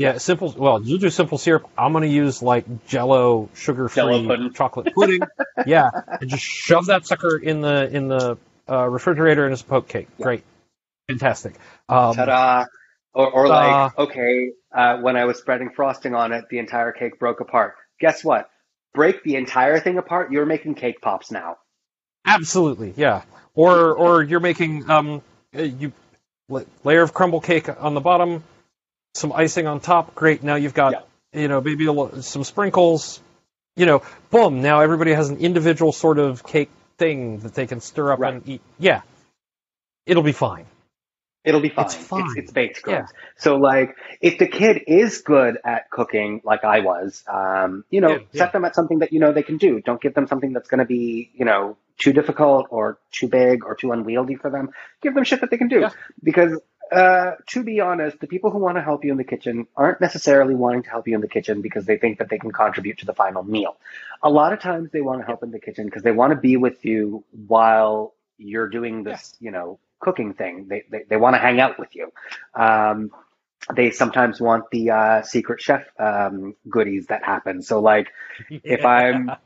[0.00, 0.54] Yeah, simple.
[0.56, 1.68] Well, you do simple syrup.
[1.76, 4.52] I'm going to use like Jello, Jell-O sugar-free pudding.
[4.54, 5.20] chocolate pudding.
[5.66, 5.90] yeah,
[6.20, 9.88] and just shove that sucker in the in the uh, refrigerator and it's a poke
[9.88, 10.08] cake.
[10.16, 10.24] Yeah.
[10.24, 10.44] Great,
[11.06, 11.54] fantastic.
[11.88, 12.64] Um, Ta-da!
[13.12, 16.92] Or, or Uh, like, okay, uh, when I was spreading frosting on it, the entire
[16.92, 17.74] cake broke apart.
[18.00, 18.48] Guess what?
[18.94, 20.32] Break the entire thing apart.
[20.32, 21.58] You're making cake pops now.
[22.26, 23.22] Absolutely, yeah.
[23.54, 25.20] Or or you're making um
[25.52, 25.92] you
[26.84, 28.42] layer of crumble cake on the bottom,
[29.14, 30.14] some icing on top.
[30.14, 30.42] Great.
[30.42, 33.20] Now you've got you know maybe a, lo- some sprinkles.
[33.76, 34.62] You know, boom.
[34.62, 38.34] Now everybody has an individual sort of cake thing that they can stir up Right.
[38.34, 38.60] and eat.
[38.78, 39.02] Yeah,
[40.06, 40.66] it'll be fine.
[41.42, 41.86] It'll be fine.
[41.86, 42.26] It's fine.
[42.36, 43.10] It's, baked goods.
[43.14, 43.18] Yeah.
[43.38, 48.10] So like, if the kid is good at cooking, like I was, um, you know,
[48.10, 48.38] Yeah, yeah.
[48.44, 49.80] set them at something that you know they can do.
[49.80, 53.64] Don't give them something that's going to be, you know, too difficult or too big
[53.64, 54.68] or too unwieldy for them.
[55.00, 55.80] Give them shit that they can do.
[55.80, 55.90] Yeah.
[56.22, 56.60] Because,
[56.90, 60.00] uh, to be honest, the people who want to help you in the kitchen aren't
[60.00, 62.98] necessarily wanting to help you in the kitchen because they think that they can contribute
[62.98, 63.76] to the final meal.
[64.22, 66.36] A lot of times they want to help in the kitchen because they want to
[66.36, 70.66] be with you while you're doing this, you know, cooking thing.
[70.68, 72.12] They, they, they want to hang out with you.
[72.54, 73.10] Um,
[73.74, 77.62] they sometimes want the uh, secret chef um, goodies that happen.
[77.62, 78.08] So like
[78.48, 79.30] if I'm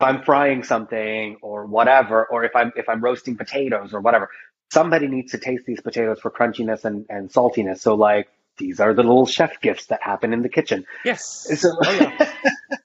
[0.00, 4.30] if I'm frying something or whatever, or if I'm if I'm roasting potatoes or whatever,
[4.70, 7.78] somebody needs to taste these potatoes for crunchiness and, and saltiness.
[7.80, 8.28] So like
[8.58, 10.84] these are the little chef gifts that happen in the kitchen.
[11.04, 11.46] yes.
[11.60, 11.92] So, Oh,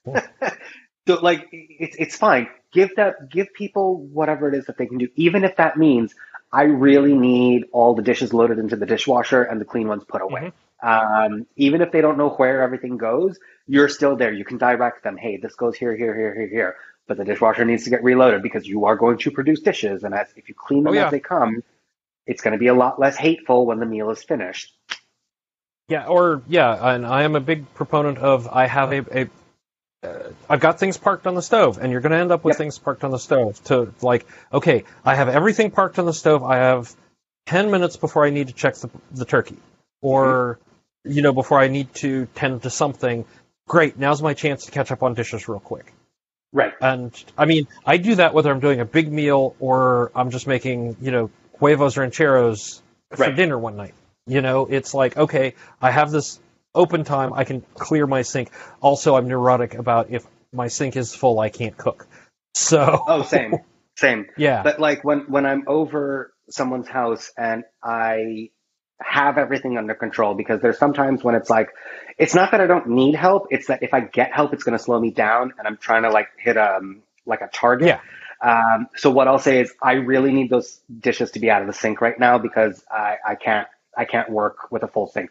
[0.06, 0.26] yeah.
[1.08, 2.48] so like it's it's fine.
[2.72, 6.14] Give that give people whatever it is that they can do, even if that means
[6.52, 10.22] I really need all the dishes loaded into the dishwasher and the clean ones put
[10.22, 10.52] away.
[10.82, 14.32] Um, even if they don't know where everything goes, you're still there.
[14.32, 15.16] You can direct them.
[15.16, 16.76] Hey, this goes here, here, here, here, here.
[17.06, 20.14] But the dishwasher needs to get reloaded because you are going to produce dishes, and
[20.14, 21.06] as, if you clean them Oh, yeah.
[21.06, 21.62] as they come,
[22.26, 24.72] it's going to be a lot less hateful when the meal is finished.
[25.88, 29.28] Yeah, or yeah, and I am a big proponent of I have a, a
[30.06, 32.52] uh, I've got things parked on the stove, and you're going to end up with
[32.52, 32.58] Yep.
[32.58, 33.62] things parked on the stove.
[33.64, 36.42] To like, okay, I have everything parked on the stove.
[36.42, 36.94] I have
[37.46, 39.58] ten minutes before I need to check the, the turkey,
[40.00, 40.58] or
[41.04, 43.26] you know, before I need to tend to something.
[43.66, 45.92] Great, now's my chance to catch up on dishes real quick.
[46.52, 46.72] Right.
[46.80, 50.46] And I mean, I do that whether I'm doing a big meal or I'm just
[50.46, 53.36] making, you know, huevos rancheros for Right.
[53.36, 53.94] dinner one night.
[54.26, 56.40] You know, it's like, okay, I have this
[56.74, 58.50] open time, I can clear my sink.
[58.80, 62.06] Also, I'm neurotic about if my sink is full, I can't cook.
[62.54, 63.54] So, Oh, same,
[63.96, 64.26] same.
[64.36, 64.62] yeah.
[64.62, 68.50] But like when when I'm over someone's house and I
[69.02, 71.68] have everything under control because there's sometimes when it's like
[72.16, 74.76] it's not that I don't need help, it's that if I get help it's going
[74.78, 77.88] to slow me down and I'm trying to like hit um like a target.
[77.88, 78.00] Yeah.
[78.44, 81.68] Um so what I'll say is I really need those dishes to be out of
[81.68, 83.68] the sink right now because I I can't
[83.98, 85.30] I can't work with a full sink.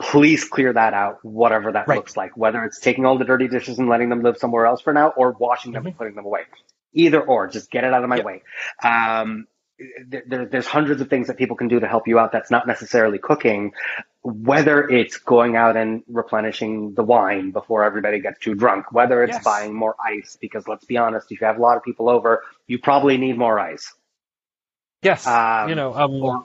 [0.00, 1.94] Please clear that out, whatever that Right.
[1.94, 4.82] looks like, whether it's taking all the dirty dishes and letting them live somewhere else
[4.82, 6.42] for now or washing them and putting them away
[6.94, 8.20] either or just get it out of my Yep.
[8.20, 8.42] way
[8.84, 9.46] um,
[10.06, 12.50] there, there- there's hundreds of things that people can do to help you out that's
[12.50, 13.72] not necessarily cooking
[14.22, 19.34] whether it's going out and replenishing the wine before everybody gets too drunk whether it's
[19.36, 19.44] Yes.
[19.44, 22.42] buying more ice because let's be honest if you have a lot of people over
[22.66, 23.94] you probably need more ice
[25.02, 25.26] yes.
[25.26, 26.44] um, you know, um, or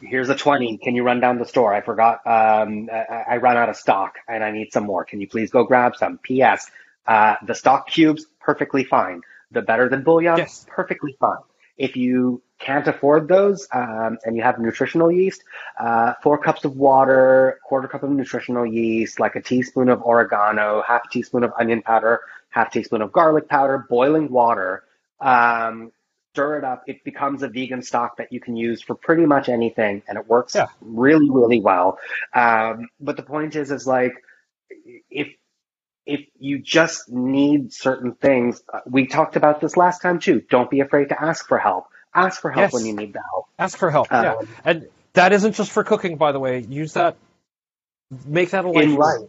[0.00, 3.58] here's a 20 can you run down the store i forgot um, I, I ran
[3.58, 6.70] out of stock and i need some more can you please go grab some ps
[7.06, 9.20] uh, the stock cubes perfectly fine
[9.50, 10.64] the better than bouillon Yes.
[10.68, 11.42] perfectly fine
[11.76, 15.42] if you can't afford those um, and you have nutritional yeast
[15.78, 20.82] uh, four cups of water quarter cup of nutritional yeast like a teaspoon of oregano
[20.86, 22.20] half a teaspoon of onion powder
[22.50, 24.84] half teaspoon of garlic powder boiling water
[25.20, 25.92] um,
[26.32, 26.84] stir it up.
[26.86, 30.26] It becomes a vegan stock that you can use for pretty much anything, and it
[30.26, 30.66] works Yeah.
[30.80, 31.98] really, really well.
[32.34, 34.14] Um, but the point is, is like
[35.10, 35.28] if
[36.06, 40.42] if you just need certain things, uh, we talked about this last time too.
[40.50, 41.86] Don't be afraid to ask for help.
[42.14, 42.72] Ask for help Yes.
[42.72, 43.46] when you need the help.
[43.58, 44.08] ask for help.
[44.10, 44.34] yeah.
[44.34, 46.60] Um, And that isn't just for cooking, by the way.
[46.60, 47.16] Use that,
[48.26, 49.20] make that a life In life.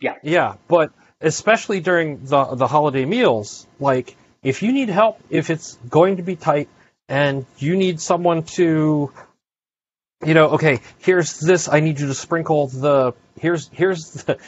[0.00, 0.14] Yeah.
[0.22, 5.76] Yeah, but especially during the the holiday meals, like if you need help, if it's
[5.88, 6.68] going to be tight,
[7.08, 9.12] and you need someone to,
[10.24, 11.68] you know, okay, here's this.
[11.68, 14.38] I need you to sprinkle the here's here's the.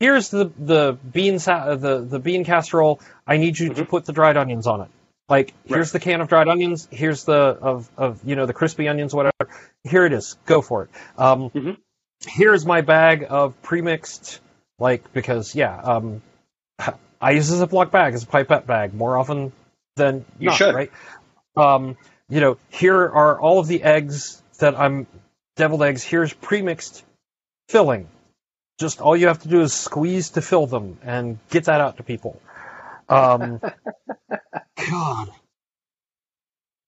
[0.00, 3.00] Here's the the bean sa- the the bean casserole.
[3.24, 3.88] I need you to Mhm.
[3.88, 4.88] put the dried onions on it.
[5.32, 6.86] Like here's the can of dried onions.
[6.90, 7.32] Here's the
[7.70, 9.48] of of you know the crispy onions, whatever.
[9.82, 10.36] Here it is.
[10.44, 10.90] Go for it.
[11.16, 11.76] Um, Mhm.
[12.26, 14.40] Here's my bag of premixed,
[14.78, 16.20] like because yeah, um,
[17.18, 19.52] I use a Ziploc bag as a pipette bag more often
[19.96, 20.74] than You not, should.
[20.74, 20.92] right?
[21.56, 21.96] Um,
[22.28, 25.06] you know, here are all of the eggs that I'm
[25.56, 26.02] deviled eggs.
[26.04, 27.02] Here's premixed
[27.70, 28.06] filling.
[28.78, 31.96] Just all you have to do is squeeze to fill them and get that out
[31.96, 32.38] to people.
[33.12, 33.60] Um,
[34.90, 35.30] God.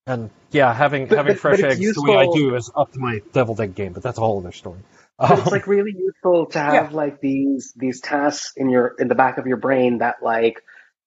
[0.06, 2.92] And yeah, having But- having but- fresh but eggs the way I do is up
[2.92, 4.80] to my deviled egg game, but that's a whole other story.
[5.18, 9.14] Um, it's like really useful to have like these these tasks in your in the
[9.14, 10.60] back of your brain that like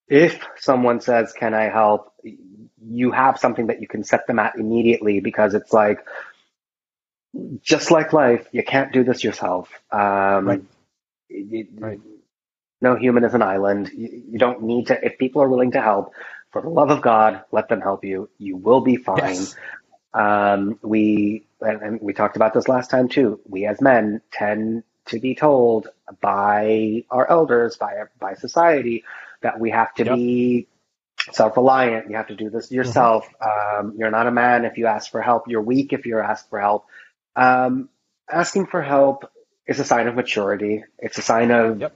[0.08, 2.14] if someone says can I help
[2.82, 6.00] you have something that you can set them at immediately because it's like
[7.62, 10.64] just like life you can't do this yourself um Right.
[11.30, 12.00] it- Right.
[12.82, 15.82] No human is an island you, you don't need to if people are willing to
[15.82, 16.14] help
[16.52, 19.56] for the love of God let them help you you will be fine yes.
[20.14, 23.40] um, we and, and we talked about this last time too.
[23.48, 25.88] We as men tend to be told
[26.22, 29.04] by our elders, by by society,
[29.42, 30.16] that we have to Yep.
[30.16, 30.68] be
[31.32, 32.10] self-reliant.
[32.10, 33.28] You have to do this yourself.
[33.42, 35.48] Um, you're not a man if you ask for help.
[35.48, 36.86] You're weak if you're asked for help.
[37.36, 37.90] Um,
[38.32, 39.30] asking for help
[39.68, 40.84] is a sign of maturity.
[41.00, 41.96] It's a sign of Yep.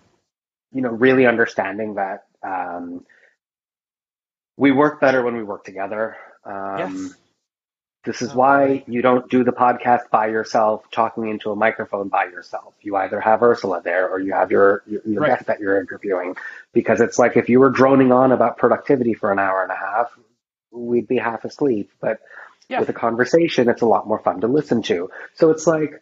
[0.73, 3.05] You know really understanding that um,
[4.57, 6.15] we work better when we work together.
[6.45, 7.13] Um, Yes.
[8.03, 12.25] this is why you don't do the podcast by yourself, talking into a microphone by
[12.25, 12.73] yourself.
[12.81, 15.29] You either have Ursula there or you have your your, your Right.
[15.31, 16.35] guest that you're interviewing.
[16.73, 19.75] Because it's like if you were droning on about productivity for an hour and a
[19.75, 20.17] half,
[20.71, 21.91] we'd be half asleep.
[21.99, 22.21] But
[22.69, 22.79] Yeah.
[22.79, 25.11] with a conversation, it's a lot more fun to listen to.
[25.35, 26.01] So it's like,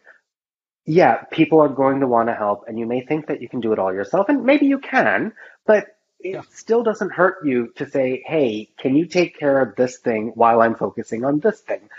[0.85, 3.59] yeah, people are going to want to help, and you may think that you can
[3.59, 5.33] do it all yourself, and maybe you can,
[5.65, 6.41] but it Yeah.
[6.49, 10.61] still doesn't hurt you to say, hey, can you take care of this thing while
[10.61, 11.89] I'm focusing on this thing?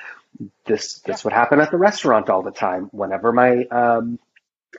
[0.65, 2.89] this this would happen at the restaurant all the time.
[2.93, 4.19] Whenever my um,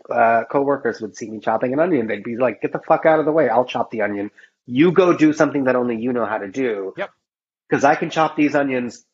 [0.09, 3.19] uh, coworkers would see me chopping an onion, they'd be like, "Get the fuck out
[3.19, 3.49] of the way!
[3.49, 4.31] I'll chop the onion.
[4.65, 7.11] You go do something that only you know how to do." Yep.
[7.69, 9.05] Because I can chop these onions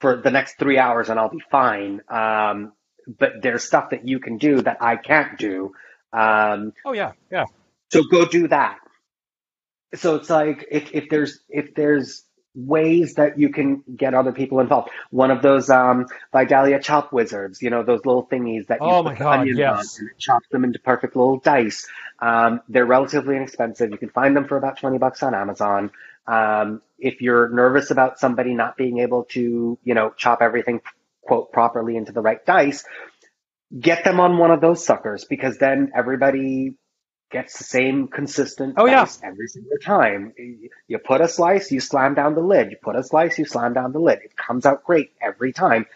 [0.00, 2.00] for the next three hours and I'll be fine.
[2.08, 2.72] Um,
[3.06, 5.72] but there's stuff that you can do that I can't do.
[6.12, 7.46] Um, Oh yeah, yeah.
[7.90, 8.78] so go do that.
[9.94, 12.24] So it's like if, if there's if there's
[12.54, 14.90] ways that you can get other people involved.
[15.10, 19.02] One of those um, Vidalia chop wizards, you know, those little thingies that you Oh
[19.02, 19.72] put my God, onions yes.
[19.98, 21.86] on and it chops them into perfect little dice.
[22.20, 23.90] Um, they're relatively inexpensive.
[23.90, 25.90] You can find them for about twenty bucks on Amazon.
[26.26, 30.80] Um, if you're nervous about somebody not being able to, you know, chop everything
[31.22, 32.84] quote properly into the right dice,
[33.78, 36.74] get them on one of those suckers because then everybody
[37.30, 39.06] gets the same consistent Oh, yeah.
[39.22, 40.34] every single time.
[40.86, 42.70] You put a slice, you slam down the lid.
[42.70, 44.18] You put a slice, you slam down the lid.
[44.22, 45.86] It comes out great every time.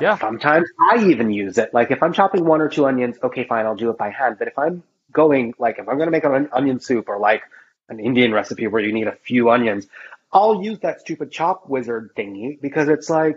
[0.00, 0.16] Yeah.
[0.18, 1.74] Sometimes I even use it.
[1.74, 4.36] Like if I'm chopping one or two onions, okay, fine, I'll do it by hand.
[4.38, 7.42] But if I'm going, like if I'm going to make an onion soup or like
[7.90, 9.86] an Indian recipe where you need a few onions,
[10.32, 13.36] I'll use that stupid chop wizard thingy because it's like,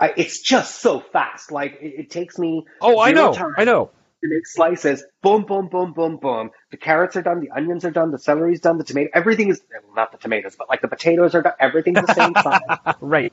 [0.00, 1.52] I, it's just so fast.
[1.52, 3.34] Like it, it takes me Oh, I know.
[3.56, 3.90] I know.
[4.24, 5.04] to make slices.
[5.22, 6.50] Boom, boom, boom, boom, boom.
[6.72, 7.40] The carrots are done.
[7.40, 8.10] The onions are done.
[8.12, 8.78] The celery's done.
[8.78, 11.54] The tomato, everything is well, not the tomatoes, but like the potatoes are done.
[11.60, 12.76] Everything's the same size.
[13.00, 13.32] right.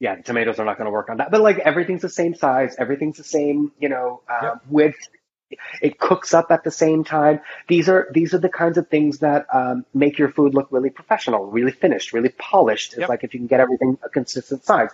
[0.00, 2.34] Yeah, the tomatoes are not going to work on that, but like everything's the same
[2.34, 2.76] size.
[2.78, 4.62] Everything's the same, you know, uh, Yep.
[4.68, 5.08] width.
[5.82, 7.40] It cooks up at the same time.
[7.68, 10.90] These are these are the kinds of things that um, make your food look really
[10.90, 12.92] professional, really finished, really polished.
[12.92, 13.08] It's Yep.
[13.08, 14.90] like if you can get everything a consistent size.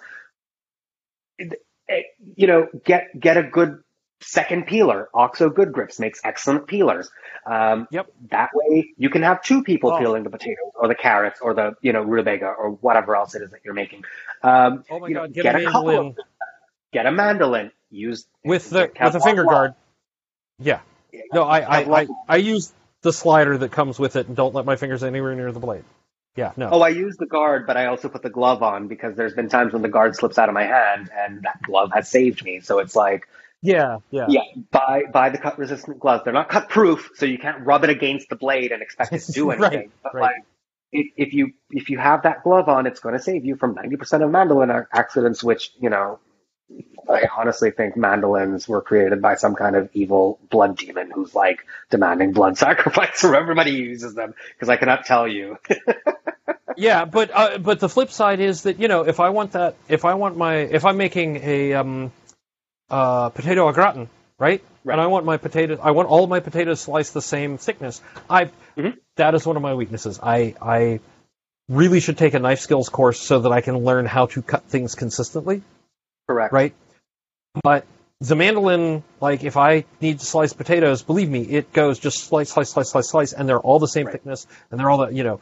[1.38, 1.60] It-
[2.36, 3.82] you know, get get a good
[4.22, 5.10] second peeler.
[5.12, 7.10] Oxo Good Grips makes excellent peelers.
[7.44, 8.06] Um, Yep.
[8.30, 9.98] That way, you can have two people Oh.
[9.98, 13.42] peeling the potatoes or the carrots or the you know rutabaga or whatever else it
[13.42, 14.02] is that you're making.
[14.42, 16.16] Um, Oh my you know, god, get, get a mandolin
[16.92, 17.70] get a mandolin.
[17.90, 19.74] Use with the with a finger guard.
[20.58, 20.80] Yeah.
[21.32, 22.06] No, I, I, I.
[22.28, 25.52] I use the slider that comes with it and don't let my fingers anywhere near
[25.52, 25.84] the blade.
[26.36, 26.68] Yeah, no.
[26.70, 29.48] Oh, I use the guard, but I also put the glove on because there's been
[29.48, 32.60] times when the guard slips out of my hand and that glove has saved me.
[32.60, 33.28] So it's like,
[33.62, 34.26] yeah, yeah.
[34.28, 34.42] yeah,
[34.72, 36.24] buy buy the cut resistant gloves.
[36.24, 39.20] They're not cut proof, so you can't rub it against the blade and expect it
[39.20, 39.92] to do Right, anything.
[40.02, 40.22] but right.
[40.22, 40.42] like,
[40.92, 43.74] if, if you if you have that glove on, it's going to save you from
[43.74, 45.42] ninety percent of mandolin accidents.
[45.42, 46.18] Which you know,
[47.08, 51.66] I honestly think mandolins were created by some kind of evil blood demon who's like
[51.90, 54.34] demanding blood sacrifice from everybody who uses them.
[54.54, 55.58] Because I cannot tell you.
[56.76, 59.76] Yeah, but uh, but the flip side is that you know if I want that
[59.88, 62.12] if I want my if I'm making a um,
[62.90, 64.08] uh, potato au gratin,
[64.38, 64.62] right?
[64.82, 64.92] Right.
[64.94, 68.02] And I want my potatoes, I want all my potatoes sliced the same thickness.
[68.28, 68.96] I Mhm.
[69.16, 70.18] that is one of my weaknesses.
[70.22, 71.00] I I
[71.68, 74.64] really should take a knife skills course so that I can learn how to cut
[74.64, 75.62] things consistently,
[76.28, 76.52] Correct.
[76.52, 76.74] right?
[77.62, 77.86] But
[78.20, 82.50] the mandolin, like if I need to slice potatoes, believe me, it goes just slice,
[82.50, 84.12] slice, slice, slice, slice, and they're all the same Right.
[84.12, 85.40] thickness, and they're all the you know.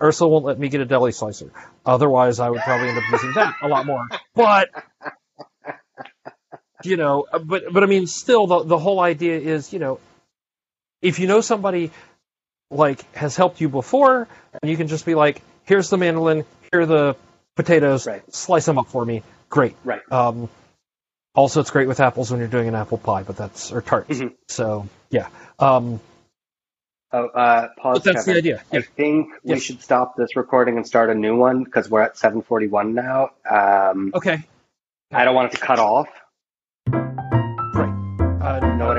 [0.00, 1.50] Ursula won't let me get a deli slicer.
[1.84, 4.06] Otherwise, I would probably end up using that a lot more.
[4.36, 4.68] But
[6.84, 9.98] you know, but but I mean, still, the the whole idea is, you know,
[11.02, 11.90] if you know somebody
[12.70, 14.28] like has helped you before,
[14.62, 17.16] and you can just be like, here's the mandolin, here are the
[17.56, 18.22] potatoes, Right.
[18.32, 19.22] slice them up for me.
[19.50, 19.76] Great.
[19.84, 20.02] Right.
[20.12, 20.48] Um,
[21.34, 24.10] also, it's great with apples when you're doing an apple pie, but that's or tarts.
[24.18, 24.34] Mhm.
[24.48, 25.28] So yeah.
[25.58, 26.00] Um,
[27.10, 28.00] Oh, uh, pause.
[28.00, 28.36] but that's the Kevin.
[28.38, 28.62] idea.
[28.70, 28.82] I Yeah.
[28.96, 32.92] think we should stop this recording and start a new one because we're at 7:41
[32.92, 33.30] now.
[33.50, 34.42] Um, Okay.
[35.10, 36.08] I don't want it to cut off.
[36.90, 37.94] Great.
[38.42, 38.90] Uh, Know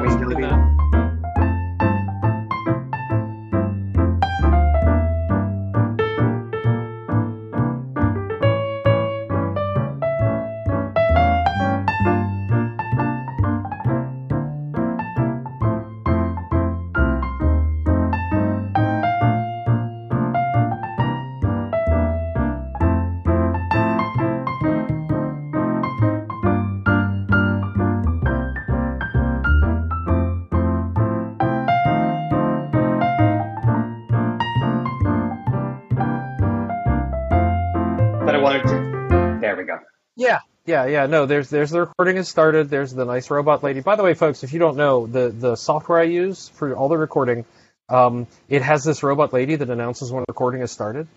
[40.70, 41.08] Yeah, yeah.
[41.08, 42.70] No, there's there's the recording has started.
[42.70, 43.80] There's the nice robot lady.
[43.80, 46.90] By the way, folks, if you don't know the the software I use for all
[46.90, 47.46] the recording,
[47.90, 51.08] um, it has this robot lady that announces when recording has started.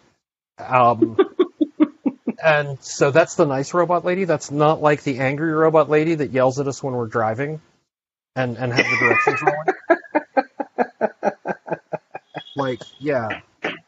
[0.59, 1.19] Um,
[2.43, 4.25] and so that's the nice robot lady.
[4.25, 7.61] That's not like the angry robot lady that yells at us when we're driving,
[8.35, 9.67] and and have the directions wrong.
[12.57, 13.43] like, yeah.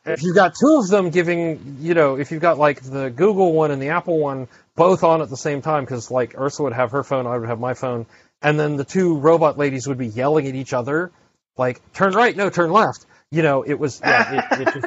[0.05, 3.55] if you've got two of them giving, you know, if you've got like the Google
[3.55, 6.77] one and the Apple one both on at the same time, because like Ursula would
[6.77, 8.07] have her phone, I would have my phone,
[8.43, 11.13] and then the two robot ladies would be yelling at each other,
[11.57, 13.07] like turn right, no, turn left.
[13.31, 14.87] You know, it was yeah, it, it, just,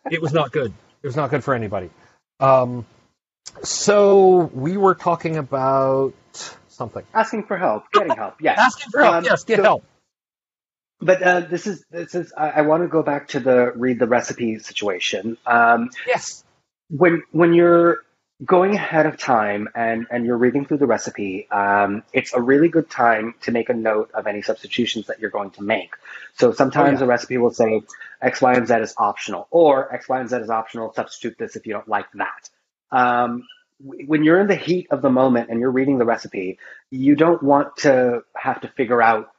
[0.10, 0.72] it was not good.
[1.02, 1.90] It was not good for anybody.
[2.38, 2.86] Um,
[3.62, 6.14] so we were talking about
[6.68, 7.04] something.
[7.14, 8.34] Asking for help, getting help.
[8.40, 8.58] Yes.
[8.58, 9.14] Asking for help.
[9.16, 9.84] Um, yes, get so, help.
[11.00, 12.32] But uh, this is this is.
[12.36, 15.38] I, I, want to go back to the read the recipe situation.
[15.46, 16.44] Um, yes.
[16.90, 18.00] When when you're
[18.44, 22.68] going ahead of time and and you're reading through the recipe, um, it's a really
[22.68, 25.94] good time to make a note of any substitutions that you're going to make.
[26.34, 27.04] So sometimes oh, yeah.
[27.04, 27.82] a recipe will say
[28.22, 30.92] X, Y, and Z is optional, or X, Y, and Z is optional.
[30.94, 32.50] Substitute this if you don't like that.
[32.90, 33.46] Um,
[33.82, 36.58] when you're in the heat of the moment and you're reading the recipe,
[36.90, 39.30] you don't want to have to figure out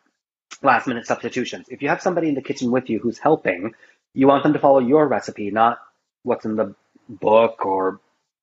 [0.63, 1.67] last minute substitutions.
[1.69, 3.73] If you have somebody in the kitchen with you who's helping,
[4.13, 5.79] you want them to follow your recipe, not
[6.23, 6.75] what's in the
[7.07, 7.99] book or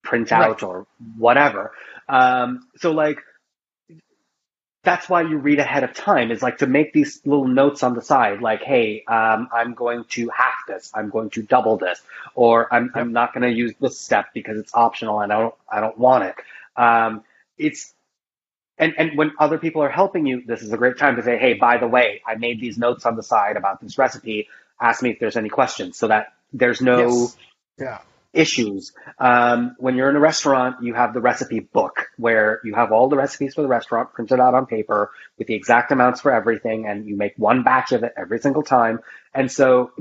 [0.08, 0.62] print out right.
[0.62, 0.86] or
[1.16, 1.72] whatever.
[2.08, 3.18] Um, so like,
[4.84, 7.94] that's why you read ahead of time is like to make these little notes on
[7.94, 12.00] the side, like, hey, um, I'm going to half this, I'm going to double this,
[12.34, 12.90] or I'm.
[12.94, 15.98] I'm not going to use this step because it's optional and I don't, I don't
[15.98, 16.36] want it.
[16.76, 17.22] Um,
[17.58, 17.92] it's
[18.78, 21.36] and and when other people are helping you, this is a great time to say,
[21.36, 24.48] hey, by the way, I made these notes on the side about this recipe.
[24.80, 27.36] Ask me if there's any questions, so that there's no yes.
[27.78, 27.98] yeah.
[28.32, 28.92] Issues.
[29.18, 33.08] Um, when you're in a restaurant, you have the recipe book where you have all
[33.08, 36.86] the recipes for the restaurant printed out on paper with the exact amounts for everything,
[36.86, 39.00] and you make one batch of it every single time.
[39.34, 39.92] And so,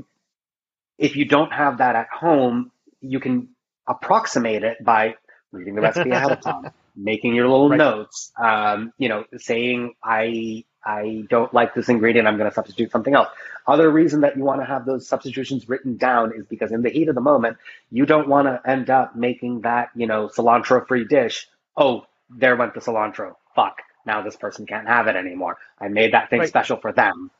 [0.97, 2.71] if you don't have that at home,
[3.01, 3.49] you can
[3.87, 5.15] approximate it by
[5.51, 7.77] reading the recipe ahead of time making your little right.
[7.77, 12.91] notes, um, you know, saying I I don't like this ingredient, I'm going to substitute
[12.91, 13.27] something else.
[13.68, 16.89] Other reason that you want to have those substitutions written down is because in the
[16.89, 17.57] heat of the moment,
[17.91, 21.49] you don't want to end up making that, you know, cilantro free dish.
[21.76, 23.35] Oh, there went the cilantro.
[23.53, 23.81] Fuck.
[24.05, 25.57] Now this person can't have it anymore.
[25.77, 26.47] I made that thing right.
[26.47, 27.31] special for them.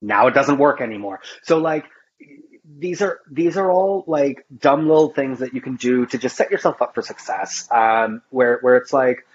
[0.00, 1.20] Now it doesn't work anymore.
[1.42, 1.84] So like,
[2.78, 6.36] these are these are all like dumb little things that you can do to just
[6.36, 7.68] set yourself up for success.
[7.70, 9.26] Um, where where it's like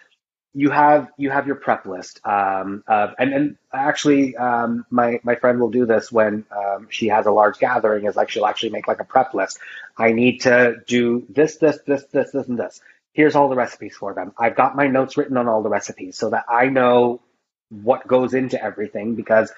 [0.56, 2.26] you have you have your prep list.
[2.26, 7.10] Um, of, and and actually, um, my my friend will do this when um, she
[7.10, 8.06] has a large gathering.
[8.06, 9.60] Is like she'll actually make like a prep list.
[9.98, 12.80] I need to do this this this this this and this.
[13.12, 14.32] Here's all the recipes for them.
[14.38, 17.22] I've got my notes written on all the recipes so that I know
[17.70, 19.52] what goes into everything because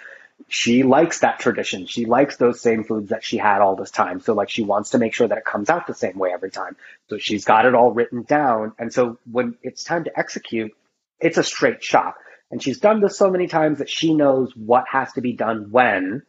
[0.48, 1.86] she likes that tradition.
[1.86, 4.20] She likes those same foods that she had all this time.
[4.20, 6.52] So like she wants to make sure that it comes out the same way every
[6.52, 6.76] time.
[7.10, 8.74] So she's got it all written down.
[8.78, 10.74] And so when it's time to execute,
[11.20, 12.16] it's a straight shot.
[12.52, 15.70] And she's done this so many times that she knows what has to be done
[15.72, 16.24] when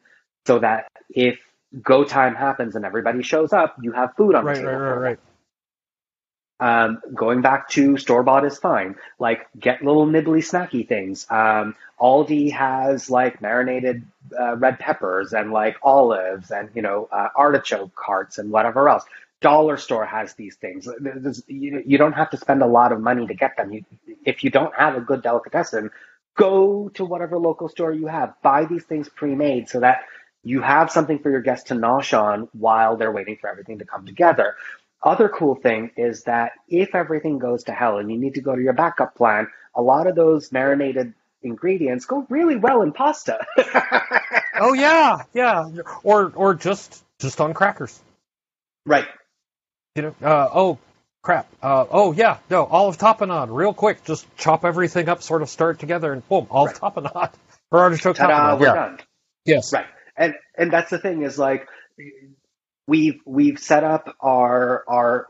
[0.46, 1.38] so that if
[1.82, 4.72] go time happens and everybody shows up, you have food on right, the table.
[4.72, 5.18] Right, right, right.
[6.60, 8.96] Um, going back to store bought is fine.
[9.20, 11.24] Like get little nibbly snacky things.
[11.30, 14.04] Um, Aldi has like marinated
[14.38, 19.04] uh, red peppers and like olives and you know uh, artichoke carts and whatever else.
[19.40, 20.88] Dollar store has these things.
[21.46, 23.72] You, you don't have to spend a lot of money to get them.
[23.72, 23.84] You,
[24.24, 25.90] if you don't have a good delicatessen,
[26.36, 28.34] go to whatever local store you have.
[28.42, 30.02] Buy these things pre-made so that
[30.42, 33.84] you have something for your guests to nosh on while they're waiting for everything to
[33.84, 34.56] come together.
[35.02, 38.56] Other cool thing is that if everything goes to hell and you need to go
[38.56, 43.44] to your backup plan, a lot of those marinated ingredients go really well in pasta.
[44.60, 45.70] oh yeah, yeah,
[46.02, 48.00] or or just just on crackers.
[48.84, 49.06] Right.
[49.98, 50.14] You know.
[50.22, 50.78] Uh, oh
[51.22, 51.48] crap.
[51.60, 52.38] Uh, oh yeah.
[52.48, 53.48] No all olive tapenade.
[53.50, 54.04] Real quick.
[54.04, 56.94] Just chop everything up, sort of stir it together, and boom, olive right.
[56.94, 57.32] tapenade
[57.72, 58.60] or artichoke Ta-da, tapenade.
[58.60, 58.74] We're yeah.
[58.74, 58.98] done.
[59.44, 59.72] Yes.
[59.72, 59.86] Right.
[60.16, 61.66] And and that's the thing is like
[62.86, 65.26] we've we've set up our our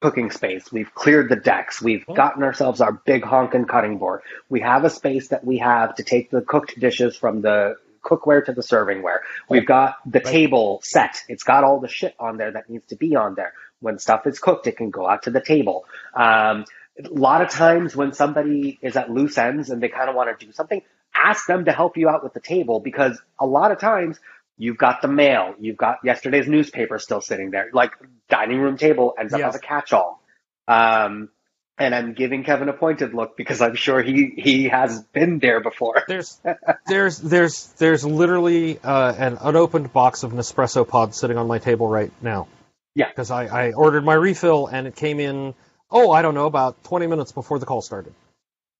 [0.00, 0.70] cooking space.
[0.70, 1.82] We've cleared the decks.
[1.82, 2.14] We've oh.
[2.14, 4.20] gotten ourselves our big honkin' cutting board.
[4.48, 7.74] We have a space that we have to take the cooked dishes from the
[8.04, 9.20] cookware to the servingware.
[9.48, 10.24] We've got the right.
[10.24, 11.22] table set.
[11.28, 13.54] It's got all the shit on there that needs to be on there.
[13.82, 15.84] When stuff is cooked, it can go out to the table.
[16.14, 16.64] Um,
[16.98, 20.38] a lot of times when somebody is at loose ends and they kind of want
[20.38, 20.80] to do something,
[21.14, 24.18] ask them to help you out with the table because a lot of times
[24.62, 25.54] You've got the mail.
[25.58, 27.70] You've got yesterday's newspaper still sitting there.
[27.72, 27.92] Like
[28.28, 29.48] dining room table ends up yes.
[29.48, 30.22] as a catch-all.
[30.68, 31.30] Um,
[31.78, 35.60] and I'm giving Kevin a pointed look because I'm sure he he has been there
[35.60, 36.04] before.
[36.06, 36.38] there's
[36.86, 41.88] there's there's there's literally uh, an unopened box of Nespresso pods sitting on my table
[41.88, 42.46] right now.
[42.94, 45.54] Yeah, because I, I ordered my refill and it came in.
[45.90, 48.14] Oh, I don't know, about 20 minutes before the call started.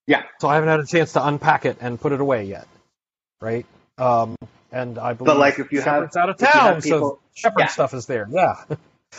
[0.07, 0.23] Yeah.
[0.41, 2.67] So I haven't had a chance to unpack it and put it away yet.
[3.41, 3.67] Right.
[3.99, 4.37] Um,
[4.73, 7.59] and I believe But like if you Shepherd's have out of have town, so Shepherd
[7.61, 7.67] yeah.
[7.67, 8.29] stuff is there.
[8.31, 8.55] Yeah,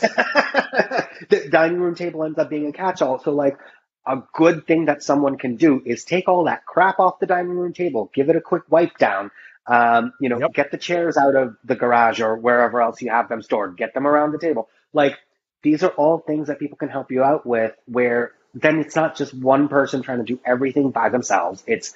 [0.00, 3.20] the dining room table ends up being a catch-all.
[3.20, 3.58] So like
[4.06, 7.52] a good thing that someone can do is take all that crap off the dining
[7.52, 9.30] room table, give it a quick wipe down.
[9.66, 10.52] Um, you know, Yep.
[10.54, 13.76] get the chairs out of the garage or wherever else you have them stored.
[13.78, 14.68] Get them around the table.
[14.94, 15.18] Like
[15.62, 17.72] these are all things that people can help you out with.
[17.86, 21.62] Where then it's not just one person trying to do everything by themselves.
[21.66, 21.94] It's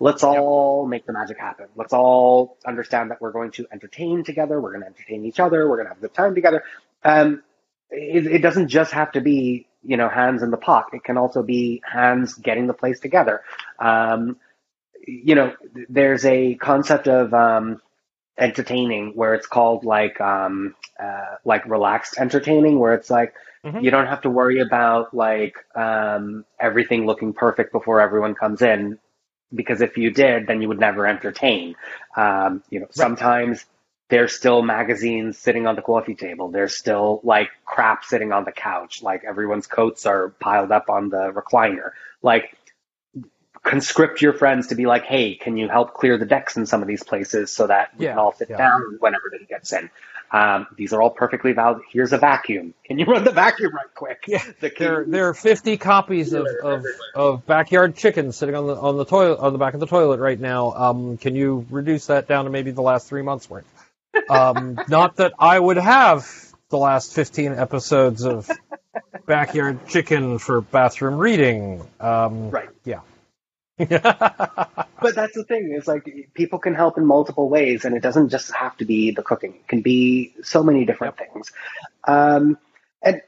[0.00, 1.66] let's all make the magic happen.
[1.76, 4.60] Let's all understand that we're going to entertain together.
[4.60, 5.68] We're going to entertain each other.
[5.68, 6.64] We're going to have a good time together.
[7.04, 7.42] Um,
[7.90, 10.90] it, it doesn't just have to be, you know, hands in the pot.
[10.92, 13.42] It can also be hands getting the place together.
[13.78, 14.36] Um,
[15.06, 15.54] you know,
[15.88, 17.80] there's a concept of um,
[18.38, 23.34] entertaining where it's called like um, uh, like relaxed entertaining, where it's like
[23.64, 23.82] Mhm.
[23.82, 28.98] you don't have to worry about like um, everything looking perfect before everyone comes in,
[29.54, 31.74] because if you did, then you would never entertain.
[32.16, 33.64] Um, you know, sometimes
[34.10, 36.48] there's still magazines sitting on the coffee table.
[36.50, 39.02] There's still like crap sitting on the couch.
[39.02, 41.90] Like everyone's coats are piled up on the recliner.
[42.22, 42.57] Like
[43.68, 46.82] conscript your friends to be like, hey, can you help clear the decks in some
[46.82, 48.56] of these places so that we Yeah, can all sit yeah.
[48.58, 49.90] down when everybody gets in?
[50.30, 51.82] Um, these are all perfectly valid.
[51.90, 52.74] Here's a vacuum.
[52.84, 54.24] Can you run the vacuum right quick?
[54.26, 56.84] Yeah, The there there are 50 copies of, of,
[57.14, 60.20] of backyard chicken sitting on the on the toilet on the back of the toilet
[60.20, 60.72] right now.
[60.72, 63.66] Um, can you reduce that down to maybe the last three months worth?
[64.28, 66.28] Um, not that I would have
[66.70, 68.50] the last 15 episodes of
[69.26, 71.86] backyard chicken for bathroom reading.
[72.00, 72.68] Um, Right.
[72.84, 73.00] Yeah.
[75.00, 78.30] But that's the thing is like people can help in multiple ways, and it doesn't
[78.30, 79.54] just have to be the cooking.
[79.54, 81.52] It can be so many different things.
[82.06, 82.58] Um,
[83.00, 83.22] and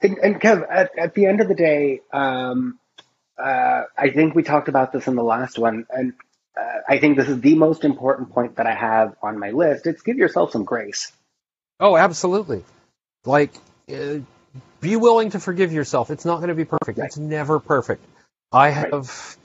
[0.00, 2.78] and, and Kev, at, at the end of the day, um,
[3.38, 6.12] uh, I think we talked about this in the last one, and
[6.58, 9.86] uh, I think this is the most important point that I have on my list.
[9.86, 11.12] It's give yourself some grace.
[11.80, 12.64] Oh, absolutely.
[13.24, 13.52] Like,
[13.92, 14.18] uh,
[14.80, 16.10] be willing to forgive yourself.
[16.10, 16.98] It's not going to be perfect.
[16.98, 17.06] Right.
[17.06, 18.04] It's never perfect.
[18.52, 19.36] I have,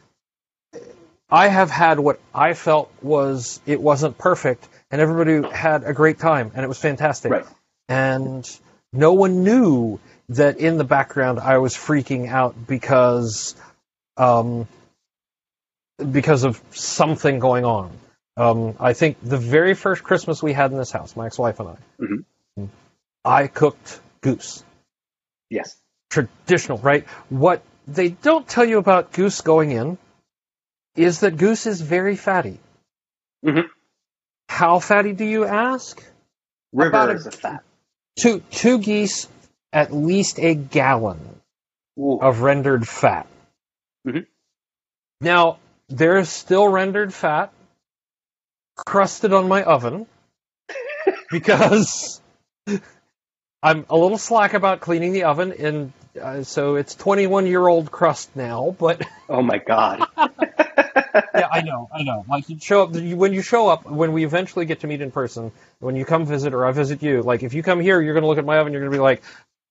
[1.35, 6.17] I have had what I felt was it wasn't perfect, and everybody had a great
[6.17, 7.29] time, and it was fantastic.
[7.29, 7.45] Right.
[7.89, 8.49] And
[8.93, 9.99] no one knew
[10.29, 13.53] that in the background I was freaking out because,
[14.15, 14.65] um,
[16.09, 17.91] because of something going on.
[18.37, 21.69] Um, I think the very first Christmas we had in this house, my ex-wife and
[21.69, 22.69] I, Mhm.
[23.25, 24.63] I cooked goose.
[25.49, 25.75] Yes.
[26.09, 27.05] Traditional, right?
[27.27, 29.97] What they don't tell you about goose going in
[30.95, 32.59] is that goose is very fatty.
[33.45, 33.65] Mhm.
[34.49, 36.03] How fatty do you ask?
[36.73, 37.63] About a- Rivers of fat.
[38.17, 39.27] Two two geese,
[39.73, 41.41] at least a gallon
[41.99, 42.19] Ooh.
[42.21, 43.27] of rendered fat.
[44.07, 44.25] Mhm.
[45.21, 45.59] Now,
[45.89, 47.51] there is still rendered fat
[48.75, 50.07] crusted on my oven
[51.31, 52.21] because
[53.63, 57.91] I'm a little slack about cleaning the oven, and uh, so it's 21 year old
[57.91, 58.75] crust now.
[58.77, 60.05] But Oh my God.
[61.33, 62.25] yeah, I know, I know.
[62.29, 65.01] Like you show up you, when you show up when we eventually get to meet
[65.01, 65.51] in person.
[65.79, 68.27] When you come visit or I visit you, like if you come here, you're gonna
[68.27, 68.73] look at my oven.
[68.73, 69.23] You're gonna be like,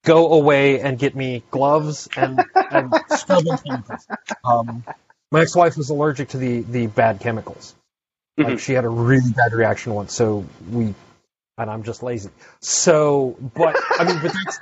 [0.04, 4.08] go away and get me gloves and and scrubbing chemicals.
[4.44, 4.84] Um,
[5.32, 7.74] my ex-wife was allergic to the the bad chemicals.
[8.40, 8.60] Like Mhm.
[8.60, 10.94] she had a really bad reaction once, so we.
[11.58, 12.30] And I'm just lazy.
[12.60, 14.60] So, but I mean, but that's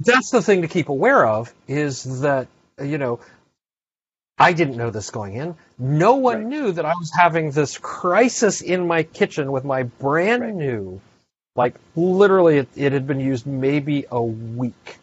[0.00, 2.48] that's the thing to keep aware of is that
[2.82, 3.20] you know
[4.40, 5.56] I didn't know this going in.
[5.78, 6.46] No one Right.
[6.46, 10.56] knew that I was having this crisis in my kitchen with my brand Right.
[10.58, 11.02] new,
[11.56, 14.98] like literally, it, it had been used maybe a week,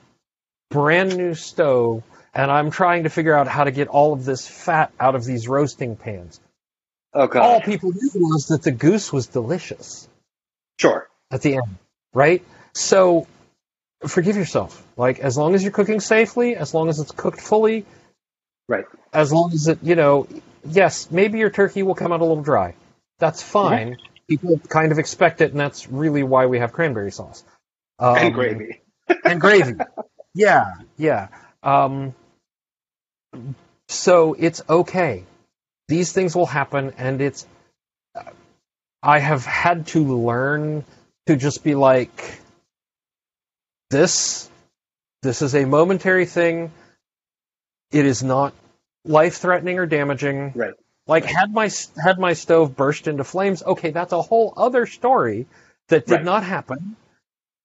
[0.72, 2.04] brand new stove,
[2.34, 5.26] and I'm trying to figure out how to get all of this fat out of
[5.26, 6.42] these roasting pans.
[7.14, 7.44] Oh God.
[7.44, 10.10] All people knew was that the goose was delicious
[10.80, 11.10] Sure.
[11.32, 11.78] at the end,
[12.14, 12.44] right?
[12.74, 13.28] So
[14.08, 14.86] forgive yourself.
[14.98, 17.86] Like as long as you're cooking safely, as long as it's cooked fully,
[18.68, 18.86] Right.
[19.14, 20.28] as long as it, you know,
[20.66, 22.76] yes, maybe your turkey will come out a little dry.
[23.20, 23.98] That's fine.
[24.30, 27.44] People kind of expect it, and that's really why we have cranberry sauce
[28.00, 28.82] um, and gravy.
[29.24, 29.76] and gravy.
[30.34, 30.66] yeah,
[30.98, 31.30] yeah.
[31.64, 32.14] Um,
[33.88, 35.24] so it's okay.
[35.88, 37.46] These things will happen, and it's.
[39.02, 40.84] I have had to learn
[41.28, 42.42] to just be like,
[43.90, 44.50] this.
[45.24, 46.72] This is a momentary thing.
[47.92, 48.54] It is not
[49.06, 50.54] life-threatening or damaging.
[50.56, 50.74] Right.
[51.08, 51.70] Like had my
[52.04, 55.48] had my stove burst into flames, okay, that's a whole other story
[55.90, 56.26] that did Right.
[56.26, 56.98] not happen.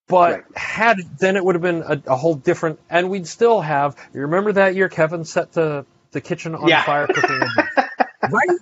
[0.09, 0.45] But Right.
[0.57, 3.97] had then it would have been a, a whole different, and we'd still have.
[4.15, 6.83] You remember that year Kevin set the the kitchen on Yeah.
[6.83, 7.41] fire cooking,
[8.29, 8.59] right?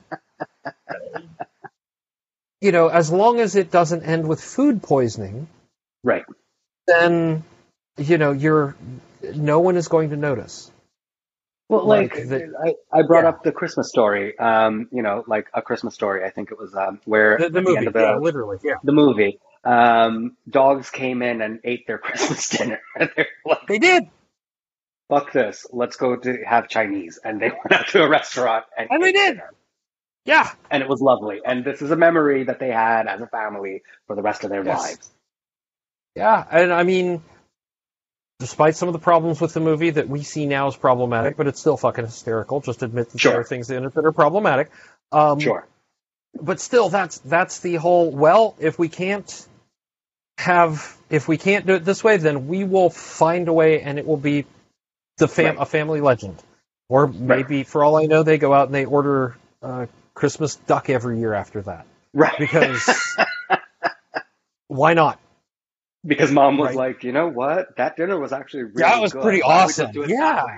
[2.61, 5.49] you know, as long as it doesn't end with food poisoning,
[6.05, 6.25] Right.
[6.87, 7.45] then
[7.99, 8.77] you know you're
[9.23, 10.71] no one is going to notice.
[11.71, 12.53] Well, Like like, the-
[12.93, 13.29] I, I brought yeah.
[13.31, 14.37] up the Christmas story.
[14.39, 16.25] Um, you know, like a Christmas story.
[16.25, 18.17] I think it was um, where The, the at the movie, end of the, yeah,
[18.17, 18.75] literally, yeah.
[18.83, 22.81] the movie, um, dogs came in and ate their Christmas dinner.
[22.99, 24.05] And they're like, They did,
[25.09, 25.67] "Fuck this!
[25.73, 29.13] Let's go to have Chinese." And they went out to a restaurant and, And they
[29.13, 29.35] did.
[29.37, 29.51] dinner.
[30.25, 30.51] yeah.
[30.73, 31.41] and it was lovely.
[31.45, 34.51] And this is a memory that they had as a family for the rest of
[34.51, 34.81] their Yes.
[34.81, 35.11] lives.
[36.17, 37.23] Yeah, and I mean,
[38.41, 41.47] despite some of the problems with the movie that we see now as problematic, but
[41.47, 42.61] it's still fucking hysterical.
[42.61, 43.33] Just admit that Sure.
[43.33, 44.71] there are things in it that are problematic.
[45.13, 45.65] Um, Sure.
[46.41, 48.11] But still, that's that's the whole.
[48.11, 49.47] Well, if we can't
[50.39, 53.99] have, if we can't do it this way, then we will find a way, and
[53.99, 54.47] it will be
[55.19, 55.63] the fam- Right.
[55.63, 56.43] a family legend.
[56.89, 60.89] Or maybe, for all I know, they go out and they order uh, Christmas duck
[60.91, 62.37] every year after that Right.
[62.39, 62.89] because
[64.69, 65.19] why not?
[66.05, 66.77] Because mom was Right.
[66.77, 67.77] like, you know what?
[67.77, 69.23] That dinner was actually really That was good.
[69.23, 70.11] pretty Why don't we just awesome.
[70.11, 70.57] Yeah.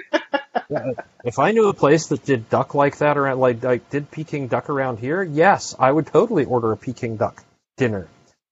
[0.70, 0.92] Yeah,
[1.24, 4.48] if I knew a place that did duck like that around, like like did Peking
[4.48, 7.42] duck around here, yes, I would totally order a Peking duck
[7.78, 8.06] dinner.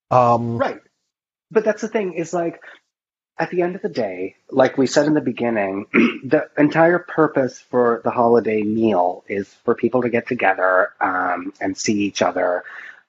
[0.09, 0.81] Um, Right.
[1.51, 2.59] But that's the thing is like
[3.37, 7.59] at the end of the day, like we said in the beginning, the entire purpose
[7.59, 12.63] for the holiday meal is for people to get together um, and see each other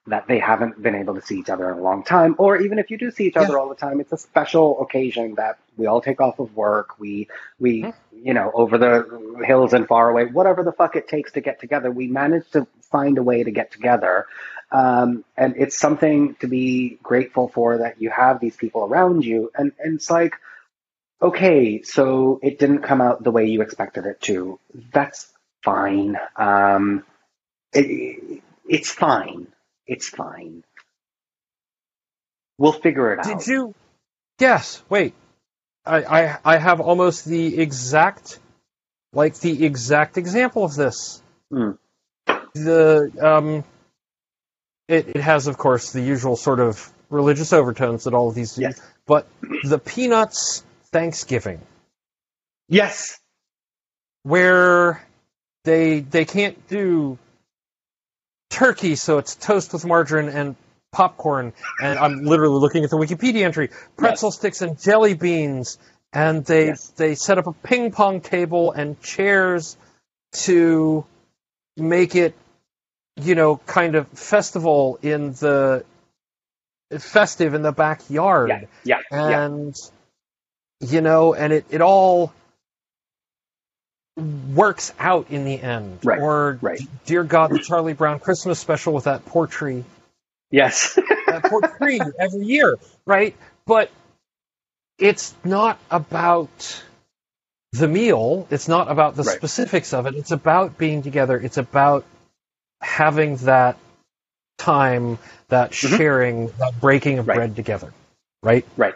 [0.09, 2.35] that they haven't been able to see each other in a long time.
[2.37, 3.59] Or even if you do see each other Yeah.
[3.59, 6.99] all the time, it's a special occasion that we all take off of work.
[6.99, 7.27] We
[7.59, 8.17] we Mm-hmm.
[8.27, 11.59] you know over the hills and far away, whatever the fuck it takes to get
[11.59, 11.91] together.
[11.91, 14.27] We manage to find a way to get together.
[14.71, 19.51] Um, and it's something to be grateful for that you have these people around you.
[19.55, 20.35] And, and it's like,
[21.21, 24.59] okay, so it didn't come out the way you expected it to.
[24.93, 25.31] That's
[25.63, 26.17] fine.
[26.35, 27.05] Um,
[27.73, 29.47] it, it's fine.
[29.89, 30.63] It's fine.
[32.59, 33.25] We'll figure it out.
[33.39, 33.73] Did you?
[34.39, 34.83] Yes.
[34.87, 35.15] Wait.
[35.85, 38.37] I, I I have almost the exact,
[39.13, 41.23] like the exact example of this.
[41.51, 41.71] Hmm.
[42.53, 43.63] The um,
[44.87, 48.53] it it has of course the usual sort of religious overtones that all of these
[48.55, 48.79] do, Yes.
[49.07, 49.27] but
[49.63, 51.61] the Peanuts Thanksgiving.
[52.67, 53.19] Yes.
[54.21, 55.03] where
[55.63, 57.17] they they can't do
[58.49, 60.55] turkey, so it's toast with margarine and
[60.91, 61.53] popcorn.
[61.81, 65.77] And I'm literally looking at the Wikipedia entry: pretzel sticks and jelly beans.
[66.11, 66.87] And they Yes.
[66.97, 69.77] they set up a ping pong table and chairs
[70.45, 71.05] to
[71.77, 72.33] make it,
[73.15, 75.85] you know, kind of festival in the
[76.97, 78.61] festive in the backyard Yeah.
[78.83, 78.99] Yeah.
[79.11, 79.45] yeah.
[79.45, 79.75] and
[80.79, 82.33] you know and it, it all
[84.19, 86.79] works out in the end Right, or right.
[87.05, 89.83] dear god the charlie brown christmas special with that poor tree
[90.51, 90.95] Yes.
[91.27, 93.35] that poor tree every year right
[93.65, 93.91] but
[94.97, 96.83] it's not about
[97.73, 99.37] the meal it's not about the Right.
[99.37, 102.05] specifics of it it's about being together it's about
[102.81, 103.77] having that
[104.57, 105.17] time
[105.49, 105.97] that Mhm.
[105.97, 107.35] sharing that breaking of Right.
[107.35, 107.93] bread together
[108.43, 108.95] right right.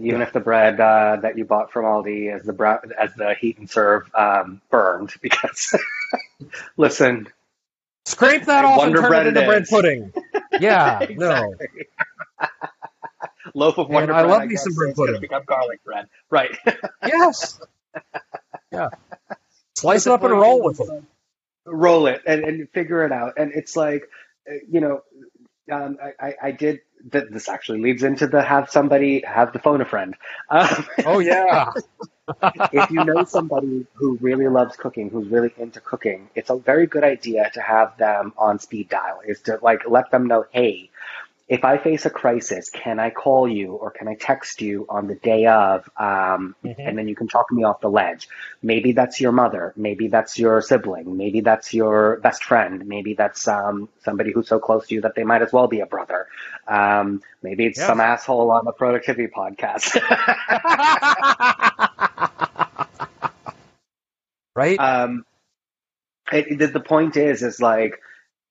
[0.00, 3.34] Even if the bread uh, that you bought from Aldi as the bra- as the
[3.40, 5.74] heat and serve um, burned, because
[6.76, 7.28] listen,
[8.06, 10.12] Scrape that off and turn Bread it into it bread pudding.
[10.56, 11.56] Yeah, no.
[13.54, 14.30] Loaf of Wonder I Bread.
[14.30, 15.20] love me some bread is gonna.
[15.20, 16.56] Become garlic bread, right?
[17.04, 17.60] Yes.
[18.72, 18.90] Yeah.
[19.76, 21.04] Slice it up and roll with it.
[21.66, 23.34] roll it and, and figure it out.
[23.38, 24.08] And it's like,
[24.50, 25.02] uh, you know,
[25.72, 26.80] um, I, I, I did.
[27.12, 30.16] Th- this actually leads into the have somebody have the phone a friend.
[30.50, 31.72] Um, Oh yeah.
[32.72, 36.86] if you know somebody who really loves cooking, who's really into cooking, it's a very
[36.86, 39.20] good idea to have them on speed dial.
[39.26, 40.90] Is to like let them know, hey,
[41.46, 45.08] if I face a crisis, can I call you or can I text you on
[45.08, 45.86] the day of?
[45.98, 46.74] Um, Mhm.
[46.78, 48.28] And then you can talk me off the ledge.
[48.62, 49.74] Maybe that's your mother.
[49.76, 51.18] Maybe that's your sibling.
[51.18, 52.86] Maybe that's your best friend.
[52.86, 55.80] Maybe that's um, somebody who's so close to you that they might as well be
[55.80, 56.28] a brother.
[56.66, 57.88] Um, maybe it's Yeah.
[57.88, 60.00] some asshole on the productivity podcast.
[64.56, 64.78] right?
[64.78, 65.26] um,
[66.32, 68.00] it, the, the point is, is like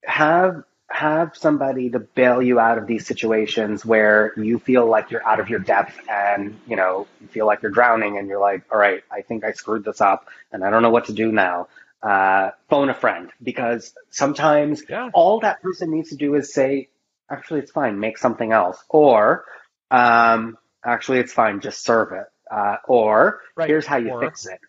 [0.04, 5.26] have have somebody to bail you out of these situations where you feel like you're
[5.26, 8.64] out of your depth and you know you feel like you're drowning and you're like,
[8.72, 11.32] all right, I think I screwed this up and I don't know what to do
[11.32, 11.68] now.
[12.02, 15.10] Uh, phone a friend because sometimes yeah.
[15.14, 16.90] all that person needs to do is say,
[17.30, 18.78] actually, it's fine, make something else.
[18.90, 19.46] Or,
[19.90, 22.26] um, actually, it's fine, just serve it.
[22.52, 23.70] Uh, or, Right.
[23.70, 24.60] here's how you Or- fix it.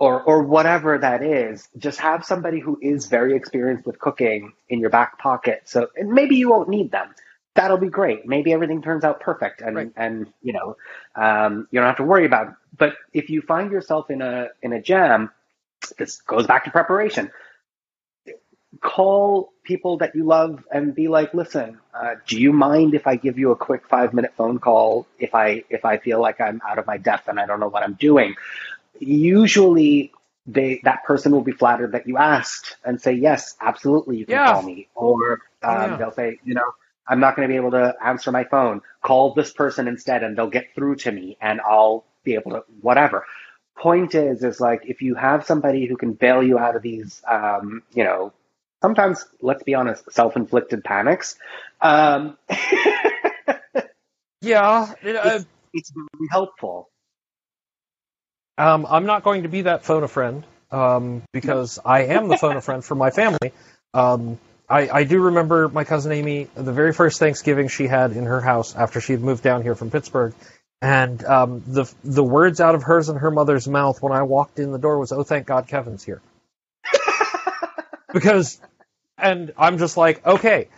[0.00, 1.68] Or or whatever that is.
[1.78, 5.62] Just have somebody who is very experienced with cooking in your back pocket.
[5.66, 7.14] So and maybe you won't need them.
[7.56, 8.26] That'll be great.
[8.26, 9.92] Maybe everything turns out perfect, and Right.
[9.96, 10.76] and you know
[11.16, 12.48] um, you don't have to worry about.
[12.48, 12.54] It.
[12.78, 15.30] But if you find yourself in a in a jam,
[15.98, 17.30] this goes back to preparation.
[18.80, 23.16] Call people that you love and be like, listen, uh, do you mind if I
[23.16, 26.62] give you a quick five minute phone call if I if I feel like I'm
[26.66, 28.36] out of my depth and I don't know what I'm doing?
[29.00, 30.12] Usually,
[30.46, 34.36] they that person will be flattered that you asked and say, yes, absolutely, you can
[34.36, 34.44] Yeah.
[34.52, 34.88] call me.
[34.94, 35.96] Or um, Oh, yeah.
[35.98, 36.72] they'll say, you know,
[37.08, 38.82] I'm not going to be able to answer my phone.
[39.02, 42.64] Call this person instead, and they'll get through to me, and I'll be able to
[42.82, 43.26] whatever.
[43.76, 47.22] Point is, is like if you have somebody who can bail you out of these,
[47.28, 48.32] um, you know,
[48.82, 51.36] sometimes let's be honest, self-inflicted panics.
[51.80, 52.36] Um,
[54.42, 55.40] Yeah, it, uh,
[55.72, 56.89] it's very helpful.
[58.60, 62.36] Um, I'm not going to be that phone a friend um, because I am the
[62.36, 63.52] phone a friend for my family.
[63.94, 64.38] Um,
[64.68, 68.40] I, I do remember my cousin Amy, the very first Thanksgiving she had in her
[68.40, 70.34] house after she had moved down here from Pittsburgh,
[70.82, 74.58] and um, the the words out of hers and her mother's mouth when I walked
[74.58, 76.20] in the door was, "Oh, thank God, Kevin's here,"
[78.12, 78.60] because,
[79.16, 80.68] and I'm just like, okay,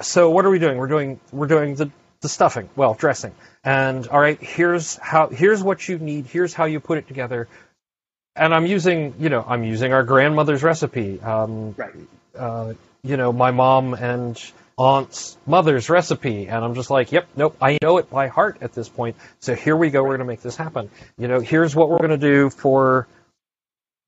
[0.00, 0.76] so what are we doing?
[0.78, 1.90] We're doing we're doing the
[2.22, 3.32] the stuffing, well, dressing,
[3.64, 6.26] and all right, here's how here's what you need.
[6.26, 7.48] Here's how you put it together.
[8.36, 11.20] And I'm using, you know, I'm using our grandmother's recipe.
[11.20, 11.94] Um, Right.
[12.38, 14.40] uh, you know, my mom and
[14.78, 18.72] aunt's mother's recipe, and I'm just like, yep, nope, I know it by heart at
[18.72, 19.16] this point.
[19.40, 20.02] So here we go.
[20.02, 20.90] We're going to make this happen.
[21.18, 23.06] You know, here's what we're going to do for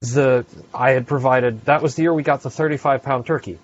[0.02, 0.46] the.
[0.72, 1.64] I had provided.
[1.66, 3.58] That was the year we got the 35 pound turkey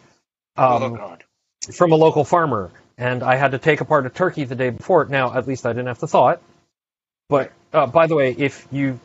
[0.57, 1.25] um, oh God.
[1.73, 5.05] from a local farmer, and I had to take apart a turkey the day before.
[5.07, 6.43] Now, at least I didn't have to thaw it.
[7.29, 8.99] But uh, by the way, if you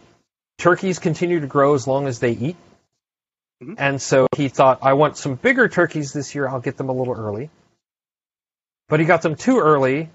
[0.57, 2.55] turkeys continue to grow as long as they eat,
[3.61, 3.75] Mhm.
[3.77, 6.49] and so he thought, I want some bigger turkeys this year.
[6.49, 7.49] I'll get them a little early.
[8.89, 10.09] But he got them too early,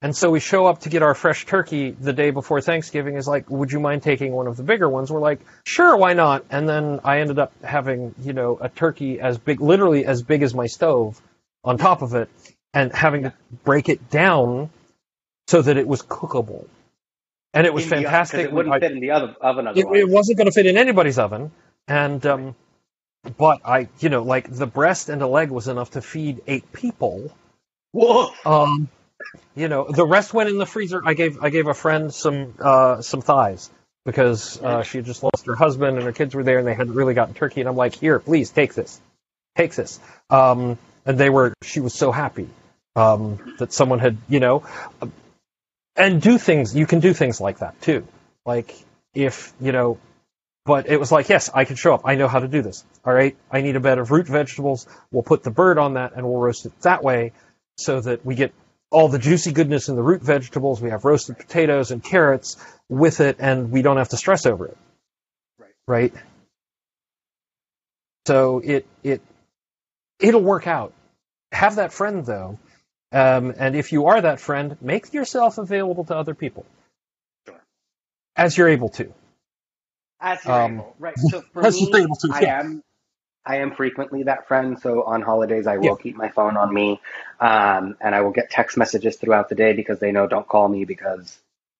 [0.00, 3.16] and so we show up to get our fresh turkey the day before Thanksgiving.
[3.16, 5.10] Is like, would you mind taking one of the bigger ones?
[5.10, 6.44] We're like, sure, why not?
[6.50, 10.42] And then I ended up having, you know, a turkey as big, literally as big
[10.42, 11.20] as my stove,
[11.64, 12.30] on top of it,
[12.76, 13.32] and having to
[13.64, 14.68] break it down
[15.48, 16.66] so that it was cookable.
[17.54, 18.40] And it was In the oven, 'cause fantastic.
[18.44, 20.00] It wouldn't I- fit in the oven, oven it, otherwise.
[20.00, 21.52] it wasn't going to fit in anybody's oven,
[21.88, 22.54] and um,
[23.38, 26.70] but I, you know, like the breast and a leg was enough to feed eight
[26.74, 27.32] people.
[27.92, 28.28] Whoa.
[28.44, 28.88] Um,
[29.54, 31.00] you know, the rest went in the freezer.
[31.02, 33.70] I gave I gave a friend some uh, some thighs
[34.04, 36.74] because uh, she had just lost her husband and her kids were there and they
[36.74, 37.60] hadn't really gotten turkey.
[37.62, 39.00] And I'm like, here, please take this,
[39.56, 39.98] take this.
[40.28, 40.76] Um,
[41.06, 41.54] and they were.
[41.62, 42.50] She was so happy
[42.96, 44.64] um, that someone had, you know,
[45.96, 46.74] and do things.
[46.74, 48.06] You can do things like that too.
[48.44, 48.74] Like
[49.14, 49.98] if you know.
[50.64, 52.02] But it was like, yes, I can show up.
[52.04, 52.84] I know how to do this.
[53.04, 53.36] All right.
[53.52, 54.88] I need a bed of root vegetables.
[55.12, 57.32] We'll put the bird on that and we'll roast it that way
[57.76, 58.52] so that we get
[58.90, 60.80] all the juicy goodness in the root vegetables.
[60.80, 62.56] We have roasted potatoes and carrots
[62.88, 64.76] with it, and we don't have to stress over it.
[65.58, 65.74] Right.
[65.86, 66.14] Right.
[68.26, 69.22] So it it
[70.18, 70.92] it'll work out.
[71.52, 72.58] Have that friend though,
[73.16, 76.66] um, and if you are that friend, make yourself available to other people
[77.46, 77.62] Sure.
[78.36, 79.14] as you're able to.
[80.20, 81.18] As you're Um, able, right?
[81.26, 82.46] So for as me, you're able to, I yeah.
[82.46, 82.82] am,
[83.46, 84.78] I am frequently that friend.
[84.80, 85.96] So on holidays, I will Yeah.
[85.96, 87.00] keep my phone on me,
[87.40, 90.68] um, and I will get text messages throughout the day because they know don't call
[90.68, 91.38] me because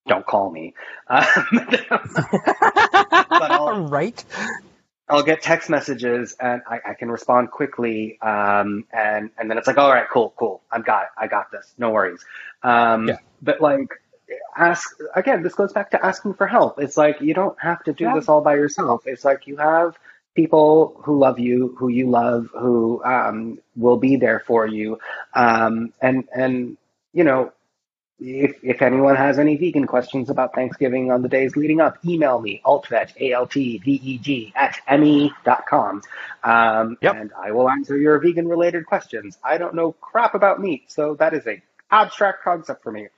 [0.09, 0.75] don't call me.
[1.09, 1.69] Um,
[3.41, 4.25] I'll- right.
[5.09, 8.21] I'll get text messages and I, I can respond quickly.
[8.21, 10.63] Um, and, and then it's like, all right, cool, cool.
[10.71, 11.09] I've got it.
[11.17, 11.75] I got this.
[11.79, 12.25] No worries.
[12.63, 13.19] Um, Yeah.
[13.43, 13.89] but like,
[14.57, 16.81] ask again, this goes back to asking for help.
[16.81, 18.15] It's like, you don't have to do Yeah.
[18.15, 19.07] this all by yourself.
[19.07, 19.97] It's like you have
[20.35, 24.99] people who love you, who you love, who, um, will be there for you.
[25.35, 26.77] Um, and, and,
[27.13, 27.53] you know,
[28.19, 32.41] if, if anyone has any vegan questions about Thanksgiving on the days leading up, email
[32.41, 36.03] me, altveg, A-L-T-V-E-G, at me.com.
[36.43, 37.15] Um, Yep.
[37.17, 39.37] And I will answer your vegan related questions.
[39.45, 43.09] I don't know crap about meat, so that is a abstract concept for me.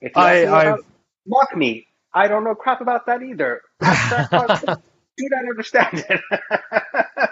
[0.00, 0.84] If you I- ask me I- about
[1.26, 3.62] mock meat, I don't know crap about that either.
[3.80, 4.82] Abstract concept,
[5.16, 6.04] do not understand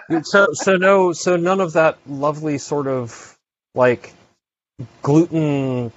[0.09, 0.25] it.
[0.25, 3.37] so so no so none of that lovely sort of
[3.75, 4.13] like
[5.01, 5.91] gluten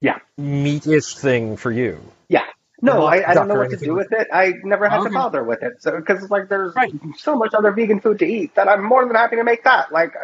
[0.00, 0.18] Yeah.
[0.36, 2.44] meat-ish thing for you Yeah.
[2.80, 4.28] No, I, I don't know what to do with it.
[4.32, 5.08] I never had Okay.
[5.08, 5.82] to bother with it.
[5.82, 6.92] So, because like there's Right.
[7.16, 9.90] so much other vegan food to eat that I'm more than happy to make that.
[9.90, 10.14] Like,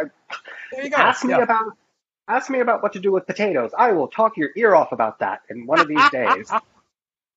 [0.70, 1.72] there you ask me about
[2.28, 3.72] ask me about what to do with potatoes.
[3.76, 6.48] I will talk your ear off about that in one of these days.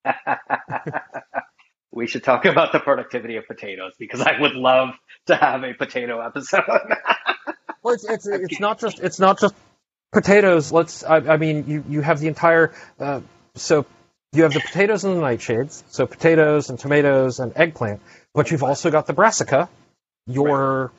[1.91, 4.89] we should talk about the productivity of potatoes because I would love
[5.25, 6.63] to have a potato episode.
[7.81, 9.55] well, it's, it's, it's not just it's not just
[10.11, 10.71] potatoes.
[10.71, 13.21] Let's I, I mean you you have the entire uh,
[13.55, 13.85] so
[14.33, 18.01] you have the potatoes and the nightshades, so potatoes and tomatoes and eggplant,
[18.33, 19.69] but you've also got the brassica.
[20.27, 20.91] Your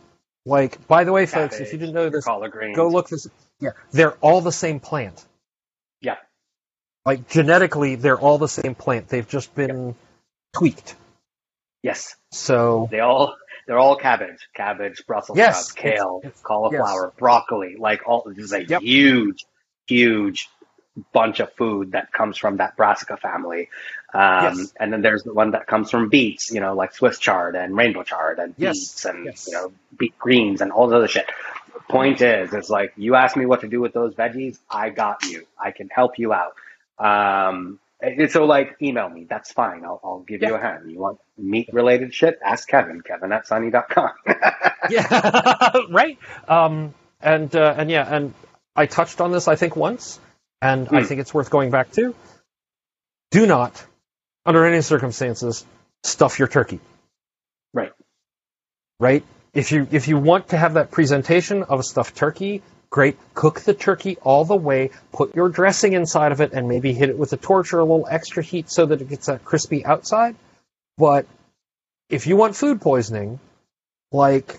[0.47, 3.29] like by the way, folks, if you didn't know this, go look this.
[3.61, 5.25] Yeah, they're all the same plant.
[6.01, 6.17] Yeah.
[7.05, 9.09] Like genetically, they're all the same plant.
[9.09, 9.95] They've just been
[10.55, 10.95] tweaked.
[11.83, 13.37] Yes, So they all
[13.69, 17.77] they're all cabbage, cabbage, Brussels Yes, sprouts, kale, it's- it's- cauliflower, broccoli.
[17.79, 18.81] Like all this is a Yep.
[18.83, 19.45] huge,
[19.87, 20.49] huge
[21.13, 23.69] bunch of food that comes from that brassica family.
[24.13, 24.73] Um, Yes.
[24.81, 27.77] And then there's the one that comes from beets, you know, like Swiss chard and
[27.77, 29.47] rainbow chard and Yes, beets and yes.
[29.47, 31.31] you know beet greens and all the other shit.
[31.89, 35.25] Point is, it's like you ask me what to do with those veggies, I got
[35.25, 35.47] you.
[35.59, 36.55] I can help you out.
[36.99, 39.85] Um, and so like email me, that's fine.
[39.85, 40.91] I'll, I'll give you a hand.
[40.91, 42.39] You want meat related shit?
[42.45, 44.11] Ask Kevin, Kevin at sunny.com.
[44.91, 46.19] yeah, right.
[46.47, 48.35] Um, and uh, and yeah, and
[48.77, 50.21] I touched on this I think once,
[50.63, 51.07] and I Hmm.
[51.07, 52.15] think it's worth going back to.
[53.31, 53.85] Do not,
[54.47, 55.67] under any circumstances,
[56.03, 56.81] stuff your turkey.
[57.75, 57.93] Right.
[59.01, 59.25] Right.
[59.53, 63.17] If you if you want to have that presentation of a stuffed turkey, great.
[63.35, 64.91] Cook the turkey all the way.
[65.13, 67.85] Put your dressing inside of it, and maybe hit it with a torch or a
[67.85, 70.37] little extra heat so that it gets that crispy outside.
[70.97, 71.27] But
[72.09, 73.39] if you want food poisoning,
[74.13, 74.59] like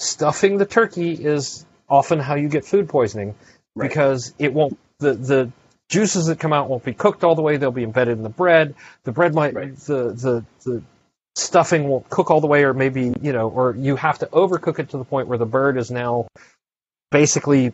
[0.00, 3.34] stuffing the turkey is often how you get food poisoning
[3.74, 3.90] Right.
[3.90, 5.52] because it won't the the
[5.90, 8.30] juices that come out won't be cooked all the way they'll be embedded in the
[8.30, 8.74] bread
[9.04, 9.76] the bread might Right.
[9.76, 10.82] the the the
[11.34, 14.78] stuffing won't cook all the way or maybe you know or you have to overcook
[14.78, 16.26] it to the point where the bird is now
[17.10, 17.72] basically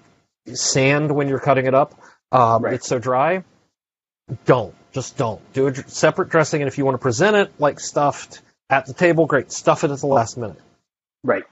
[0.55, 1.95] sand when you're cutting it up
[2.33, 2.75] um, Right.
[2.75, 3.45] it's so dry
[4.47, 7.81] don't just don't do a separate dressing and if you want to present it like
[7.81, 10.61] stuffed at the table great stuff it at the last minute
[11.25, 11.45] right.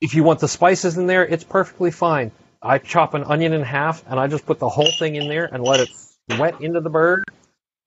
[0.00, 2.30] if you want the spices in there, it's perfectly fine.
[2.60, 5.46] I chop an onion in half and I just put the whole thing in there
[5.46, 5.90] and let it
[6.28, 7.24] wet into the bird.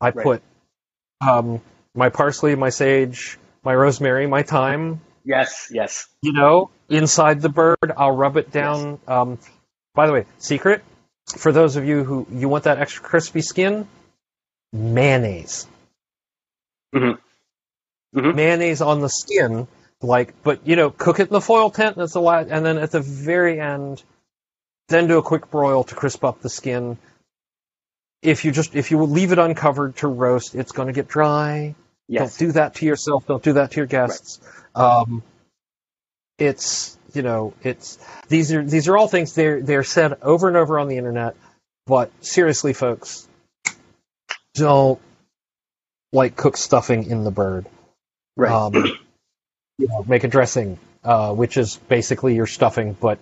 [0.02, 0.24] I Right.
[0.24, 0.42] put
[1.22, 1.62] um,
[1.96, 6.08] my parsley, my sage, my rosemary, my thyme, Yes, yes.
[6.22, 7.92] you know, inside the bird.
[7.98, 8.98] I'll rub it down.
[9.08, 9.38] Um,
[9.94, 10.84] by the way, secret
[11.38, 13.86] for those of you who you want that extra crispy skin,
[14.72, 15.68] mayonnaise.
[16.96, 17.18] Mhm.
[18.16, 18.36] Mhm.
[18.36, 19.68] Mayonnaise on the skin,
[20.02, 21.98] like, but you know, cook it in the foil tent.
[21.98, 24.02] That's the last, and then at the very end,
[24.88, 26.98] then do a quick broil to crisp up the skin.
[28.22, 31.76] If you just if you leave it uncovered to roast, it's going to get dry.
[32.08, 32.38] Yes.
[32.38, 33.28] Don't do that to yourself.
[33.28, 34.40] Don't do that to your guests.
[34.76, 35.24] Um,
[36.38, 37.98] it's you know it's
[38.28, 41.36] these are these are all things they're they're said over and over on the internet,
[41.86, 43.28] but seriously, folks,
[44.54, 45.00] don't
[46.14, 47.66] like cook stuffing in the bird.
[48.36, 48.52] right.
[48.52, 48.74] Um,
[49.78, 53.20] you know, make a dressing, uh, which is basically your stuffing, but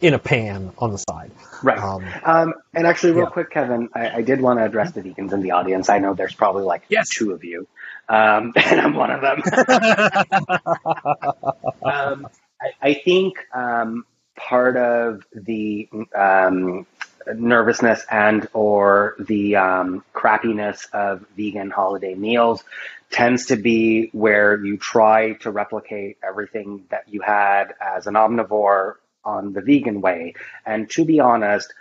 [0.00, 1.30] in a pan on the side.
[1.62, 1.78] right.
[1.78, 3.30] Um, Um, and actually, real Yeah.
[3.30, 5.88] quick, Kevin, I, I did want to address the vegans in the audience.
[5.88, 7.08] I know there's probably like Yes.
[7.08, 7.66] two of you,
[8.08, 9.42] um, and I'm one of them.
[11.82, 12.28] um,
[12.60, 14.04] I, I think um,
[14.36, 16.86] part of the um,
[17.34, 22.62] nervousness and or the um, crappiness of vegan holiday meals
[23.10, 28.94] tends to be where you try to replicate everything that you had as an omnivore
[29.24, 30.34] on the vegan way.
[30.66, 31.72] And to be honest,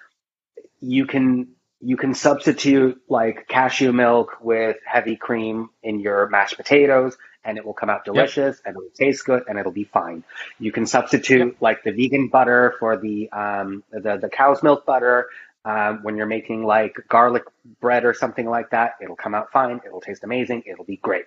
[0.81, 1.49] you can
[1.79, 7.15] you can substitute like cashew milk with heavy cream in your mashed potatoes
[7.45, 10.23] and it will come out delicious and it'll taste good and it'll be fine.
[10.59, 15.27] You can substitute like the vegan butter for the um, the the cow's milk butter
[15.63, 17.43] um, when you're making like garlic
[17.79, 18.95] bread or something like that.
[19.01, 19.81] It'll come out fine.
[19.85, 20.63] It'll taste amazing.
[20.65, 21.25] It'll be great.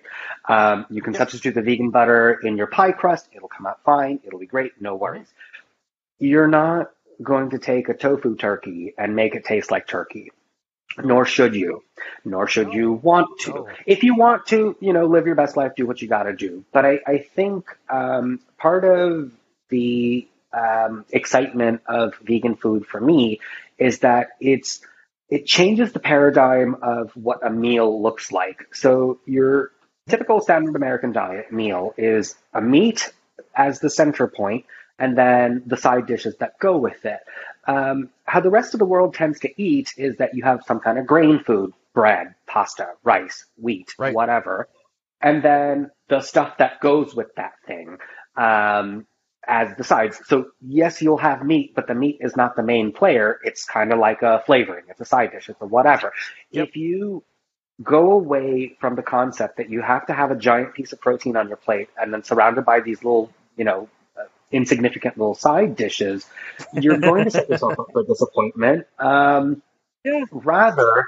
[0.49, 3.29] Um, you can substitute the vegan butter in your pie crust.
[3.35, 4.19] It'll come out fine.
[4.23, 4.73] It'll be great.
[4.81, 5.33] No worries.
[6.21, 6.91] You're not
[7.21, 10.31] going to take a tofu turkey and make it taste like turkey.
[10.97, 11.83] Nor should you.
[12.23, 13.51] Nor should you want to.
[13.51, 13.69] No.
[13.87, 16.33] If you want to, you know, live your best life, do what you got to
[16.33, 16.63] do.
[16.71, 19.31] But I, I think um, part of
[19.69, 23.39] the um, excitement of vegan food for me
[23.79, 24.81] is that it's
[25.27, 28.67] it changes the paradigm of what a meal looks like.
[28.73, 29.71] So your
[30.07, 33.11] typical standard American diet meal is a meat
[33.55, 34.65] as the center point,
[35.01, 37.19] and then the side dishes that go with it.
[37.67, 40.79] Um, how the rest of the world tends to eat is that you have some
[40.79, 44.13] kind of grain food, bread, pasta, rice, wheat, Right.
[44.13, 44.69] whatever,
[45.19, 47.97] and then the stuff that goes with that thing
[48.37, 49.07] um,
[49.47, 50.21] as the sides.
[50.27, 53.39] So yes, you'll have meat, but the meat is not the main player.
[53.43, 54.85] It's kind of like a flavoring.
[54.87, 55.49] It's a side dish.
[55.49, 56.13] It's a whatever.
[56.51, 56.67] Yep.
[56.69, 57.23] If you
[57.81, 61.35] go away from the concept that you have to have a giant piece of protein
[61.35, 63.89] on your plate and then surrounded by these little, you know,
[64.51, 66.25] insignificant little side dishes,
[66.73, 68.85] you're going to set yourself up for disappointment.
[68.99, 69.61] Um,
[70.03, 70.23] Yeah.
[70.31, 71.05] Rather,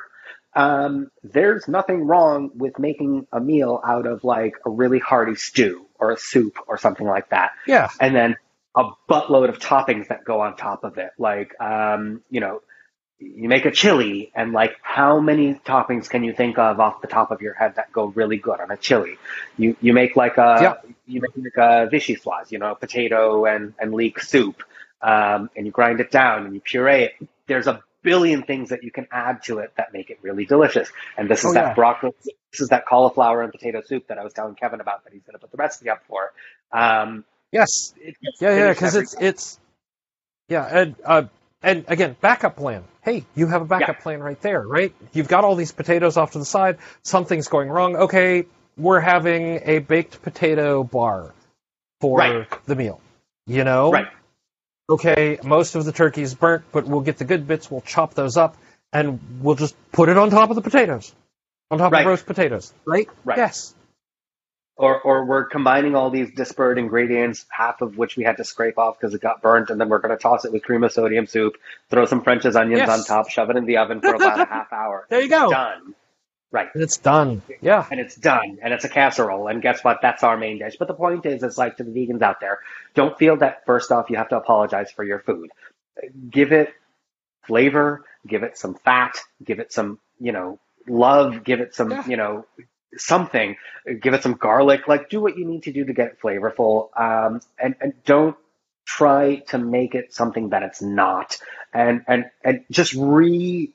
[0.56, 5.86] um, there's nothing wrong with making a meal out of like a really hearty stew
[6.00, 7.90] or a soup or something like that Yeah.
[8.00, 8.38] and then
[8.76, 11.12] a buttload of toppings that go on top of it.
[11.18, 12.62] Like, um, you know,
[13.20, 17.08] you make a chili, and like, how many toppings can you think of off the
[17.08, 19.18] top of your head that go really good on a chili?
[19.58, 20.76] You you make like a Yeah.
[21.08, 24.64] you make like a vichyssoise, you know, potato and and leek soup,
[25.02, 27.14] um, and you grind it down and you puree it.
[27.48, 30.90] There's a billion things that you can add to it that make it really delicious.
[31.18, 31.76] And this is Oh, that yeah.
[31.76, 32.12] broccoli,
[32.52, 35.24] this is that cauliflower and potato soup that I was telling Kevin about that he's
[35.24, 36.32] going to put the recipe up for.
[36.72, 37.94] Um, Yes.
[38.40, 39.60] Yeah, yeah, because it's it's
[40.50, 41.24] yeah, and uh,
[41.64, 42.84] and again, backup plan.
[43.02, 44.04] Hey, you have a backup Yeah.
[44.04, 44.94] plan right there, right?
[45.14, 46.78] You've got all these potatoes off to the side.
[47.02, 47.96] Something's going wrong.
[47.96, 48.46] Okay,
[48.78, 51.34] we're having a baked potato bar
[52.02, 52.48] for Right.
[52.66, 53.00] the meal.
[53.48, 54.08] You know, Right.
[54.90, 57.72] Okay, most of the turkey's burnt, but we'll get the good bits.
[57.72, 58.58] We'll chop those up,
[58.92, 61.14] and we'll just put it on top of the potatoes,
[61.72, 62.02] on top Right.
[62.02, 62.74] of roast potatoes.
[62.86, 63.08] Right?
[63.24, 63.38] Right.
[63.38, 63.74] Yes.
[64.76, 68.80] Or, or we're combining all these disparate ingredients, half of which we had to scrape
[68.80, 70.92] off because it got burnt, and then we're going to toss it with cream of
[70.92, 71.58] sodium soup,
[71.92, 72.90] throw some French's onions Yes.
[72.90, 75.06] on top, shove it in the oven for about a half hour.
[75.10, 75.52] There you go.
[75.52, 75.94] Done.
[76.52, 76.70] Right.
[76.74, 77.44] And it's done.
[77.62, 77.86] Yeah.
[77.92, 78.58] And it's done.
[78.64, 79.48] And it's a casserole.
[79.48, 80.00] And guess what?
[80.02, 80.76] That's our main dish.
[80.80, 82.60] But the point is, it's like to the vegans out there,
[82.96, 85.50] don't feel that first off you have to apologize for your food.
[86.32, 86.74] Give it
[87.44, 92.08] flavor, give it some fat, give it some, you know, love, give it some, Yeah.
[92.08, 92.46] you know,
[92.98, 93.56] something,
[94.02, 96.90] give it some garlic, like do what you need to do to get it flavorful.
[97.00, 98.36] Um, and, and don't
[98.86, 101.38] try to make it something that it's not.
[101.74, 103.74] And, and, and just rethink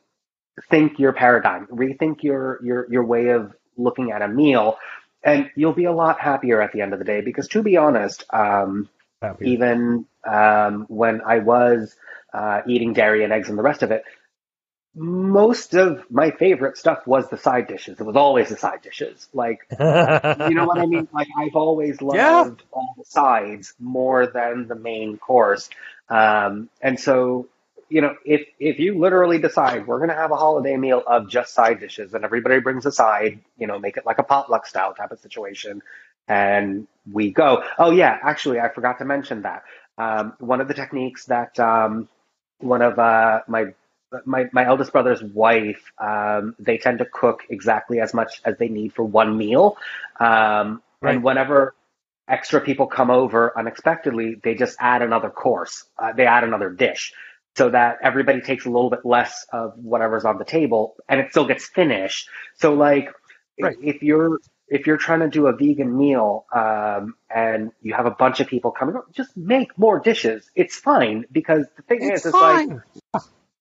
[0.99, 4.78] your paradigm, rethink your, your, your way of looking at a meal.
[5.23, 7.77] And you'll be a lot happier at the end of the day because to be
[7.77, 8.89] honest, um,
[9.40, 11.97] even um, when I was
[12.32, 14.05] uh, eating dairy and eggs and the rest of it,
[14.94, 18.01] most of my favorite stuff was the side dishes.
[18.01, 19.28] It was always the side dishes.
[19.32, 19.69] Like,
[20.44, 21.09] you know what I mean?
[21.12, 22.51] Like, I've always loved Yeah.
[22.73, 25.70] all the sides more than the main course.
[26.09, 27.48] Um, and so,
[27.89, 31.28] you know, if if you literally decide we're going to have a holiday meal of
[31.28, 34.66] just side dishes and everybody brings a side, you know, make it like a potluck
[34.66, 35.82] style type of situation,
[36.28, 37.62] and we go.
[37.78, 39.65] Oh yeah, actually, I forgot to mention that.
[39.98, 42.09] Um, one of the techniques that um,
[42.60, 43.66] one of uh, my
[44.25, 48.69] my my eldest brother's wife, um, they tend to cook exactly as much as they
[48.69, 49.77] need for one meal,
[50.21, 51.15] um, Right.
[51.15, 51.75] and whenever
[52.27, 55.85] extra people come over unexpectedly, they just add another course.
[55.99, 57.13] Uh, they add another dish
[57.57, 61.31] so that everybody takes a little bit less of whatever's on the table and it
[61.31, 62.29] still gets finished.
[62.57, 63.11] So like
[63.61, 63.77] Right.
[63.83, 68.11] if you're if you're trying to do a vegan meal um, and you have a
[68.11, 70.49] bunch of people coming over, just make more dishes.
[70.55, 72.83] It's fine because the thing it's is, it's like fine.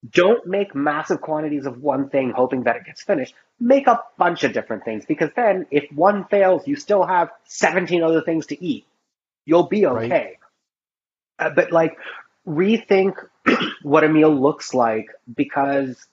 [0.10, 3.34] Don't make massive quantities of one thing hoping that it gets finished.
[3.60, 8.04] Make a bunch of different things because then if one fails, you still have 17
[8.04, 8.86] other things to eat.
[9.46, 10.12] You'll be Right.
[10.12, 10.38] okay.
[11.40, 11.98] Uh, but like
[12.48, 13.16] rethink
[13.84, 16.06] what a meal looks like because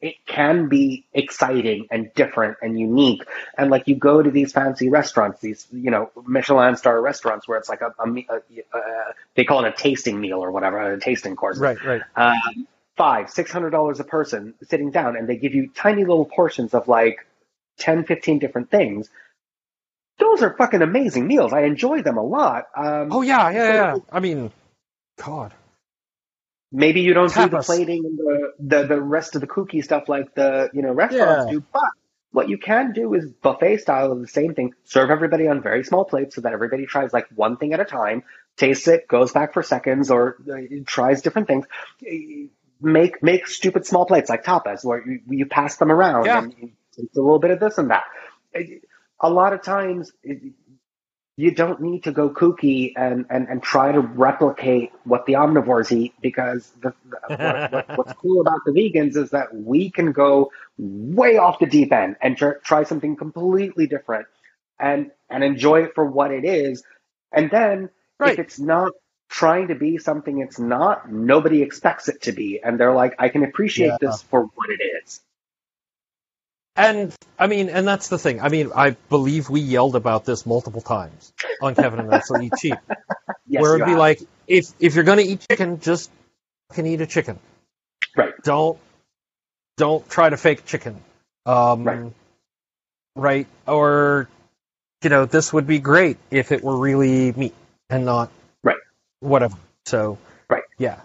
[0.00, 3.22] it can be exciting and different and unique.
[3.56, 7.58] And like you go to these fancy restaurants, these, you know, Michelin star restaurants where
[7.58, 11.00] it's like a, a, a, uh they call it a tasting meal or whatever, a
[11.00, 12.02] tasting course Right, right.
[12.16, 12.66] um,
[12.98, 16.74] five, six hundred dollars a person sitting down, and they give you tiny little portions
[16.74, 17.24] of like
[17.78, 19.08] 10, 15 different things.
[20.18, 21.52] Those are fucking amazing meals.
[21.52, 22.64] I enjoy them a lot.
[22.76, 23.96] Um, Oh yeah, yeah, so- yeah.
[24.12, 24.50] I mean,
[25.24, 25.54] God.
[26.72, 30.08] maybe you don't do the plating and the, the the rest of the kooky stuff
[30.08, 31.52] like the you know restaurants Yeah.
[31.58, 31.90] do, but
[32.32, 34.74] what you can do is buffet style of the same thing.
[34.84, 37.84] Serve everybody on very small plates so that everybody tries like one thing at a
[37.86, 38.22] time,
[38.56, 41.64] tastes it, goes back for seconds, or uh, tries different things.
[42.80, 46.42] Make make stupid small plates like tapas where you, you pass them around Yeah.
[46.44, 48.04] and you taste a little bit of this and that.
[49.20, 50.12] A lot of times.
[50.22, 50.52] It,
[51.36, 55.92] you don't need to go kooky and, and, and try to replicate what the omnivores
[55.92, 60.12] eat because the, the, what, what, what's cool about the vegans is that we can
[60.12, 64.26] go way off the deep end and tr- try something completely different
[64.80, 66.82] and and enjoy it for what it is.
[67.32, 68.32] And then Right.
[68.32, 68.92] if it's not
[69.28, 73.28] trying to be something it's not, nobody expects it to be, and they're like, I
[73.28, 73.96] can appreciate Yeah.
[74.00, 75.20] this for what it is.
[76.76, 78.40] And I mean, and that's the thing.
[78.40, 82.54] I mean, I believe we yelled about this multiple times on Kevin and That's Eat
[82.56, 82.78] Cheap,
[83.48, 83.98] Yes, where it'd be have.
[83.98, 86.10] like, if if you're gonna eat chicken, just
[86.72, 87.38] can eat a chicken.
[88.16, 88.32] Right.
[88.44, 88.78] Don't
[89.76, 91.00] don't try to fake chicken.
[91.46, 92.12] Um, Right.
[93.16, 93.46] right?
[93.66, 94.28] Or,
[95.02, 97.54] you know, this would be great if it were really meat
[97.90, 98.30] and not.
[99.20, 99.56] Whatever.
[99.86, 100.18] So,
[100.48, 100.64] Right.
[100.78, 101.00] yeah.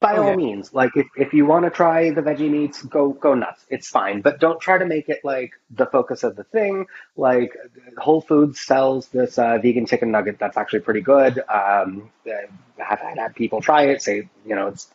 [0.00, 3.10] By Oh, all means, like if, if you want to try the veggie meats, go
[3.12, 3.64] go nuts.
[3.68, 6.86] It's fine, but don't try to make it like the focus of the thing.
[7.16, 7.52] Like
[7.98, 11.40] Whole Foods sells this uh, vegan chicken nugget that's actually pretty good.
[11.48, 12.10] Um,
[12.78, 14.88] I've had, had people try it, say you know it's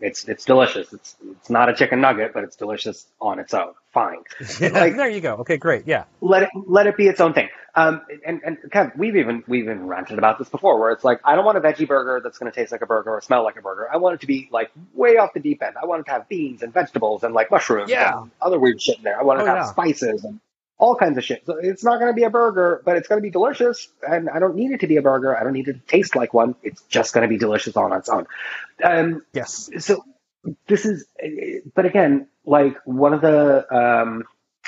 [0.00, 0.92] it's it's delicious.
[0.92, 3.72] It's it's not a chicken nugget, but it's delicious on its own.
[3.92, 4.18] Fine.
[4.60, 5.34] Like- there you go.
[5.36, 5.86] Okay, great.
[5.86, 6.04] Yeah.
[6.20, 7.48] let it let it be its own thing.
[7.76, 11.20] Um, and and Kev, we've even we've even ranted about this before, where it's like
[11.24, 13.42] I don't want a veggie burger that's going to taste like a burger or smell
[13.42, 13.88] like a burger.
[13.92, 15.74] I want it to be like way off the deep end.
[15.80, 18.20] I want it to have beans and vegetables and like mushrooms Yeah.
[18.22, 19.18] and other weird shit in there.
[19.18, 19.70] I want it Oh, to have yeah.
[19.72, 20.38] spices and
[20.78, 21.44] all kinds of shit.
[21.46, 23.88] So it's not going to be a burger, but it's going to be delicious.
[24.02, 25.36] And I don't need it to be a burger.
[25.38, 26.56] I don't need it to taste like one.
[26.62, 28.26] It's just going to be delicious on its own.
[28.82, 29.70] Um, Yes.
[29.78, 30.04] so
[30.66, 31.06] this is
[31.74, 34.24] but again like one of the um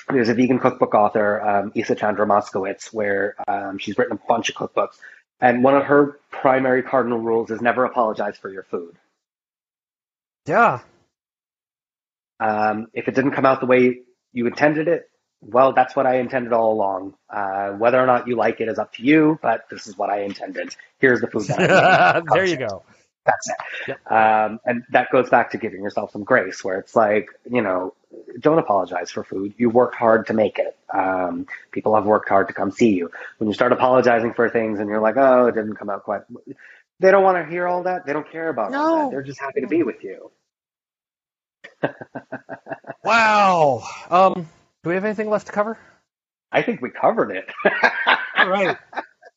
[0.08, 4.48] there's a vegan cookbook author um, isa chandra moskowitz where um, she's written a bunch
[4.48, 4.94] of cookbooks
[5.38, 8.96] and one of her primary cardinal rules is never apologize for your food
[10.46, 10.80] Yeah.
[12.40, 14.00] um, if it didn't come out the way
[14.32, 18.36] you intended it well that's what i intended all along uh, whether or not you
[18.36, 21.44] like it is up to you but this is what i intended here's the food
[21.44, 22.82] that i there you go.
[23.26, 23.50] That's
[23.88, 24.12] it.
[24.12, 27.94] Um, and that goes back to giving yourself some grace, where it's like, you know,
[28.38, 29.54] don't apologize for food.
[29.58, 30.76] You worked hard to make it.
[30.94, 33.10] Um, people have worked hard to come see you.
[33.38, 36.22] When you start apologizing for things and you're like, oh, it didn't come out quite,
[37.00, 38.06] they don't want to hear all that.
[38.06, 39.10] They don't care about all that.
[39.10, 40.30] They're just happy to be with you.
[43.04, 43.84] Wow.
[44.10, 44.48] Um,
[44.86, 45.76] do we have anything left to cover?
[46.52, 47.48] I think we covered it.
[48.36, 48.76] All right.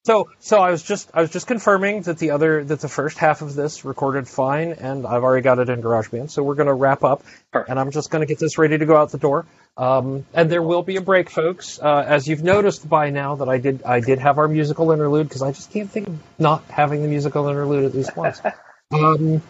[0.05, 3.17] So, so I was just, I was just confirming that the other, that the first
[3.17, 6.30] half of this recorded fine, and I've already got it in GarageBand.
[6.30, 7.71] So we're going to wrap up, Perfect.
[7.71, 9.47] and I'm just going to get this ready to go out the door.
[9.76, 11.80] Um, and there will be a break, folks.
[11.81, 15.27] Uh, as you've noticed by now that I did, I did have our musical interlude
[15.27, 18.39] because I just can't think of not having the musical interlude at least once.
[18.91, 19.41] um,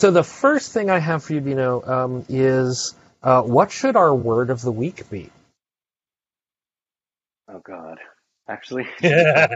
[0.00, 2.94] so the first thing I have for you, Dino, um, is
[3.24, 5.30] uh, what should our word of the week be?
[7.48, 7.98] oh, God.
[8.48, 9.48] Actually, Yeah.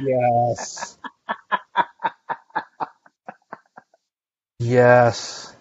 [0.00, 0.98] Yes.
[4.58, 5.56] Yes.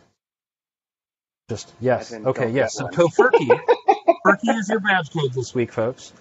[1.49, 2.13] Just yes.
[2.13, 2.49] Okay.
[2.51, 2.75] Yes.
[2.75, 2.87] So.
[2.87, 3.47] Tofurkey.
[4.25, 6.13] Tofurkey is your badge code this week, folks.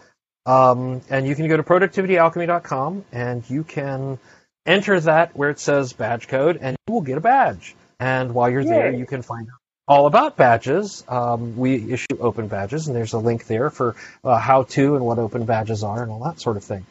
[0.47, 4.19] Um, and you can go to productivityalchemy.com and you can
[4.65, 7.75] enter that where it says badge code, and you will get a badge.
[8.01, 9.59] And while you're there, you can find out
[9.89, 11.03] all about badges.
[11.09, 15.05] Um, we issue open badges, and there's a link there for uh, how to and
[15.05, 16.87] what open badges are and all that sort of thing.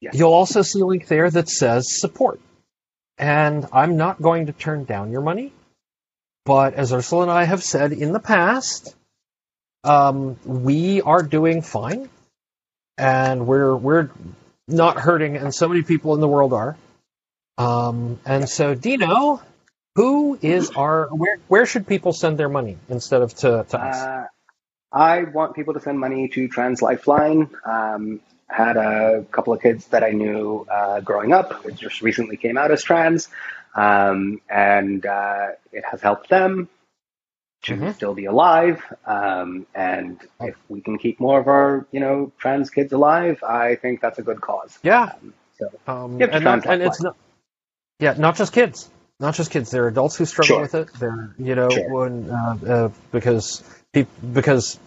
[0.00, 0.14] Yes.
[0.14, 2.40] You'll also see a link there that says support.
[3.18, 5.52] And I'm not going to turn down your money,
[6.46, 8.94] but as Ursula and I have said in the past,
[9.84, 12.08] um, we are doing fine,
[12.96, 14.10] and we're we're
[14.66, 16.78] not hurting, and so many people in the world are.
[17.58, 19.42] Um, and so, Dino,
[19.96, 23.96] who is our where where should people send their money instead of to, to us?
[23.96, 24.26] Uh,
[24.92, 27.50] I want people to send money to Trans Lifeline.
[27.64, 32.36] Um, had a couple of kids that I knew uh, growing up who just recently
[32.36, 33.28] came out as trans,
[33.76, 36.68] um, and uh, it has helped them
[37.62, 37.94] to Mhm.
[37.94, 38.82] still be alive.
[39.06, 43.76] Um, and if we can keep more of our, you know, trans kids alive, I
[43.76, 44.78] think that's a good cause.
[44.82, 45.12] Yeah.
[45.14, 47.16] Um, so Um, and, not, and it's not,
[48.00, 49.70] yeah, not just kids, not just kids.
[49.70, 50.60] There are adults who struggle Sure.
[50.62, 50.88] with it.
[50.98, 51.88] They're, you know, Sure.
[51.90, 54.78] when, uh, uh, because peop because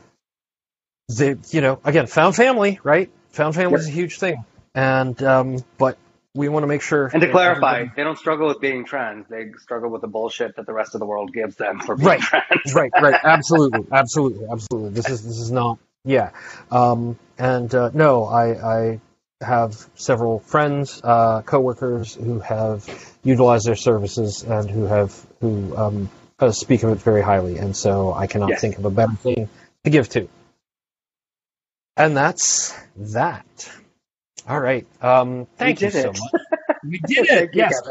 [1.16, 3.10] they, you know, again, found family, right?
[3.32, 4.44] Found family is a huge thing,
[4.76, 5.98] and um, but
[6.36, 7.10] we want to make sure.
[7.14, 9.28] And to clarify, everybody- they don't struggle with being trans.
[9.28, 12.08] They struggle with the bullshit that the rest of the world gives them for being
[12.08, 12.20] Right.
[12.22, 12.74] trans.
[12.74, 14.90] right, right, absolutely, absolutely, absolutely.
[14.92, 16.32] This is this is not, yeah.
[16.72, 18.46] Um, and uh, no, I
[18.78, 19.00] I
[19.44, 22.88] have several friends, uh, coworkers who have
[23.24, 26.10] utilized their services and who have who um,
[26.40, 28.62] uh, speak of it very highly, and so I cannot Yes.
[28.62, 29.50] think of a better thing
[29.84, 30.28] to give to.
[31.96, 33.72] And that's that.
[34.48, 34.86] All right.
[35.02, 36.20] Um, thank you so it.
[36.20, 36.32] much.
[36.86, 37.52] We did it.
[37.54, 37.82] Yes.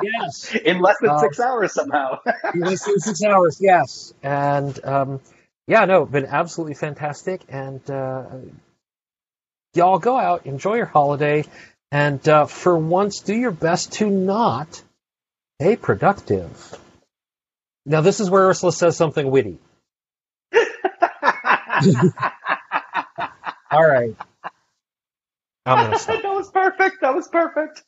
[0.00, 0.54] Yes.
[0.54, 2.20] In less than Uh, six hours somehow.
[2.54, 4.14] in Less than six hours, yes.
[4.22, 5.20] And um,
[5.66, 7.42] yeah, no, been absolutely fantastic.
[7.50, 8.24] And uh,
[9.74, 11.44] y'all go out, enjoy your holiday,
[11.92, 14.82] and uh, for once, do your best to not
[15.60, 16.78] stay productive.
[17.86, 19.58] Now, this is where Ursula says something witty.
[23.70, 24.14] All right.
[25.66, 26.22] I'm stop.
[26.22, 27.00] that was perfect.
[27.00, 27.82] That was perfect.